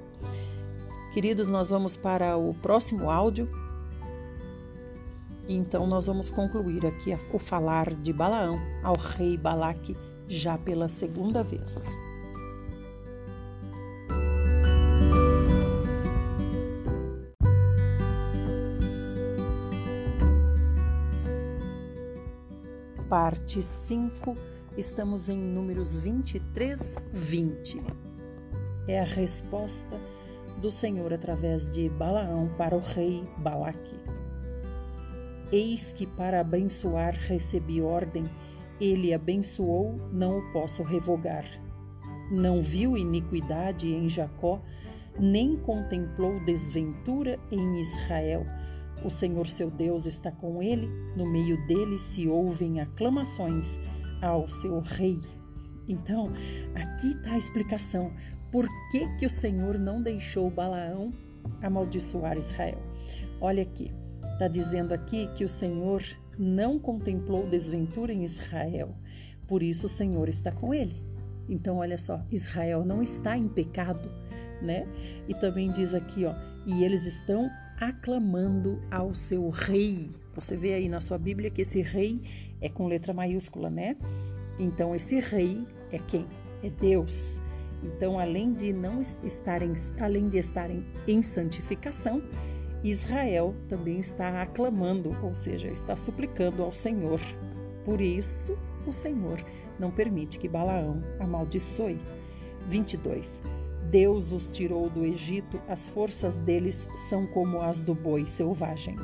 Queridos, 1.13 1.49
nós 1.49 1.69
vamos 1.69 1.95
para 1.95 2.37
o 2.37 2.53
próximo 2.55 3.09
áudio. 3.09 3.49
Então 5.47 5.87
nós 5.87 6.07
vamos 6.07 6.29
concluir 6.29 6.85
aqui 6.85 7.17
o 7.33 7.39
falar 7.39 7.93
de 7.93 8.11
Balaão 8.11 8.59
ao 8.83 8.95
rei 8.95 9.37
Balaque 9.37 9.95
já 10.27 10.57
pela 10.57 10.87
segunda 10.87 11.41
vez. 11.41 11.87
Parte 23.09 23.61
5, 23.61 24.35
estamos 24.77 25.29
em 25.29 25.37
números 25.37 25.95
23, 25.95 26.97
20. 27.13 27.81
É 28.85 28.99
a 28.99 29.05
resposta 29.05 29.97
do 30.61 30.69
Senhor 30.69 31.13
através 31.13 31.69
de 31.69 31.87
Balaão 31.87 32.49
para 32.57 32.75
o 32.75 32.79
rei 32.79 33.23
Balaque. 33.37 33.95
Eis 35.53 35.93
que 35.93 36.05
para 36.05 36.41
abençoar 36.41 37.13
recebi 37.13 37.81
ordem 37.81 38.29
ele 38.79 39.13
abençoou, 39.13 39.95
não 40.11 40.39
o 40.39 40.51
posso 40.51 40.83
revogar. 40.83 41.45
Não 42.29 42.61
viu 42.61 42.97
iniquidade 42.97 43.87
em 43.87 44.09
Jacó, 44.09 44.61
nem 45.17 45.55
contemplou 45.55 46.43
desventura 46.43 47.39
em 47.49 47.79
Israel. 47.79 48.45
O 49.03 49.09
Senhor 49.09 49.47
seu 49.47 49.69
Deus 49.69 50.05
está 50.05 50.31
com 50.31 50.61
ele, 50.61 50.87
no 51.15 51.25
meio 51.25 51.65
dele 51.67 51.97
se 51.99 52.27
ouvem 52.27 52.79
aclamações 52.79 53.77
ao 54.21 54.47
seu 54.49 54.79
rei. 54.79 55.19
Então, 55.87 56.25
aqui 56.75 57.11
está 57.11 57.33
a 57.33 57.37
explicação. 57.37 58.11
Por 58.51 58.67
que, 58.91 59.07
que 59.17 59.25
o 59.25 59.29
Senhor 59.29 59.77
não 59.77 60.01
deixou 60.01 60.49
Balaão 60.49 61.13
amaldiçoar 61.61 62.37
Israel? 62.37 62.81
Olha 63.39 63.63
aqui, 63.63 63.93
está 64.33 64.47
dizendo 64.47 64.93
aqui 64.93 65.27
que 65.35 65.43
o 65.45 65.49
Senhor 65.49 66.03
não 66.37 66.79
contemplou 66.79 67.49
desventura 67.49 68.11
em 68.11 68.23
Israel, 68.23 68.95
por 69.47 69.63
isso 69.63 69.85
o 69.85 69.89
Senhor 69.89 70.27
está 70.27 70.51
com 70.51 70.73
ele. 70.73 71.01
Então, 71.47 71.77
olha 71.77 71.97
só, 71.97 72.21
Israel 72.31 72.83
não 72.83 73.01
está 73.01 73.37
em 73.37 73.47
pecado, 73.47 74.09
né? 74.61 74.85
E 75.27 75.33
também 75.35 75.71
diz 75.71 75.93
aqui, 75.93 76.25
ó, 76.25 76.33
e 76.65 76.83
eles 76.83 77.05
estão 77.05 77.49
aclamando 77.79 78.81
ao 78.89 79.13
seu 79.13 79.49
rei. 79.49 80.09
Você 80.33 80.57
vê 80.57 80.73
aí 80.73 80.89
na 80.89 80.99
sua 80.99 81.17
Bíblia 81.17 81.49
que 81.49 81.61
esse 81.61 81.81
rei 81.81 82.21
é 82.59 82.67
com 82.69 82.87
letra 82.87 83.13
maiúscula, 83.13 83.69
né? 83.69 83.95
Então, 84.59 84.95
esse 84.95 85.19
rei 85.19 85.65
é 85.91 85.99
quem? 85.99 86.25
É 86.63 86.69
Deus. 86.69 87.39
Então, 87.83 88.19
além 88.19 88.53
de 88.53 88.73
não 88.73 89.01
estarem, 89.01 89.73
além 89.99 90.27
de 90.27 90.37
estarem 90.37 90.83
em 91.07 91.21
santificação, 91.21 92.23
Israel 92.83 93.55
também 93.67 93.99
está 93.99 94.41
aclamando, 94.41 95.15
ou 95.23 95.33
seja, 95.35 95.67
está 95.67 95.95
suplicando 95.95 96.63
ao 96.63 96.73
Senhor. 96.73 97.19
Por 97.85 98.01
isso, 98.01 98.57
o 98.85 98.93
Senhor 98.93 99.43
não 99.79 99.91
permite 99.91 100.39
que 100.39 100.47
Balaão 100.47 101.03
amaldiçoe. 101.19 101.99
22. 102.67 103.41
Deus 103.89 104.31
os 104.31 104.47
tirou 104.47 104.89
do 104.89 105.05
Egito, 105.05 105.59
as 105.67 105.87
forças 105.87 106.37
deles 106.37 106.87
são 107.09 107.25
como 107.27 107.61
as 107.61 107.81
do 107.81 107.93
boi 107.93 108.25
selvagem. 108.25 108.95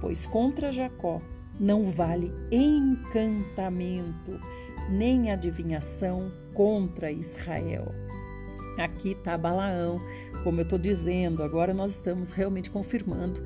Pois 0.00 0.26
contra 0.26 0.72
Jacó 0.72 1.20
não 1.58 1.84
vale 1.84 2.32
encantamento, 2.50 4.38
nem 4.90 5.30
adivinhação 5.30 6.30
contra 6.54 7.10
Israel. 7.10 7.86
Aqui 8.78 9.12
está 9.12 9.36
Balaão 9.36 10.00
como 10.42 10.58
eu 10.58 10.64
estou 10.64 10.78
dizendo, 10.78 11.42
agora 11.42 11.72
nós 11.72 11.92
estamos 11.92 12.32
realmente 12.32 12.68
confirmando 12.68 13.40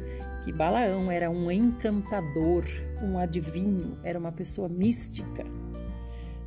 que 0.45 0.53
Balaão 0.53 1.11
era 1.11 1.31
um 1.31 1.51
encantador, 1.51 2.65
um 3.03 3.19
adivinho, 3.19 3.99
era 4.03 4.19
uma 4.19 4.33
pessoa 4.33 4.69
mística. 4.69 5.45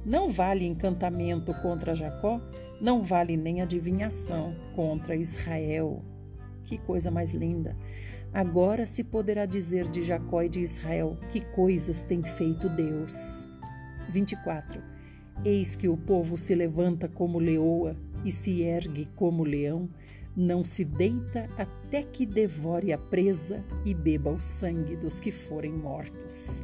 Não 0.10 0.32
vale 0.32 0.66
encantamento 0.66 1.54
contra 1.62 1.94
Jacó, 1.94 2.42
não 2.82 3.04
vale 3.04 3.38
nem 3.38 3.62
adivinhação 3.62 4.56
contra 4.76 5.16
Israel. 5.16 6.04
Que 6.64 6.80
coisa 6.80 7.12
mais 7.12 7.32
linda! 7.32 7.78
Agora 8.34 8.88
se 8.88 9.04
poderá 9.04 9.46
dizer 9.46 9.88
de 9.88 10.02
Jacó 10.02 10.42
e 10.42 10.50
de 10.50 10.62
Israel 10.62 11.16
que 11.30 11.42
coisas 11.42 12.02
tem 12.02 12.24
feito 12.24 12.68
Deus. 12.70 13.48
24. 14.10 14.82
Eis 15.46 15.76
que 15.76 15.88
o 15.88 15.96
povo 15.96 16.40
se 16.40 16.56
levanta 16.56 17.08
como 17.08 17.38
leoa 17.38 17.96
e 18.26 18.32
se 18.32 18.64
ergue 18.64 19.08
como 19.16 19.44
leão, 19.44 19.88
não 20.36 20.66
se 20.66 20.84
deita 20.84 21.48
até 21.56 22.02
que 22.02 22.26
devore 22.26 22.92
a 22.92 22.98
presa 22.98 23.64
e 23.86 23.94
beba 23.94 24.32
o 24.32 24.40
sangue 24.40 24.96
dos 24.96 25.20
que 25.20 25.30
forem 25.30 25.72
mortos. 25.72 26.64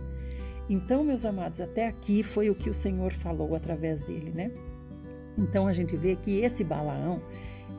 Então, 0.69 1.03
meus 1.03 1.25
amados, 1.25 1.61
até 1.61 1.87
aqui 1.87 2.23
foi 2.23 2.49
o 2.49 2.55
que 2.55 2.69
o 2.69 2.73
Senhor 2.73 3.13
falou 3.13 3.55
através 3.55 4.01
dele, 4.01 4.31
né? 4.31 4.51
Então 5.37 5.67
a 5.67 5.73
gente 5.73 5.95
vê 5.95 6.15
que 6.15 6.39
esse 6.39 6.63
Balaão, 6.63 7.21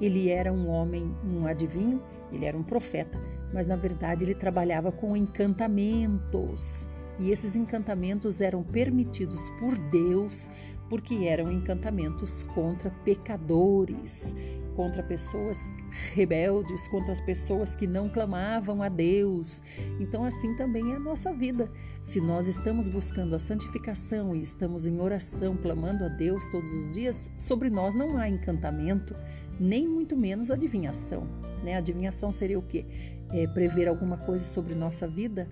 ele 0.01 0.28
era 0.28 0.53
um 0.53 0.68
homem, 0.68 1.14
um 1.24 1.47
adivinho, 1.47 2.03
ele 2.32 2.45
era 2.45 2.57
um 2.57 2.62
profeta, 2.62 3.18
mas 3.53 3.66
na 3.66 3.76
verdade 3.76 4.24
ele 4.24 4.34
trabalhava 4.34 4.93
com 4.93 5.16
encantamentos. 5.16 6.87
E 7.18 7.30
esses 7.30 7.57
encantamentos 7.57 8.41
eram 8.41 8.62
permitidos 8.62 9.49
por 9.59 9.76
Deus 9.91 10.51
porque 10.89 11.26
eram 11.26 11.51
encantamentos 11.51 12.43
contra 12.55 12.91
pecadores 13.05 14.34
contra 14.76 15.03
pessoas 15.03 15.68
rebeldes, 16.12 16.87
contra 16.87 17.12
as 17.12 17.20
pessoas 17.20 17.74
que 17.74 17.87
não 17.87 18.09
clamavam 18.11 18.82
a 18.82 18.89
Deus. 18.89 19.62
Então, 19.99 20.24
assim 20.24 20.55
também 20.55 20.93
é 20.93 20.97
a 20.97 21.01
nossa 21.01 21.32
vida. 21.32 21.72
Se 22.03 22.20
nós 22.20 22.47
estamos 22.47 22.87
buscando 22.87 23.34
a 23.34 23.39
santificação 23.39 24.37
e 24.37 24.43
estamos 24.43 24.87
em 24.87 25.01
oração, 25.01 25.57
clamando 25.57 26.05
a 26.05 26.09
Deus 26.09 26.47
todos 26.51 26.70
os 26.70 26.91
dias, 26.91 27.30
sobre 27.39 27.70
nós 27.70 27.95
não 27.95 28.18
há 28.18 28.28
encantamento, 28.28 29.14
nem 29.59 29.89
muito 29.89 30.14
menos 30.14 30.51
adivinhação. 30.51 31.26
Né? 31.64 31.74
Adivinhação 31.74 32.30
seria 32.30 32.59
o 32.59 32.62
quê? 32.62 32.84
É 33.32 33.47
prever 33.49 33.89
alguma 33.89 34.18
coisa 34.18 34.45
sobre 34.45 34.74
nossa 34.74 35.09
vida 35.09 35.49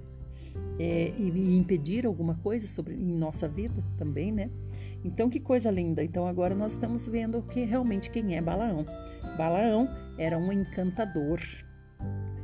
é, 0.78 1.12
e 1.16 1.56
impedir 1.56 2.04
alguma 2.06 2.34
coisa 2.36 2.66
sobre 2.66 2.94
em 2.94 3.16
nossa 3.16 3.48
vida 3.48 3.82
também, 3.96 4.32
né? 4.32 4.50
Então 5.04 5.30
que 5.30 5.38
coisa 5.38 5.70
linda! 5.70 6.02
Então 6.02 6.26
agora 6.26 6.54
nós 6.54 6.72
estamos 6.72 7.06
vendo 7.06 7.42
que 7.42 7.64
realmente 7.64 8.10
quem 8.10 8.36
é 8.36 8.40
Balaão. 8.40 8.84
Balaão 9.36 9.88
era 10.18 10.38
um 10.38 10.52
encantador. 10.52 11.40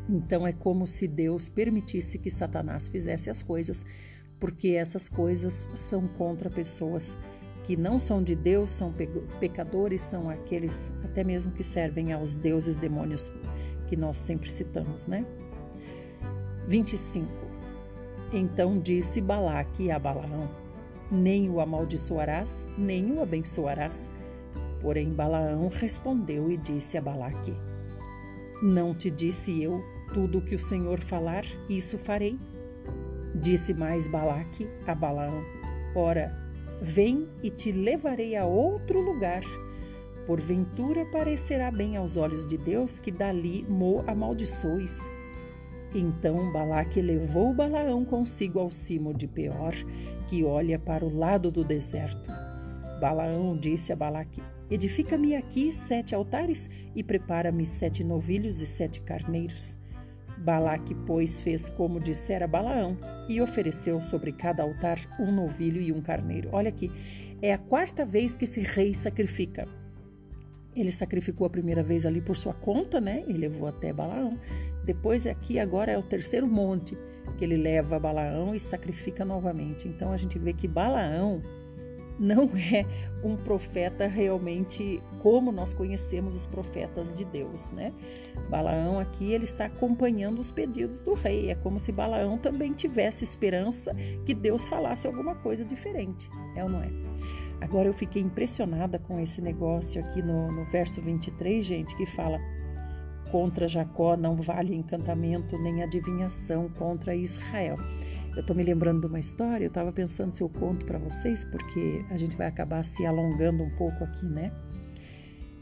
Então 0.08 0.46
é 0.46 0.52
como 0.52 0.86
se 0.86 1.06
Deus 1.06 1.48
permitisse 1.48 2.18
que 2.18 2.30
Satanás 2.30 2.88
fizesse 2.88 3.30
as 3.30 3.42
coisas, 3.42 3.84
porque 4.38 4.70
essas 4.70 5.08
coisas 5.08 5.66
são 5.74 6.06
contra 6.06 6.50
pessoas 6.50 7.16
que 7.64 7.76
não 7.76 7.98
são 7.98 8.22
de 8.22 8.34
Deus, 8.34 8.70
são 8.70 8.92
pecadores, 9.38 10.00
são 10.00 10.28
aqueles 10.30 10.92
até 11.04 11.22
mesmo 11.22 11.52
que 11.52 11.62
servem 11.62 12.12
aos 12.12 12.34
deuses 12.34 12.76
demônios 12.76 13.30
que 13.86 13.96
nós 13.96 14.16
sempre 14.16 14.50
citamos, 14.50 15.06
né? 15.06 15.24
25. 16.66 17.39
Então 18.32 18.78
disse 18.78 19.20
Balaque 19.20 19.90
a 19.90 19.98
Balaão: 19.98 20.48
Nem 21.10 21.50
o 21.50 21.60
amaldiçoarás, 21.60 22.68
nem 22.78 23.12
o 23.12 23.22
abençoarás 23.22 24.10
Porém, 24.80 25.10
Balaão 25.10 25.68
respondeu 25.68 26.50
e 26.50 26.56
disse 26.56 26.96
a 26.96 27.00
Balaque: 27.00 27.54
Não 28.62 28.94
te 28.94 29.10
disse 29.10 29.62
eu 29.62 29.84
tudo 30.14 30.38
o 30.38 30.42
que 30.42 30.54
o 30.54 30.58
Senhor 30.58 30.98
falar, 31.00 31.44
isso 31.68 31.98
farei? 31.98 32.38
Disse 33.34 33.74
mais 33.74 34.08
Balaque 34.08 34.68
a 34.86 34.94
Balaão: 34.94 35.44
Ora, 35.94 36.34
Vem 36.82 37.28
e 37.42 37.50
te 37.50 37.70
levarei 37.70 38.34
a 38.36 38.46
outro 38.46 39.02
lugar. 39.02 39.42
Porventura 40.26 41.04
parecerá 41.12 41.70
bem 41.70 41.94
aos 41.94 42.16
olhos 42.16 42.46
de 42.46 42.56
Deus 42.56 42.98
que 42.98 43.10
dali 43.10 43.66
mo 43.68 44.02
amaldiçoes. 44.06 44.98
Então 45.94 46.52
Balaque 46.52 47.02
levou 47.02 47.52
Balaão 47.52 48.04
consigo 48.04 48.60
ao 48.60 48.70
cimo 48.70 49.12
de 49.12 49.26
Peor, 49.26 49.74
que 50.28 50.44
olha 50.44 50.78
para 50.78 51.04
o 51.04 51.12
lado 51.12 51.50
do 51.50 51.64
deserto. 51.64 52.30
Balaão 53.00 53.58
disse 53.58 53.92
a 53.92 53.96
Balaque: 53.96 54.40
Edifica-me 54.70 55.34
aqui 55.34 55.72
sete 55.72 56.14
altares 56.14 56.70
e 56.94 57.02
prepara-me 57.02 57.66
sete 57.66 58.04
novilhos 58.04 58.60
e 58.60 58.66
sete 58.66 59.00
carneiros. 59.00 59.76
Balaque, 60.38 60.94
pois, 61.06 61.40
fez 61.40 61.68
como 61.68 62.00
dissera 62.00 62.46
Balaão 62.46 62.96
e 63.28 63.40
ofereceu 63.40 64.00
sobre 64.00 64.32
cada 64.32 64.62
altar 64.62 64.98
um 65.18 65.32
novilho 65.32 65.80
e 65.80 65.92
um 65.92 66.00
carneiro. 66.00 66.48
Olha 66.52 66.68
aqui, 66.68 66.90
é 67.42 67.52
a 67.52 67.58
quarta 67.58 68.06
vez 68.06 68.34
que 68.34 68.44
esse 68.44 68.60
rei 68.60 68.94
sacrifica. 68.94 69.66
Ele 70.74 70.92
sacrificou 70.92 71.46
a 71.46 71.50
primeira 71.50 71.82
vez 71.82 72.06
ali 72.06 72.20
por 72.20 72.36
sua 72.36 72.54
conta, 72.54 73.00
né? 73.00 73.24
E 73.26 73.32
levou 73.32 73.66
até 73.66 73.92
Balaão. 73.92 74.38
Depois 74.84 75.26
aqui 75.26 75.58
agora 75.58 75.92
é 75.92 75.98
o 75.98 76.02
terceiro 76.02 76.46
monte 76.46 76.96
que 77.36 77.44
ele 77.44 77.56
leva 77.56 77.98
Balaão 77.98 78.54
e 78.54 78.60
sacrifica 78.60 79.24
novamente. 79.24 79.88
Então 79.88 80.12
a 80.12 80.16
gente 80.16 80.38
vê 80.38 80.52
que 80.52 80.68
Balaão 80.68 81.42
não 82.18 82.50
é 82.54 82.84
um 83.24 83.34
profeta 83.34 84.06
realmente 84.06 85.02
como 85.20 85.50
nós 85.50 85.72
conhecemos 85.72 86.34
os 86.34 86.44
profetas 86.44 87.14
de 87.16 87.24
Deus, 87.24 87.70
né? 87.70 87.92
Balaão 88.50 88.98
aqui 88.98 89.32
ele 89.32 89.44
está 89.44 89.66
acompanhando 89.66 90.38
os 90.38 90.50
pedidos 90.50 91.02
do 91.02 91.14
rei. 91.14 91.50
É 91.50 91.54
como 91.54 91.80
se 91.80 91.90
Balaão 91.90 92.36
também 92.36 92.72
tivesse 92.72 93.24
esperança 93.24 93.94
que 94.26 94.34
Deus 94.34 94.68
falasse 94.68 95.06
alguma 95.06 95.34
coisa 95.34 95.64
diferente. 95.64 96.28
É 96.54 96.62
ou 96.62 96.68
não 96.68 96.82
é? 96.82 96.90
Agora 97.60 97.88
eu 97.88 97.94
fiquei 97.94 98.22
impressionada 98.22 98.98
com 98.98 99.20
esse 99.20 99.40
negócio 99.40 100.02
aqui 100.02 100.22
no, 100.22 100.50
no 100.50 100.64
verso 100.70 101.00
23, 101.00 101.64
gente, 101.64 101.94
que 101.96 102.06
fala 102.06 102.38
contra 103.30 103.68
Jacó 103.68 104.16
não 104.16 104.36
vale 104.36 104.74
encantamento 104.74 105.58
nem 105.58 105.82
adivinhação 105.82 106.68
contra 106.70 107.14
Israel. 107.14 107.76
Eu 108.34 108.40
estou 108.40 108.54
me 108.54 108.62
lembrando 108.62 109.00
de 109.00 109.06
uma 109.06 109.18
história, 109.18 109.64
eu 109.64 109.68
estava 109.68 109.92
pensando 109.92 110.32
se 110.32 110.42
eu 110.42 110.48
conto 110.48 110.86
para 110.86 110.98
vocês, 110.98 111.44
porque 111.44 112.04
a 112.10 112.16
gente 112.16 112.36
vai 112.36 112.46
acabar 112.46 112.84
se 112.84 113.04
alongando 113.04 113.62
um 113.62 113.70
pouco 113.70 114.04
aqui, 114.04 114.24
né? 114.24 114.52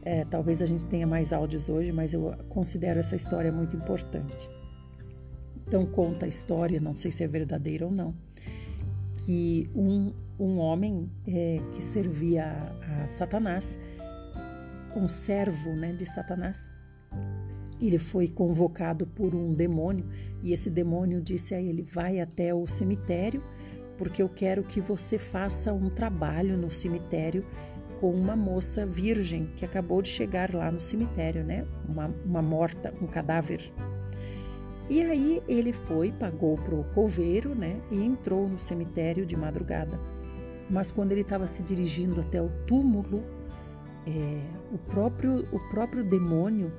É, 0.03 0.25
talvez 0.25 0.61
a 0.61 0.67
gente 0.67 0.85
tenha 0.85 1.07
mais 1.07 1.33
áudios 1.33 1.69
hoje, 1.69 1.93
mas 1.93 2.13
eu 2.13 2.35
considero 2.49 3.01
essa 3.01 3.17
história 3.17 3.51
muito 3.51 3.75
importante. 3.77 4.37
Então, 5.67 5.85
conta 5.87 6.27
a 6.27 6.29
história, 6.29 6.81
não 6.81 6.95
sei 6.95 7.11
se 7.11 7.23
é 7.25 7.29
verdadeira 7.29 7.85
ou 7.85 7.93
não, 7.93 8.15
que 9.25 9.69
um, 9.75 10.13
um 10.39 10.59
homem 10.59 11.11
é, 11.27 11.61
que 11.73 11.83
servia 11.83 12.45
a, 12.45 13.05
a 13.05 13.09
Satanás, 13.09 13.79
um 14.97 15.09
servo 15.09 15.75
né, 15.75 15.93
de 15.93 16.07
Satanás, 16.07 16.71
ele 17.87 17.99
foi 17.99 18.27
convocado 18.27 19.07
por 19.07 19.35
um 19.35 19.53
demônio 19.53 20.05
e 20.43 20.53
esse 20.53 20.71
demônio 20.71 21.21
disse 21.21 21.55
a 21.55 21.61
ele: 21.61 21.83
Vai 21.83 22.21
até 22.21 22.55
o 22.55 22.67
cemitério, 22.67 23.43
porque 23.97 24.23
eu 24.23 24.29
quero 24.29 24.63
que 24.63 24.81
você 24.81 25.19
faça 25.19 25.73
um 25.73 25.89
trabalho 25.89 26.57
no 26.57 26.71
cemitério 26.71 27.45
com 28.01 28.11
uma 28.13 28.37
moça 28.37 28.87
virgem 28.87 29.51
que 29.57 29.65
acabou 29.65 30.01
de 30.01 30.09
chegar 30.09 30.55
lá 30.55 30.71
no 30.71 30.81
cemitério, 30.81 31.45
né? 31.45 31.67
Uma, 31.89 32.15
uma 32.25 32.43
morta, 32.43 32.93
um 33.03 33.07
cadáver. 33.07 33.73
E 34.89 35.03
aí 35.03 35.43
ele 35.47 35.73
foi, 35.73 36.13
pagou 36.13 36.57
para 36.57 36.75
o 36.75 36.85
coveiro, 36.95 37.55
né? 37.55 37.81
E 37.91 38.03
entrou 38.03 38.49
no 38.49 38.59
cemitério 38.59 39.27
de 39.27 39.37
madrugada. 39.37 39.99
Mas 40.71 40.93
quando 40.93 41.13
ele 41.13 41.23
estava 41.23 41.47
se 41.47 41.63
dirigindo 41.63 42.21
até 42.21 42.41
o 42.41 42.49
túmulo, 42.67 43.23
é, 44.07 44.41
o 44.73 44.79
próprio 44.79 45.45
o 45.53 45.59
próprio 45.71 46.05
demônio 46.05 46.73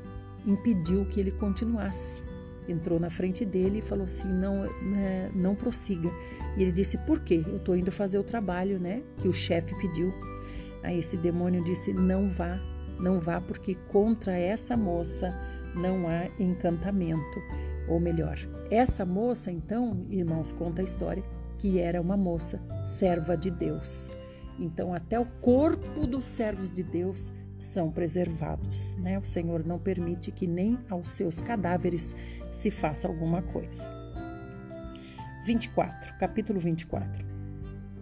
impediu 0.45 1.05
que 1.05 1.19
ele 1.19 1.31
continuasse. 1.31 2.23
Entrou 2.67 2.99
na 2.99 3.09
frente 3.09 3.45
dele 3.45 3.79
e 3.79 3.81
falou 3.81 4.05
assim: 4.05 4.27
não, 4.27 4.63
né, 4.81 5.31
não 5.33 5.55
prossiga. 5.55 6.09
E 6.55 6.61
ele 6.61 6.71
disse: 6.71 6.97
por 6.99 7.19
quê? 7.19 7.43
Eu 7.45 7.57
estou 7.57 7.75
indo 7.75 7.91
fazer 7.91 8.19
o 8.19 8.23
trabalho, 8.23 8.79
né? 8.79 9.01
Que 9.17 9.27
o 9.27 9.33
chefe 9.33 9.73
pediu. 9.79 10.13
Aí 10.83 10.99
esse 10.99 11.17
demônio 11.17 11.63
disse: 11.63 11.93
não 11.93 12.29
vá, 12.29 12.59
não 12.99 13.19
vá, 13.19 13.41
porque 13.41 13.75
contra 13.87 14.37
essa 14.37 14.77
moça 14.77 15.33
não 15.75 16.07
há 16.07 16.27
encantamento. 16.39 17.39
Ou 17.87 17.99
melhor, 17.99 18.37
essa 18.69 19.03
moça, 19.03 19.51
então, 19.51 20.05
irmãos, 20.09 20.51
conta 20.51 20.81
a 20.81 20.85
história 20.85 21.23
que 21.57 21.79
era 21.79 21.99
uma 21.99 22.15
moça 22.15 22.61
serva 22.85 23.35
de 23.35 23.49
Deus. 23.49 24.15
Então, 24.59 24.93
até 24.93 25.19
o 25.19 25.25
corpo 25.25 26.05
dos 26.05 26.23
servos 26.25 26.73
de 26.73 26.83
Deus 26.83 27.33
são 27.59 27.91
preservados. 27.91 28.97
Né? 28.97 29.19
O 29.19 29.25
Senhor 29.25 29.65
não 29.65 29.77
permite 29.77 30.31
que 30.31 30.47
nem 30.47 30.79
aos 30.89 31.09
seus 31.09 31.41
cadáveres 31.41 32.15
se 32.51 32.71
faça 32.71 33.07
alguma 33.07 33.41
coisa. 33.41 33.87
24, 35.45 36.17
capítulo 36.17 36.59
24. 36.59 37.27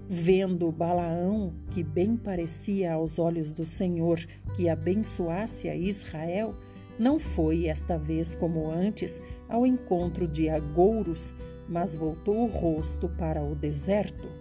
Vendo 0.10 0.72
Balaão, 0.72 1.54
que 1.72 1.84
bem 1.84 2.16
parecia 2.16 2.94
aos 2.94 3.20
olhos 3.20 3.52
do 3.52 3.66
Senhor 3.66 4.20
que 4.56 4.70
abençoasse 4.70 5.68
a 5.68 5.76
Israel, 5.76 6.56
não 6.98 7.20
foi 7.20 7.66
esta 7.66 7.98
vez 7.98 8.34
como 8.34 8.72
antes 8.72 9.22
ao 9.50 9.66
encontro 9.66 10.28
de 10.28 10.50
agouros, 10.50 11.34
mas 11.68 11.94
voltou 11.94 12.44
o 12.44 12.48
rosto 12.48 13.10
para 13.10 13.44
o 13.44 13.54
deserto 13.54 14.37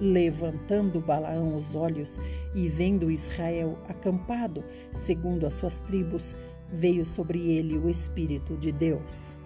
Levantando 0.00 1.00
Balaão 1.00 1.54
os 1.54 1.74
olhos 1.74 2.18
e 2.54 2.68
vendo 2.68 3.10
Israel 3.10 3.78
acampado, 3.88 4.64
segundo 4.94 5.46
as 5.46 5.54
suas 5.54 5.78
tribos, 5.78 6.34
veio 6.72 7.04
sobre 7.04 7.38
ele 7.50 7.76
o 7.76 7.90
Espírito 7.90 8.56
de 8.56 8.72
Deus. 8.72 9.36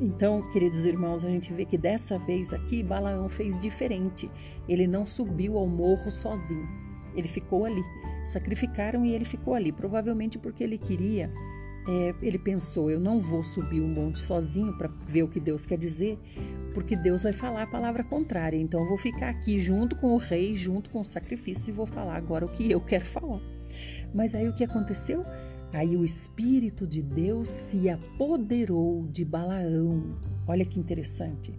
Então, 0.00 0.42
queridos 0.52 0.84
irmãos, 0.84 1.24
a 1.24 1.30
gente 1.30 1.52
vê 1.52 1.64
que 1.64 1.78
dessa 1.78 2.18
vez 2.18 2.52
aqui 2.52 2.82
Balaão 2.82 3.28
fez 3.28 3.58
diferente. 3.58 4.30
Ele 4.68 4.86
não 4.86 5.06
subiu 5.06 5.56
ao 5.56 5.66
morro 5.66 6.10
sozinho. 6.10 6.68
Ele 7.16 7.28
ficou 7.28 7.64
ali. 7.64 7.82
Sacrificaram 8.24 9.04
e 9.04 9.14
ele 9.14 9.24
ficou 9.24 9.54
ali, 9.54 9.72
provavelmente 9.72 10.38
porque 10.38 10.64
ele 10.64 10.78
queria 10.78 11.32
é, 11.86 12.14
ele 12.22 12.38
pensou: 12.38 12.90
eu 12.90 12.98
não 12.98 13.20
vou 13.20 13.42
subir 13.42 13.80
o 13.80 13.88
monte 13.88 14.18
sozinho 14.18 14.76
para 14.76 14.88
ver 15.06 15.22
o 15.22 15.28
que 15.28 15.40
Deus 15.40 15.66
quer 15.66 15.78
dizer, 15.78 16.18
porque 16.74 16.96
Deus 16.96 17.22
vai 17.22 17.32
falar 17.32 17.62
a 17.62 17.66
palavra 17.66 18.02
contrária. 18.02 18.56
Então 18.56 18.80
eu 18.80 18.88
vou 18.88 18.98
ficar 18.98 19.28
aqui 19.28 19.60
junto 19.60 19.96
com 19.96 20.12
o 20.14 20.16
rei, 20.16 20.56
junto 20.56 20.90
com 20.90 21.00
o 21.00 21.04
sacrifício 21.04 21.70
e 21.70 21.72
vou 21.72 21.86
falar 21.86 22.16
agora 22.16 22.44
o 22.44 22.48
que 22.48 22.70
eu 22.70 22.80
quero 22.80 23.04
falar. 23.04 23.40
Mas 24.14 24.34
aí 24.34 24.48
o 24.48 24.54
que 24.54 24.64
aconteceu? 24.64 25.22
Aí 25.72 25.96
o 25.96 26.04
Espírito 26.04 26.86
de 26.86 27.02
Deus 27.02 27.48
se 27.48 27.90
apoderou 27.90 29.06
de 29.08 29.24
Balaão. 29.24 30.16
Olha 30.46 30.64
que 30.64 30.78
interessante. 30.78 31.52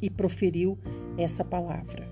E 0.00 0.08
proferiu 0.08 0.78
essa 1.18 1.44
palavra. 1.44 2.06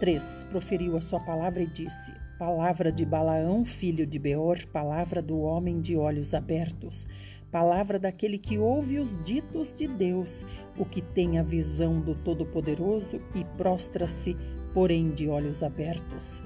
3. 0.00 0.46
Proferiu 0.50 0.96
a 0.96 1.00
sua 1.02 1.20
palavra 1.20 1.62
e 1.62 1.66
disse: 1.66 2.12
Palavra 2.38 2.92
de 2.92 3.04
Balaão, 3.04 3.64
filho 3.64 4.06
de 4.06 4.16
Beor, 4.16 4.64
palavra 4.72 5.20
do 5.20 5.40
homem 5.40 5.80
de 5.80 5.96
olhos 5.96 6.32
abertos, 6.32 7.04
palavra 7.50 7.98
daquele 7.98 8.38
que 8.38 8.56
ouve 8.56 9.00
os 9.00 9.20
ditos 9.24 9.74
de 9.74 9.88
Deus, 9.88 10.46
o 10.78 10.84
que 10.84 11.02
tem 11.02 11.40
a 11.40 11.42
visão 11.42 12.00
do 12.00 12.14
Todo-Poderoso 12.14 13.18
e 13.34 13.42
prostra-se, 13.56 14.36
porém 14.72 15.10
de 15.10 15.28
olhos 15.28 15.64
abertos. 15.64 16.40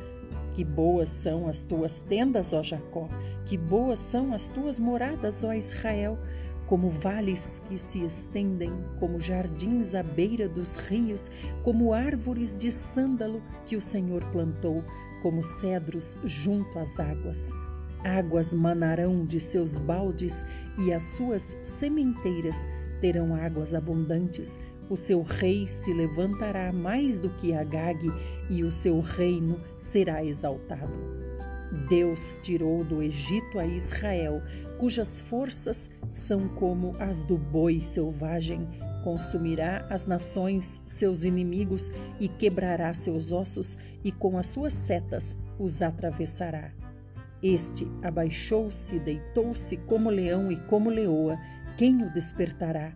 Que 0.55 0.64
boas 0.64 1.10
são 1.10 1.47
as 1.47 1.62
tuas 1.62 2.01
tendas, 2.01 2.55
ó 2.55 2.62
Jacó, 2.62 3.06
que 3.44 3.59
boas 3.59 3.98
são 3.98 4.32
as 4.32 4.48
tuas 4.48 4.78
moradas, 4.78 5.44
ó 5.44 5.52
Israel, 5.52 6.19
como 6.66 6.89
vales 6.89 7.60
que 7.69 7.77
se 7.77 8.02
estendem, 8.02 8.73
como 8.98 9.20
jardins 9.20 9.94
à 9.94 10.02
beira 10.02 10.48
dos 10.48 10.78
rios, 10.78 11.31
como 11.62 11.93
árvores 11.93 12.56
de 12.56 12.73
sândalo 12.73 13.43
que 13.66 13.77
o 13.77 13.81
Senhor 13.82 14.24
plantou 14.32 14.82
como 15.23 15.43
cedros 15.43 16.19
junto 16.24 16.78
às 16.78 16.99
águas. 16.99 17.51
Águas 18.05 18.53
manarão 18.53 19.24
de 19.24 19.39
seus 19.39 19.78
baldes 19.78 20.44
e 20.78 20.93
as 20.93 21.05
suas 21.05 21.57
sementeiras 21.62 22.66
terão 23.01 23.35
águas 23.35 23.73
abundantes. 23.73 24.59
O 24.90 24.97
seu 24.97 25.23
rei 25.23 25.66
se 25.69 25.94
levantará 25.94 26.73
mais 26.73 27.20
do 27.20 27.31
que 27.31 27.55
Agag 27.55 28.11
e 28.51 28.65
o 28.65 28.70
seu 28.70 29.01
reino 29.01 29.61
será 29.77 30.24
exaltado. 30.24 30.93
Deus 31.89 32.36
tirou 32.43 32.85
do 32.85 33.03
Egito 33.03 33.59
a 33.59 33.66
Israel, 33.66 34.43
cujas 34.78 35.20
forças 35.20 35.89
são 36.11 36.49
como 36.49 36.94
as 36.99 37.23
do 37.23 37.39
boi 37.39 37.81
selvagem 37.81 38.69
consumirá 39.03 39.87
as 39.91 40.07
nações, 40.07 40.81
seus 40.87 41.24
inimigos, 41.24 41.91
e 42.20 42.29
quebrará 42.29 42.93
seus 42.95 43.33
ossos, 43.33 43.77
e 44.03 44.11
com 44.11 44.39
as 44.39 44.47
suas 44.47 44.73
setas 44.73 45.37
os 45.59 45.83
atravessará. 45.83 46.73
Este 47.43 47.87
abaixou-se, 48.03 48.99
deitou-se 48.99 49.77
como 49.79 50.11
leão 50.11 50.51
e 50.51 50.57
como 50.57 50.89
leoa, 50.89 51.39
quem 51.77 52.03
o 52.03 52.12
despertará? 52.12 52.93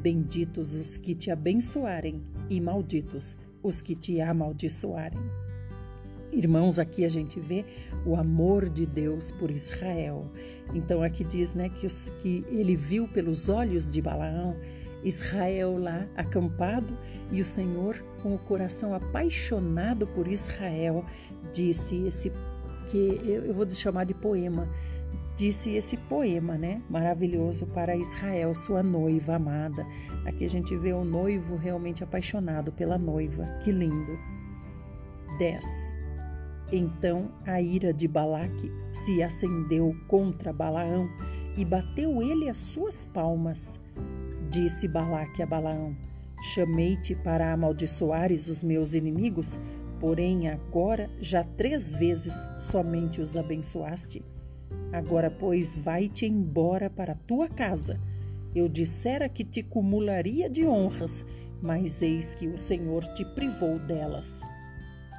Benditos 0.00 0.74
os 0.74 0.96
que 0.96 1.14
te 1.14 1.30
abençoarem, 1.30 2.22
e 2.48 2.60
malditos 2.60 3.36
os 3.62 3.80
que 3.80 3.94
te 3.94 4.20
amaldiçoarem. 4.20 5.18
Irmãos, 6.32 6.78
aqui 6.78 7.04
a 7.04 7.08
gente 7.08 7.40
vê 7.40 7.64
o 8.04 8.14
amor 8.14 8.68
de 8.68 8.84
Deus 8.84 9.30
por 9.30 9.50
Israel. 9.50 10.30
Então 10.74 11.02
aqui 11.02 11.24
diz, 11.24 11.54
né, 11.54 11.68
que, 11.68 11.86
os, 11.86 12.10
que 12.18 12.44
ele 12.50 12.76
viu 12.76 13.08
pelos 13.08 13.48
olhos 13.48 13.88
de 13.88 14.02
Balaão 14.02 14.54
Israel 15.06 15.78
lá 15.78 16.06
acampado 16.16 16.96
e 17.32 17.40
o 17.40 17.44
Senhor 17.44 17.96
com 18.22 18.34
o 18.34 18.38
coração 18.38 18.94
apaixonado 18.94 20.06
por 20.08 20.26
Israel 20.28 21.04
disse 21.52 22.06
esse 22.06 22.32
que 22.90 23.20
eu 23.24 23.54
vou 23.54 23.68
chamar 23.68 24.04
de 24.04 24.14
poema 24.14 24.68
disse 25.36 25.74
esse 25.74 25.96
poema, 25.96 26.56
né? 26.56 26.82
Maravilhoso 26.88 27.66
para 27.66 27.94
Israel, 27.94 28.54
sua 28.54 28.82
noiva 28.82 29.36
amada. 29.36 29.86
Aqui 30.24 30.44
a 30.44 30.48
gente 30.48 30.74
vê 30.76 30.92
o 30.92 31.04
noivo 31.04 31.56
realmente 31.56 32.02
apaixonado 32.02 32.72
pela 32.72 32.96
noiva. 32.96 33.44
Que 33.62 33.70
lindo. 33.70 34.18
10. 35.38 35.64
Então 36.72 37.30
a 37.46 37.60
ira 37.60 37.92
de 37.92 38.08
Balaque 38.08 38.70
se 38.92 39.22
acendeu 39.22 39.94
contra 40.08 40.52
Balaão 40.52 41.08
e 41.56 41.64
bateu 41.64 42.22
ele 42.22 42.48
as 42.48 42.58
suas 42.58 43.04
palmas. 43.04 43.78
Disse 44.50 44.86
Balaque 44.86 45.42
a 45.42 45.46
Balaão: 45.46 45.96
Chamei-te 46.54 47.14
para 47.14 47.52
amaldiçoares 47.52 48.48
os 48.48 48.62
meus 48.62 48.94
inimigos, 48.94 49.58
porém 49.98 50.48
agora 50.48 51.10
já 51.20 51.42
três 51.42 51.94
vezes 51.94 52.48
somente 52.58 53.20
os 53.20 53.36
abençoaste. 53.36 54.24
Agora, 54.92 55.30
pois, 55.30 55.74
vai-te 55.74 56.26
embora 56.26 56.88
para 56.88 57.14
tua 57.14 57.48
casa. 57.48 58.00
Eu 58.54 58.68
dissera 58.68 59.28
que 59.28 59.44
te 59.44 59.62
cumularia 59.62 60.48
de 60.48 60.66
honras, 60.66 61.26
mas 61.60 62.00
eis 62.00 62.34
que 62.34 62.46
o 62.46 62.56
Senhor 62.56 63.04
te 63.14 63.24
privou 63.24 63.78
delas. 63.80 64.42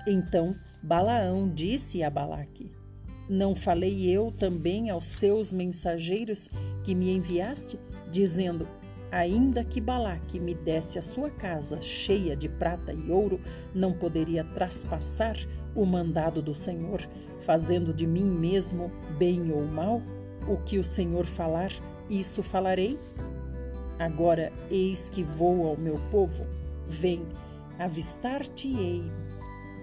Então 0.08 0.56
Balaão 0.82 1.50
disse 1.54 2.02
a 2.02 2.10
Balaque: 2.10 2.72
Não 3.30 3.54
falei 3.54 4.10
eu 4.10 4.32
também 4.32 4.90
aos 4.90 5.06
seus 5.06 5.52
mensageiros 5.52 6.50
que 6.84 6.96
me 6.96 7.12
enviaste, 7.12 7.78
dizendo: 8.10 8.68
Ainda 9.12 9.64
que 9.64 9.80
Balaque 9.80 10.40
me 10.40 10.54
desse 10.54 11.00
a 11.00 11.02
sua 11.02 11.30
casa 11.30 11.80
cheia 11.82 12.36
de 12.36 12.50
prata 12.50 12.92
e 12.92 13.10
ouro, 13.10 13.40
não 13.74 13.94
poderia 13.94 14.44
traspassar 14.44 15.38
o 15.74 15.86
mandado 15.86 16.42
do 16.42 16.54
Senhor, 16.54 17.08
fazendo 17.40 17.94
de 17.94 18.06
mim 18.06 18.26
mesmo 18.26 18.92
bem 19.18 19.52
ou 19.52 19.66
mal? 19.66 20.02
O 20.48 20.58
que 20.58 20.78
o 20.78 20.84
Senhor 20.84 21.26
falar, 21.26 21.72
isso 22.10 22.44
falarei? 22.44 23.00
Agora 23.98 24.52
eis 24.70 25.10
que 25.10 25.24
vou 25.24 25.68
ao 25.68 25.78
meu 25.78 26.00
povo, 26.12 26.46
vem, 26.86 27.26
avistar-te-ei, 27.80 29.04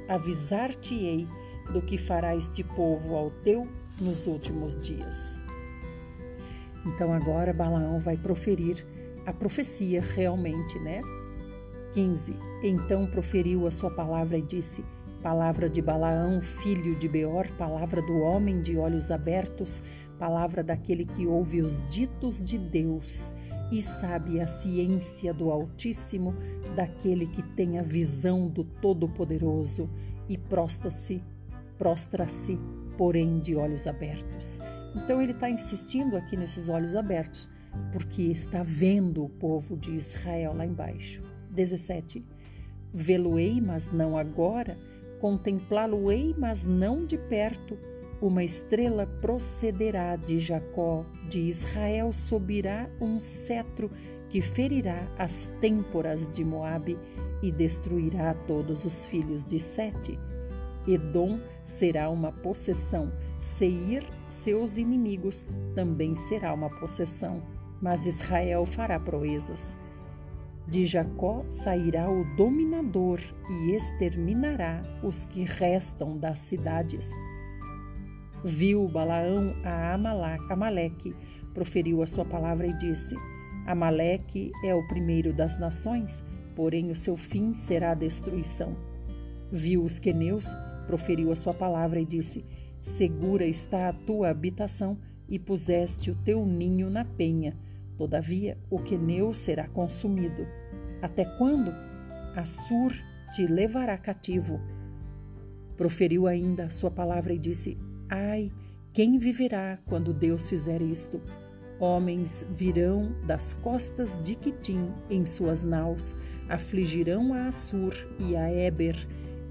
avisar-te-ei 0.08 1.26
do 1.72 1.80
que 1.80 1.96
fará 1.96 2.36
este 2.36 2.62
povo 2.62 3.16
ao 3.16 3.30
teu 3.30 3.66
nos 3.98 4.26
últimos 4.26 4.78
dias. 4.78 5.42
Então 6.86 7.12
agora 7.12 7.52
Balaão 7.52 7.98
vai 7.98 8.16
proferir 8.16 8.86
a 9.26 9.32
profecia 9.32 10.00
realmente, 10.00 10.78
né? 10.78 11.00
15. 11.92 12.36
Então 12.62 13.06
proferiu 13.06 13.66
a 13.66 13.70
sua 13.70 13.90
palavra 13.90 14.36
e 14.36 14.42
disse: 14.42 14.84
Palavra 15.22 15.68
de 15.70 15.80
Balaão, 15.80 16.40
filho 16.40 16.94
de 16.98 17.08
Beor, 17.08 17.46
palavra 17.56 18.02
do 18.02 18.18
homem 18.18 18.60
de 18.60 18.76
olhos 18.76 19.10
abertos, 19.10 19.82
palavra 20.18 20.62
daquele 20.62 21.04
que 21.04 21.26
ouve 21.26 21.62
os 21.62 21.86
ditos 21.88 22.42
de 22.42 22.58
Deus 22.58 23.32
e 23.72 23.80
sabe 23.80 24.40
a 24.40 24.46
ciência 24.46 25.32
do 25.32 25.50
Altíssimo, 25.50 26.34
daquele 26.76 27.26
que 27.26 27.42
tem 27.54 27.78
a 27.78 27.82
visão 27.82 28.48
do 28.48 28.64
Todo-Poderoso 28.64 29.88
e 30.28 30.36
prostra-se, 30.36 31.22
prostra-se, 31.78 32.58
porém 32.98 33.40
de 33.40 33.56
olhos 33.56 33.86
abertos. 33.86 34.60
Então 34.94 35.20
ele 35.20 35.32
está 35.32 35.48
insistindo 35.48 36.16
aqui 36.16 36.36
nesses 36.36 36.68
olhos 36.68 36.94
abertos 36.94 37.50
porque 37.92 38.22
está 38.22 38.62
vendo 38.62 39.24
o 39.24 39.28
povo 39.28 39.76
de 39.76 39.92
Israel 39.92 40.54
lá 40.54 40.66
embaixo. 40.66 41.22
17. 41.50 42.24
Vê-lo-ei, 42.92 43.60
mas 43.60 43.92
não 43.92 44.16
agora, 44.16 44.76
contemplá-lo-ei, 45.20 46.34
mas 46.36 46.64
não 46.64 47.04
de 47.04 47.16
perto. 47.16 47.78
Uma 48.20 48.44
estrela 48.44 49.06
procederá 49.20 50.16
de 50.16 50.38
Jacó, 50.38 51.04
de 51.28 51.40
Israel 51.40 52.12
subirá 52.12 52.88
um 53.00 53.20
cetro 53.20 53.90
que 54.28 54.40
ferirá 54.40 55.06
as 55.18 55.50
têmporas 55.60 56.28
de 56.32 56.44
Moabe 56.44 56.98
e 57.42 57.52
destruirá 57.52 58.34
todos 58.46 58.84
os 58.84 59.06
filhos 59.06 59.44
de 59.44 59.60
Sete. 59.60 60.18
Edom 60.86 61.38
será 61.64 62.10
uma 62.10 62.32
possessão, 62.32 63.12
Seir, 63.40 64.04
seus 64.28 64.78
inimigos, 64.78 65.44
também 65.74 66.14
será 66.14 66.52
uma 66.52 66.70
possessão 66.70 67.42
mas 67.80 68.06
Israel 68.06 68.64
fará 68.66 68.98
proezas. 68.98 69.76
De 70.66 70.86
Jacó 70.86 71.44
sairá 71.46 72.10
o 72.10 72.24
dominador 72.36 73.20
e 73.50 73.72
exterminará 73.72 74.80
os 75.02 75.24
que 75.26 75.44
restam 75.44 76.16
das 76.16 76.38
cidades. 76.38 77.10
Viu 78.42 78.88
Balaão 78.88 79.54
a 79.62 79.94
Amaleque, 80.50 81.14
proferiu 81.52 82.02
a 82.02 82.06
sua 82.06 82.24
palavra 82.24 82.66
e 82.66 82.78
disse: 82.78 83.14
Amaleque 83.66 84.52
é 84.64 84.74
o 84.74 84.86
primeiro 84.86 85.34
das 85.34 85.58
nações, 85.58 86.24
porém 86.56 86.90
o 86.90 86.94
seu 86.94 87.16
fim 87.16 87.52
será 87.52 87.92
a 87.92 87.94
destruição. 87.94 88.74
Viu 89.50 89.82
os 89.82 89.98
queneus, 89.98 90.54
proferiu 90.86 91.30
a 91.30 91.36
sua 91.36 91.54
palavra 91.54 92.00
e 92.00 92.06
disse: 92.06 92.44
Segura 92.82 93.46
está 93.46 93.88
a 93.88 93.92
tua 93.92 94.30
habitação 94.30 94.98
e 95.28 95.38
puseste 95.38 96.10
o 96.10 96.14
teu 96.14 96.44
ninho 96.44 96.90
na 96.90 97.04
penha 97.04 97.56
Todavia, 97.96 98.58
o 98.68 98.78
queneu 98.78 99.32
será 99.32 99.68
consumido. 99.68 100.46
Até 101.00 101.24
quando? 101.38 101.72
Assur 102.34 102.92
te 103.34 103.46
levará 103.46 103.96
cativo. 103.96 104.60
Proferiu 105.76 106.26
ainda 106.26 106.64
a 106.64 106.70
sua 106.70 106.90
palavra 106.90 107.32
e 107.32 107.38
disse: 107.38 107.78
Ai, 108.08 108.50
quem 108.92 109.18
viverá 109.18 109.78
quando 109.86 110.12
Deus 110.12 110.48
fizer 110.48 110.82
isto? 110.82 111.20
Homens 111.78 112.46
virão 112.50 113.14
das 113.26 113.54
costas 113.54 114.20
de 114.22 114.34
Quitim 114.34 114.88
em 115.10 115.26
suas 115.26 115.62
naus, 115.62 116.16
afligirão 116.48 117.34
a 117.34 117.46
Assur 117.46 117.92
e 118.18 118.36
a 118.36 118.52
Eber, 118.52 118.96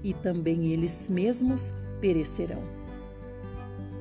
e 0.02 0.12
também 0.12 0.72
eles 0.72 1.08
mesmos 1.08 1.72
perecerão. 2.00 2.62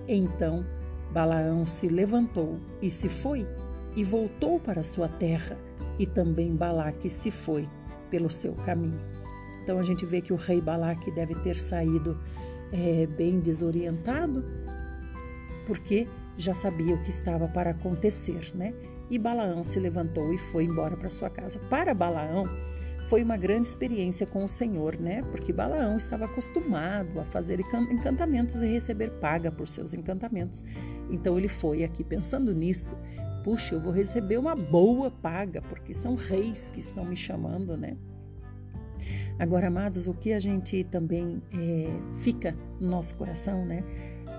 Então 0.08 0.66
Balaão 1.14 1.64
se 1.64 1.88
levantou 1.88 2.58
e 2.82 2.90
se 2.90 3.08
foi 3.08 3.46
e 3.96 4.04
voltou 4.04 4.60
para 4.60 4.84
sua 4.84 5.08
terra, 5.08 5.56
e 6.00 6.08
também 6.08 6.56
Balaque 6.56 7.08
se 7.08 7.30
foi 7.30 7.70
pelo 8.10 8.30
seu 8.30 8.54
caminho. 8.54 9.00
Então 9.64 9.78
a 9.78 9.84
gente 9.84 10.06
vê 10.06 10.22
que 10.22 10.34
o 10.34 10.36
rei 10.36 10.60
Balaque 10.60 11.12
deve 11.12 11.36
ter 11.36 11.56
saído 11.56 12.18
é, 12.72 13.06
bem 13.06 13.40
desorientado, 13.40 14.44
porque 15.68 16.08
já 16.36 16.56
sabia 16.56 16.96
o 16.96 17.04
que 17.04 17.12
estava 17.12 17.48
para 17.48 17.70
acontecer, 17.70 18.52
né? 18.56 18.74
E 19.10 19.20
Balaão 19.20 19.64
se 19.64 19.80
levantou 19.80 20.34
e 20.34 20.38
foi 20.40 20.64
embora 20.64 20.98
para 20.98 21.12
sua 21.12 21.30
casa. 21.30 21.60
Para 21.70 21.94
Balaão, 21.94 22.46
foi 23.14 23.22
uma 23.22 23.38
grande 23.38 23.68
experiência 23.68 24.26
com 24.26 24.44
o 24.44 24.50
Senhor, 24.50 25.00
né? 25.00 25.22
Porque 25.30 25.54
Balaão 25.54 25.98
estava 25.98 26.26
acostumado 26.26 27.20
a 27.20 27.24
fazer 27.24 27.60
encantamentos 27.60 28.64
e 28.64 28.66
receber 28.66 29.12
paga 29.20 29.52
por 29.52 29.68
seus 29.68 29.94
encantamentos. 29.94 30.66
Então 31.12 31.38
ele 31.38 31.48
foi 31.48 31.84
aqui 31.84 32.04
pensando 32.04 32.52
nisso 32.56 32.98
puxa, 33.44 33.76
eu 33.76 33.80
vou 33.80 33.92
receber 33.92 34.40
uma 34.40 34.56
boa 34.56 35.12
paga, 35.12 35.62
porque 35.62 35.94
são 35.94 36.16
reis 36.16 36.72
que 36.72 36.80
estão 36.80 37.06
me 37.06 37.16
chamando, 37.16 37.78
né? 37.78 37.98
Agora, 39.38 39.68
amados, 39.68 40.08
o 40.08 40.14
que 40.16 40.34
a 40.34 40.40
gente 40.40 40.84
também 40.86 41.40
é, 41.54 41.90
fica 42.24 42.56
no 42.80 42.90
nosso 42.90 43.16
coração, 43.16 43.64
né? 43.64 43.84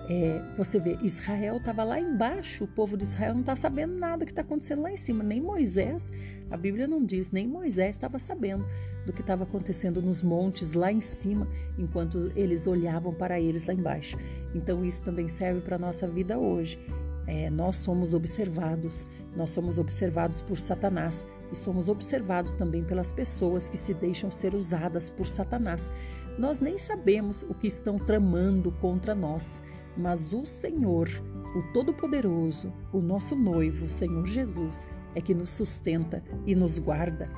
É, 0.09 0.43
você 0.57 0.79
vê, 0.79 0.99
Israel 1.03 1.57
estava 1.57 1.83
lá 1.83 1.99
embaixo, 1.99 2.65
o 2.65 2.69
povo 2.69 2.97
de 2.97 3.05
Israel 3.05 3.33
não 3.33 3.41
está 3.41 3.57
sabendo 3.57 3.99
nada 3.99 4.25
que 4.27 4.33
está 4.33 4.43
acontecendo 4.43 4.83
lá 4.83 4.93
em 4.93 4.97
cima. 4.97 5.25
Nem 5.25 5.41
Moisés, 5.41 6.13
a 6.51 6.57
Bíblia 6.57 6.87
não 6.87 7.05
diz, 7.05 7.31
nem 7.31 7.47
Moisés 7.49 7.97
estava 7.97 8.19
sabendo 8.19 8.67
do 9.07 9.13
que 9.13 9.23
estava 9.23 9.45
acontecendo 9.45 10.03
nos 10.03 10.23
montes 10.23 10.73
lá 10.73 10.93
em 10.93 11.01
cima, 11.01 11.49
enquanto 11.79 12.31
eles 12.37 12.67
olhavam 12.67 13.15
para 13.15 13.41
eles 13.41 13.67
lá 13.67 13.73
embaixo. 13.73 14.17
Então, 14.55 14.85
isso 14.85 15.03
também 15.03 15.29
serve 15.29 15.61
para 15.61 15.77
a 15.77 15.79
nossa 15.79 16.07
vida 16.07 16.39
hoje. 16.39 16.79
É, 17.27 17.49
nós 17.49 17.77
somos 17.77 18.13
observados, 18.13 19.07
nós 19.35 19.51
somos 19.51 19.79
observados 19.79 20.43
por 20.43 20.59
Satanás 20.59 21.27
e 21.51 21.57
somos 21.57 21.89
observados 21.89 22.55
também 22.55 22.85
pelas 22.85 23.13
pessoas 23.13 23.69
que 23.69 23.77
se 23.79 23.95
deixam 23.95 24.31
ser 24.31 24.55
usadas 24.55 25.09
por 25.09 25.27
Satanás. 25.27 25.91
Nós 26.39 26.61
nem 26.61 26.79
sabemos 26.79 27.43
o 27.43 27.55
que 27.55 27.67
estão 27.67 27.99
tramando 27.99 28.73
contra 28.73 29.15
nós, 29.15 29.63
mas 29.97 30.33
o 30.33 30.45
Senhor, 30.45 31.09
o 31.55 31.73
Todo-Poderoso, 31.73 32.73
o 32.93 33.01
nosso 33.01 33.37
noivo, 33.37 33.87
o 33.87 33.89
Senhor 33.89 34.27
Jesus, 34.27 34.87
é 35.15 35.21
que 35.21 35.35
nos 35.35 35.51
sustenta 35.51 36.23
e 36.47 36.55
nos 36.55 36.79
guarda. 36.79 37.31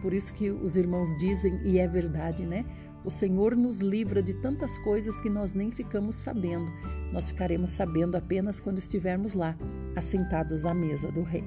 Por 0.00 0.12
isso 0.12 0.32
que 0.34 0.50
os 0.50 0.76
irmãos 0.76 1.16
dizem, 1.18 1.60
e 1.64 1.78
é 1.78 1.88
verdade, 1.88 2.44
né? 2.44 2.64
O 3.04 3.10
Senhor 3.10 3.54
nos 3.54 3.80
livra 3.80 4.22
de 4.22 4.32
tantas 4.40 4.78
coisas 4.78 5.20
que 5.20 5.28
nós 5.28 5.52
nem 5.52 5.70
ficamos 5.70 6.14
sabendo. 6.14 6.70
Nós 7.12 7.28
ficaremos 7.28 7.70
sabendo 7.70 8.16
apenas 8.16 8.60
quando 8.60 8.78
estivermos 8.78 9.34
lá, 9.34 9.56
assentados 9.94 10.64
à 10.64 10.72
mesa 10.72 11.10
do 11.10 11.22
Rei. 11.22 11.44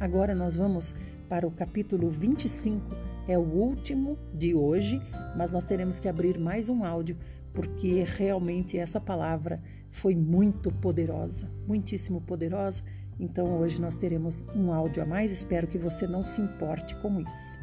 Agora 0.00 0.34
nós 0.34 0.56
vamos 0.56 0.94
para 1.28 1.46
o 1.46 1.50
capítulo 1.50 2.08
25, 2.08 2.84
é 3.26 3.38
o 3.38 3.42
último 3.42 4.18
de 4.34 4.54
hoje, 4.54 5.00
mas 5.36 5.50
nós 5.50 5.64
teremos 5.64 5.98
que 5.98 6.08
abrir 6.08 6.38
mais 6.38 6.68
um 6.68 6.84
áudio, 6.84 7.16
porque 7.54 8.02
realmente 8.02 8.76
essa 8.76 9.00
palavra 9.00 9.62
foi 9.90 10.14
muito 10.14 10.70
poderosa, 10.70 11.50
muitíssimo 11.66 12.20
poderosa. 12.20 12.82
Então 13.18 13.58
hoje 13.58 13.80
nós 13.80 13.96
teremos 13.96 14.44
um 14.54 14.72
áudio 14.72 15.02
a 15.02 15.06
mais, 15.06 15.32
espero 15.32 15.66
que 15.66 15.78
você 15.78 16.06
não 16.06 16.24
se 16.24 16.42
importe 16.42 16.94
com 16.96 17.20
isso. 17.20 17.58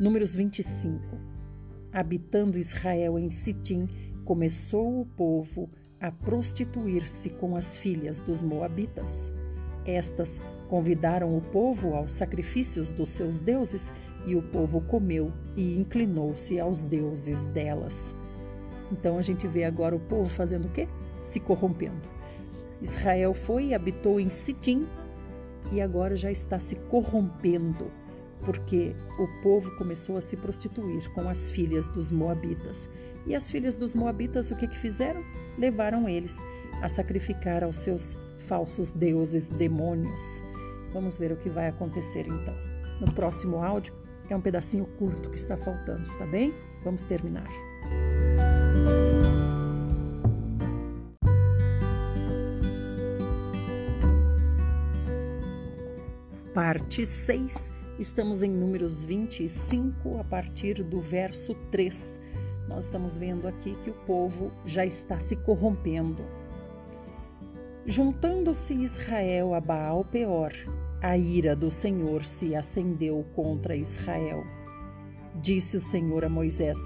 Números 0.00 0.34
25 0.34 1.30
habitando 1.92 2.58
Israel 2.58 3.18
em 3.18 3.30
Sitim, 3.30 3.88
começou 4.24 5.00
o 5.00 5.06
povo 5.06 5.68
a 6.00 6.10
prostituir-se 6.10 7.30
com 7.30 7.56
as 7.56 7.76
filhas 7.76 8.20
dos 8.20 8.42
Moabitas. 8.42 9.30
Estas 9.84 10.40
convidaram 10.68 11.36
o 11.36 11.40
povo 11.40 11.94
aos 11.94 12.12
sacrifícios 12.12 12.92
dos 12.92 13.10
seus 13.10 13.40
deuses, 13.40 13.92
e 14.26 14.36
o 14.36 14.42
povo 14.42 14.82
comeu 14.82 15.32
e 15.56 15.80
inclinou-se 15.80 16.60
aos 16.60 16.84
deuses 16.84 17.46
delas. 17.46 18.14
Então 18.90 19.18
a 19.18 19.22
gente 19.22 19.46
vê 19.46 19.64
agora 19.64 19.94
o 19.94 20.00
povo 20.00 20.28
fazendo 20.28 20.66
o 20.66 20.70
quê? 20.70 20.88
Se 21.22 21.38
corrompendo. 21.40 22.00
Israel 22.80 23.34
foi 23.34 23.66
e 23.66 23.74
habitou 23.74 24.18
em 24.18 24.30
Sitim 24.30 24.86
e 25.70 25.80
agora 25.80 26.16
já 26.16 26.30
está 26.30 26.58
se 26.58 26.76
corrompendo 26.76 27.90
porque 28.44 28.94
o 29.18 29.28
povo 29.42 29.70
começou 29.76 30.16
a 30.16 30.20
se 30.20 30.36
prostituir 30.36 31.10
com 31.12 31.28
as 31.28 31.50
filhas 31.50 31.88
dos 31.88 32.10
Moabitas. 32.10 32.88
E 33.26 33.34
as 33.34 33.50
filhas 33.50 33.76
dos 33.76 33.94
Moabitas 33.94 34.50
o 34.50 34.56
que, 34.56 34.66
que 34.66 34.78
fizeram? 34.78 35.22
Levaram 35.58 36.08
eles 36.08 36.38
a 36.82 36.88
sacrificar 36.88 37.62
aos 37.62 37.76
seus 37.76 38.16
falsos 38.38 38.92
deuses 38.92 39.48
demônios. 39.48 40.42
Vamos 40.92 41.18
ver 41.18 41.32
o 41.32 41.36
que 41.36 41.48
vai 41.48 41.68
acontecer 41.68 42.26
então. 42.26 42.54
No 43.00 43.12
próximo 43.12 43.62
áudio 43.62 43.94
é 44.28 44.36
um 44.36 44.40
pedacinho 44.40 44.86
curto 44.98 45.30
que 45.30 45.36
está 45.36 45.56
faltando, 45.56 46.02
está 46.02 46.26
bem? 46.26 46.54
Vamos 46.82 47.02
terminar. 47.02 47.48
Parte 56.54 57.06
6 57.06 57.72
Estamos 57.96 58.42
em 58.42 58.50
Números 58.50 59.04
25, 59.04 60.18
a 60.18 60.24
partir 60.24 60.82
do 60.82 61.00
verso 61.00 61.54
3. 61.70 62.20
Nós 62.66 62.86
estamos 62.86 63.16
vendo 63.16 63.46
aqui 63.46 63.76
que 63.84 63.90
o 63.90 63.94
povo 64.04 64.50
já 64.64 64.84
está 64.84 65.20
se 65.20 65.36
corrompendo. 65.36 66.24
Juntando-se 67.86 68.74
Israel 68.74 69.54
a 69.54 69.60
Baal 69.60 70.04
Peor, 70.04 70.52
a 71.00 71.16
ira 71.16 71.54
do 71.54 71.70
Senhor 71.70 72.24
se 72.24 72.56
acendeu 72.56 73.24
contra 73.36 73.76
Israel. 73.76 74.42
Disse 75.36 75.76
o 75.76 75.80
Senhor 75.80 76.24
a 76.24 76.28
Moisés: 76.28 76.78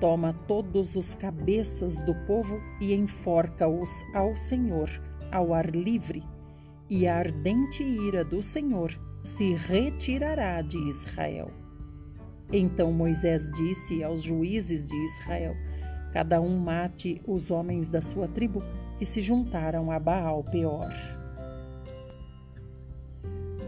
Toma 0.00 0.34
todos 0.46 0.96
os 0.96 1.14
cabeças 1.14 1.96
do 2.04 2.14
povo 2.26 2.60
e 2.78 2.92
enforca-os 2.92 3.90
ao 4.12 4.36
Senhor, 4.36 4.90
ao 5.30 5.54
ar 5.54 5.70
livre, 5.70 6.22
e 6.88 7.06
a 7.06 7.16
ardente 7.16 7.82
ira 7.82 8.24
do 8.24 8.42
Senhor 8.42 8.98
se 9.22 9.54
retirará 9.54 10.60
de 10.62 10.78
Israel. 10.88 11.50
Então 12.52 12.92
Moisés 12.92 13.50
disse 13.52 14.02
aos 14.02 14.22
juízes 14.22 14.84
de 14.84 14.94
Israel: 14.94 15.54
Cada 16.12 16.40
um 16.40 16.58
mate 16.58 17.20
os 17.26 17.50
homens 17.50 17.88
da 17.88 18.02
sua 18.02 18.28
tribo 18.28 18.62
que 18.98 19.06
se 19.06 19.22
juntaram 19.22 19.90
a 19.90 19.98
Baal 19.98 20.44
Peor. 20.44 20.92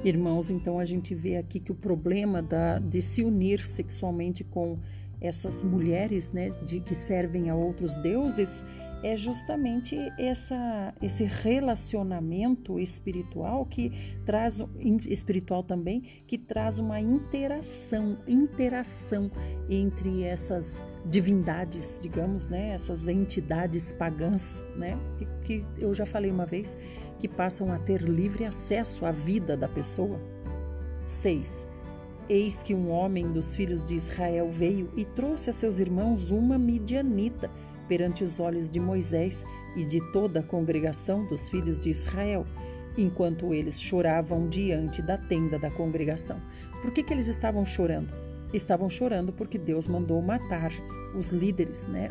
Irmãos, 0.04 0.50
então 0.50 0.78
a 0.78 0.84
gente 0.84 1.14
vê 1.14 1.38
aqui 1.38 1.58
que 1.58 1.72
o 1.72 1.74
problema 1.74 2.42
da, 2.42 2.78
de 2.78 3.00
se 3.00 3.24
unir 3.24 3.64
sexualmente 3.64 4.44
com 4.44 4.78
essas 5.18 5.64
mulheres 5.64 6.30
né, 6.30 6.50
de, 6.66 6.80
que 6.80 6.94
servem 6.94 7.48
a 7.48 7.54
outros 7.54 7.96
deuses 7.96 8.62
é 9.04 9.18
justamente 9.18 9.96
essa, 10.18 10.94
esse 11.02 11.24
relacionamento 11.24 12.80
espiritual 12.80 13.66
que 13.66 13.92
traz 14.24 14.58
espiritual 15.06 15.62
também 15.62 16.00
que 16.26 16.38
traz 16.38 16.78
uma 16.78 16.98
interação, 16.98 18.16
interação 18.26 19.30
entre 19.68 20.22
essas 20.22 20.82
divindades, 21.04 21.98
digamos, 22.00 22.48
né, 22.48 22.70
essas 22.70 23.06
entidades 23.06 23.92
pagãs, 23.92 24.64
né, 24.74 24.98
que, 25.18 25.26
que 25.42 25.66
eu 25.78 25.94
já 25.94 26.06
falei 26.06 26.30
uma 26.30 26.46
vez 26.46 26.74
que 27.18 27.28
passam 27.28 27.70
a 27.70 27.78
ter 27.78 28.00
livre 28.00 28.46
acesso 28.46 29.04
à 29.04 29.12
vida 29.12 29.54
da 29.54 29.68
pessoa. 29.68 30.18
6. 31.06 31.68
Eis 32.26 32.62
que 32.62 32.74
um 32.74 32.90
homem 32.90 33.30
dos 33.30 33.54
filhos 33.54 33.84
de 33.84 33.94
Israel 33.94 34.48
veio 34.50 34.90
e 34.96 35.04
trouxe 35.04 35.50
a 35.50 35.52
seus 35.52 35.78
irmãos 35.78 36.30
uma 36.30 36.56
midianita 36.56 37.50
perante 37.84 38.24
os 38.24 38.40
olhos 38.40 38.68
de 38.68 38.80
Moisés 38.80 39.44
e 39.76 39.84
de 39.84 40.00
toda 40.12 40.40
a 40.40 40.42
congregação 40.42 41.24
dos 41.26 41.48
filhos 41.48 41.78
de 41.80 41.90
Israel, 41.90 42.46
enquanto 42.96 43.52
eles 43.52 43.80
choravam 43.80 44.48
diante 44.48 45.02
da 45.02 45.18
tenda 45.18 45.58
da 45.58 45.70
congregação. 45.70 46.40
Por 46.80 46.92
que, 46.92 47.02
que 47.02 47.12
eles 47.12 47.26
estavam 47.26 47.64
chorando? 47.64 48.08
Estavam 48.52 48.88
chorando 48.88 49.32
porque 49.32 49.58
Deus 49.58 49.86
mandou 49.86 50.20
matar 50.22 50.70
os 51.16 51.30
líderes 51.30 51.86
né, 51.86 52.10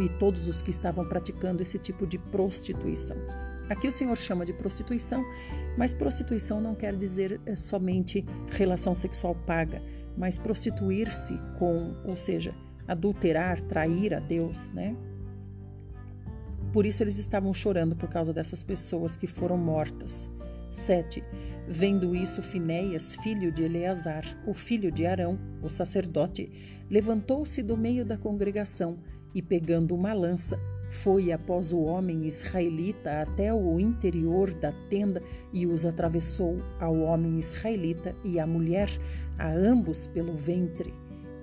e 0.00 0.08
todos 0.18 0.48
os 0.48 0.62
que 0.62 0.70
estavam 0.70 1.08
praticando 1.08 1.62
esse 1.62 1.78
tipo 1.78 2.06
de 2.06 2.18
prostituição. 2.18 3.16
Aqui 3.68 3.88
o 3.88 3.92
Senhor 3.92 4.16
chama 4.16 4.46
de 4.46 4.52
prostituição, 4.52 5.24
mas 5.76 5.92
prostituição 5.92 6.60
não 6.60 6.74
quer 6.74 6.94
dizer 6.94 7.40
eh, 7.44 7.56
somente 7.56 8.24
relação 8.48 8.94
sexual 8.94 9.34
paga, 9.46 9.82
mas 10.16 10.38
prostituir-se 10.38 11.36
com, 11.58 11.94
ou 12.04 12.16
seja, 12.16 12.54
adulterar, 12.86 13.60
trair 13.62 14.14
a 14.14 14.20
Deus, 14.20 14.72
né? 14.72 14.96
Por 16.72 16.84
isso 16.84 17.02
eles 17.02 17.18
estavam 17.18 17.52
chorando 17.52 17.96
por 17.96 18.08
causa 18.08 18.32
dessas 18.32 18.62
pessoas 18.62 19.16
que 19.16 19.26
foram 19.26 19.56
mortas. 19.56 20.30
7. 20.70 21.24
Vendo 21.68 22.14
isso, 22.14 22.42
Finéias, 22.42 23.16
filho 23.16 23.50
de 23.50 23.64
Eleazar, 23.64 24.24
o 24.46 24.52
filho 24.52 24.92
de 24.92 25.06
Arão, 25.06 25.38
o 25.62 25.68
sacerdote, 25.68 26.50
levantou-se 26.88 27.62
do 27.62 27.76
meio 27.76 28.04
da 28.04 28.16
congregação 28.16 28.98
e, 29.34 29.42
pegando 29.42 29.94
uma 29.94 30.12
lança, 30.12 30.58
foi 30.90 31.32
após 31.32 31.72
o 31.72 31.80
homem 31.80 32.26
israelita 32.26 33.22
até 33.22 33.52
o 33.52 33.80
interior 33.80 34.52
da 34.54 34.72
tenda 34.88 35.20
e 35.52 35.66
os 35.66 35.84
atravessou 35.84 36.58
ao 36.78 36.96
homem 37.00 37.38
israelita 37.38 38.14
e 38.22 38.38
à 38.38 38.46
mulher, 38.46 38.88
a 39.38 39.50
ambos 39.50 40.06
pelo 40.06 40.34
ventre. 40.34 40.92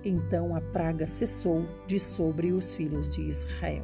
Então 0.04 0.54
a 0.54 0.60
praga 0.60 1.06
cessou 1.06 1.66
de 1.86 1.98
sobre 1.98 2.52
os 2.52 2.74
filhos 2.74 3.08
de 3.08 3.22
Israel. 3.22 3.82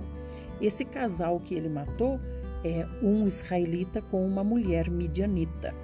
Esse 0.61 0.85
casal 0.85 1.41
que 1.41 1.55
ele 1.55 1.69
matou 1.69 2.21
é 2.63 2.87
um 3.03 3.27
israelita 3.27 4.03
com 4.03 4.27
uma 4.27 4.45
mulher 4.45 4.91
midianita. 4.91 5.75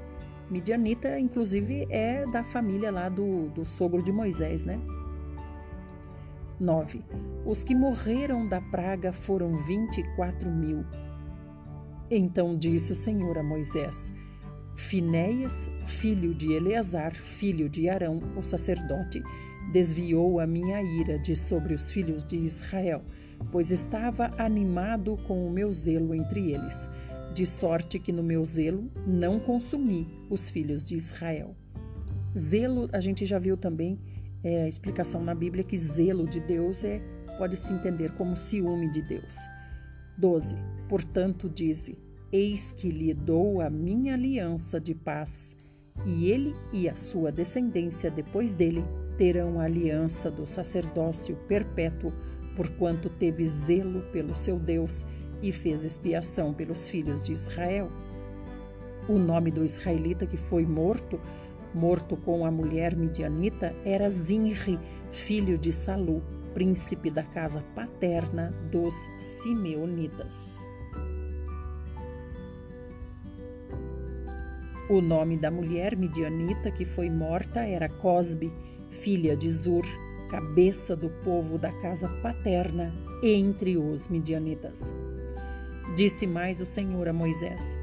Midianita, 0.50 1.18
inclusive, 1.18 1.86
é 1.90 2.24
da 2.26 2.44
família 2.44 2.90
lá 2.90 3.08
do, 3.08 3.48
do 3.48 3.64
sogro 3.64 4.02
de 4.02 4.12
Moisés, 4.12 4.64
né? 4.64 4.78
9. 6.60 7.02
Os 7.44 7.62
que 7.62 7.74
morreram 7.74 8.46
da 8.48 8.60
praga 8.60 9.12
foram 9.12 9.54
24 9.64 10.50
mil. 10.50 10.84
Então 12.10 12.56
disse 12.56 12.92
o 12.92 12.96
Senhor 12.96 13.36
a 13.38 13.42
Moisés: 13.42 14.12
Finéias, 14.76 15.68
filho 15.86 16.34
de 16.34 16.52
Eleazar, 16.52 17.14
filho 17.14 17.68
de 17.68 17.88
Arão, 17.88 18.20
o 18.36 18.42
sacerdote, 18.42 19.22
desviou 19.72 20.40
a 20.40 20.46
minha 20.46 20.82
ira 20.82 21.18
de 21.18 21.34
sobre 21.34 21.74
os 21.74 21.90
filhos 21.90 22.24
de 22.24 22.36
Israel, 22.36 23.02
pois 23.50 23.70
estava 23.70 24.30
animado 24.38 25.16
com 25.26 25.46
o 25.46 25.50
meu 25.50 25.72
zelo 25.72 26.14
entre 26.14 26.52
eles, 26.52 26.88
de 27.34 27.44
sorte 27.44 27.98
que 27.98 28.12
no 28.12 28.22
meu 28.22 28.44
zelo 28.44 28.90
não 29.06 29.38
consumi 29.38 30.06
os 30.30 30.48
filhos 30.48 30.82
de 30.82 30.94
Israel. 30.94 31.54
Zelo, 32.36 32.88
a 32.92 33.00
gente 33.00 33.26
já 33.26 33.38
viu 33.38 33.56
também 33.56 33.98
é, 34.42 34.62
a 34.62 34.68
explicação 34.68 35.22
na 35.22 35.34
Bíblia 35.34 35.64
que 35.64 35.76
zelo 35.76 36.26
de 36.26 36.40
Deus 36.40 36.84
é 36.84 37.00
pode 37.38 37.56
se 37.56 37.72
entender 37.72 38.12
como 38.12 38.36
ciúme 38.36 38.90
de 38.90 39.02
Deus. 39.02 39.36
12. 40.18 40.54
Portanto, 40.88 41.48
dize: 41.48 41.98
Eis 42.32 42.72
que 42.72 42.90
lhe 42.90 43.12
dou 43.12 43.60
a 43.60 43.68
minha 43.68 44.14
aliança 44.14 44.80
de 44.80 44.94
paz, 44.94 45.54
e 46.04 46.30
ele 46.30 46.54
e 46.72 46.88
a 46.88 46.96
sua 46.96 47.30
descendência 47.30 48.10
depois 48.10 48.54
dele 48.54 48.84
terão 49.16 49.60
a 49.60 49.64
aliança 49.64 50.30
do 50.30 50.46
sacerdócio 50.46 51.36
perpétuo, 51.48 52.12
porquanto 52.54 53.08
teve 53.08 53.44
zelo 53.44 54.02
pelo 54.12 54.34
seu 54.34 54.58
Deus 54.58 55.04
e 55.42 55.52
fez 55.52 55.84
expiação 55.84 56.52
pelos 56.52 56.88
filhos 56.88 57.22
de 57.22 57.32
Israel. 57.32 57.90
O 59.08 59.18
nome 59.18 59.50
do 59.50 59.64
israelita 59.64 60.26
que 60.26 60.36
foi 60.36 60.64
morto, 60.66 61.20
morto 61.74 62.16
com 62.16 62.44
a 62.44 62.50
mulher 62.50 62.96
midianita, 62.96 63.74
era 63.84 64.08
Zinri, 64.10 64.78
filho 65.12 65.58
de 65.58 65.72
Salu. 65.72 66.22
príncipe 66.54 67.10
da 67.10 67.22
casa 67.22 67.62
paterna 67.74 68.50
dos 68.72 68.94
Simeonitas. 69.18 70.54
O 74.88 75.02
nome 75.02 75.36
da 75.36 75.50
mulher 75.50 75.94
midianita 75.94 76.70
que 76.70 76.86
foi 76.86 77.10
morta 77.10 77.60
era 77.60 77.90
Cosbe, 77.90 78.50
filha 78.96 79.36
de 79.36 79.50
Zur, 79.50 79.84
cabeça 80.30 80.96
do 80.96 81.08
povo 81.22 81.58
da 81.58 81.70
casa 81.80 82.08
paterna 82.22 82.92
entre 83.22 83.76
os 83.76 84.08
midianitas. 84.08 84.92
Disse 85.94 86.26
mais 86.26 86.60
o 86.60 86.66
Senhor 86.66 87.08
a 87.08 87.12
Moisés: 87.12 87.76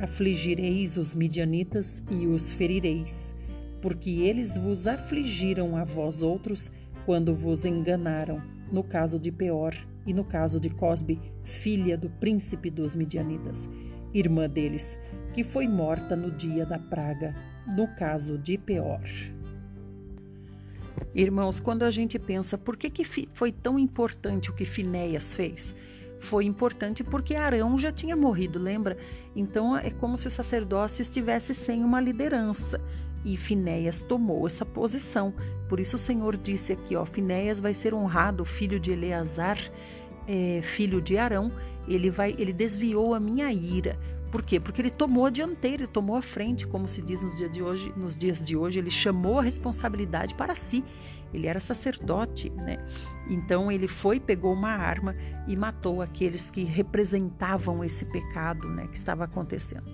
Afligireis 0.00 0.96
os 0.96 1.14
midianitas 1.14 2.02
e 2.10 2.26
os 2.26 2.52
ferireis, 2.52 3.34
porque 3.82 4.10
eles 4.10 4.56
vos 4.56 4.86
afligiram 4.86 5.76
a 5.76 5.84
vós 5.84 6.22
outros 6.22 6.70
quando 7.04 7.34
vos 7.34 7.64
enganaram, 7.64 8.40
no 8.70 8.84
caso 8.84 9.18
de 9.18 9.32
Peor 9.32 9.74
e 10.06 10.12
no 10.12 10.24
caso 10.24 10.60
de 10.60 10.70
Cosbe, 10.70 11.20
filha 11.42 11.96
do 11.96 12.10
príncipe 12.10 12.70
dos 12.70 12.94
midianitas, 12.94 13.68
irmã 14.14 14.48
deles 14.48 14.98
que 15.34 15.42
foi 15.42 15.66
morta 15.66 16.16
no 16.16 16.30
dia 16.30 16.64
da 16.66 16.78
praga, 16.78 17.34
no 17.66 17.86
caso 17.96 18.38
de 18.38 18.58
Peor. 18.58 19.02
Irmãos, 21.14 21.60
quando 21.60 21.82
a 21.82 21.90
gente 21.90 22.18
pensa 22.18 22.56
por 22.56 22.76
que, 22.76 22.90
que 22.90 23.04
foi 23.34 23.52
tão 23.52 23.78
importante 23.78 24.50
o 24.50 24.54
que 24.54 24.64
Finéias 24.64 25.32
fez, 25.32 25.74
foi 26.20 26.44
importante 26.44 27.04
porque 27.04 27.34
Arão 27.34 27.78
já 27.78 27.92
tinha 27.92 28.16
morrido, 28.16 28.58
lembra? 28.58 28.96
Então 29.34 29.76
é 29.76 29.90
como 29.90 30.18
se 30.18 30.26
o 30.26 30.30
sacerdócio 30.30 31.02
estivesse 31.02 31.54
sem 31.54 31.84
uma 31.84 32.00
liderança. 32.00 32.80
E 33.24 33.36
Finéias 33.36 34.02
tomou 34.02 34.46
essa 34.46 34.64
posição. 34.64 35.34
Por 35.68 35.80
isso 35.80 35.96
o 35.96 35.98
Senhor 35.98 36.36
disse 36.36 36.72
aqui, 36.72 36.96
ó, 36.96 37.04
Finéias 37.04 37.60
vai 37.60 37.74
ser 37.74 37.92
honrado, 37.92 38.44
filho 38.44 38.78
de 38.78 38.92
Eleazar, 38.92 39.58
é, 40.26 40.60
filho 40.62 41.00
de 41.00 41.18
Arão. 41.18 41.50
Ele 41.86 42.10
vai, 42.10 42.34
ele 42.38 42.52
desviou 42.52 43.14
a 43.14 43.20
minha 43.20 43.52
ira. 43.52 43.98
Por 44.30 44.42
quê? 44.42 44.60
Porque 44.60 44.82
ele 44.82 44.90
tomou 44.90 45.26
a 45.26 45.30
dianteira, 45.30 45.84
ele 45.84 45.92
tomou 45.92 46.16
a 46.16 46.22
frente, 46.22 46.66
como 46.66 46.86
se 46.86 47.00
diz 47.00 47.22
nos 47.22 47.36
dias 47.36 47.50
de 47.50 47.62
hoje, 47.62 47.92
nos 47.96 48.14
dias 48.14 48.42
de 48.42 48.56
hoje, 48.56 48.78
ele 48.78 48.90
chamou 48.90 49.38
a 49.38 49.42
responsabilidade 49.42 50.34
para 50.34 50.54
si. 50.54 50.84
Ele 51.32 51.46
era 51.46 51.60
sacerdote, 51.60 52.50
né? 52.50 52.78
Então 53.28 53.70
ele 53.70 53.86
foi, 53.86 54.18
pegou 54.18 54.52
uma 54.52 54.70
arma 54.70 55.14
e 55.46 55.56
matou 55.56 56.00
aqueles 56.00 56.50
que 56.50 56.64
representavam 56.64 57.84
esse 57.84 58.04
pecado, 58.06 58.66
né, 58.68 58.86
que 58.86 58.96
estava 58.96 59.24
acontecendo. 59.24 59.84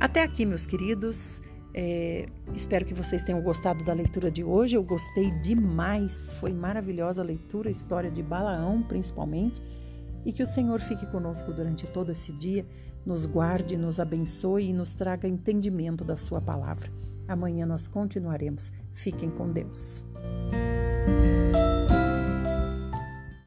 Até 0.00 0.22
aqui, 0.22 0.44
meus 0.44 0.66
queridos. 0.66 1.40
É, 1.76 2.28
espero 2.54 2.84
que 2.84 2.94
vocês 2.94 3.24
tenham 3.24 3.42
gostado 3.42 3.82
da 3.82 3.92
leitura 3.92 4.30
de 4.30 4.44
hoje. 4.44 4.76
Eu 4.76 4.82
gostei 4.82 5.30
demais. 5.40 6.32
Foi 6.38 6.52
maravilhosa 6.52 7.20
a 7.20 7.24
leitura, 7.24 7.68
a 7.68 7.72
história 7.72 8.10
de 8.10 8.22
Balaão, 8.22 8.82
principalmente. 8.82 9.60
E 10.24 10.32
que 10.32 10.42
o 10.42 10.46
Senhor 10.46 10.80
fique 10.80 11.04
conosco 11.06 11.52
durante 11.52 11.86
todo 11.88 12.12
esse 12.12 12.32
dia 12.32 12.64
nos 13.04 13.26
guarde, 13.26 13.76
nos 13.76 14.00
abençoe 14.00 14.70
e 14.70 14.72
nos 14.72 14.94
traga 14.94 15.28
entendimento 15.28 16.04
da 16.04 16.16
Sua 16.16 16.40
palavra. 16.40 16.90
Amanhã 17.28 17.66
nós 17.66 17.86
continuaremos. 17.86 18.72
Fiquem 18.92 19.30
com 19.30 19.50
Deus. 19.50 20.04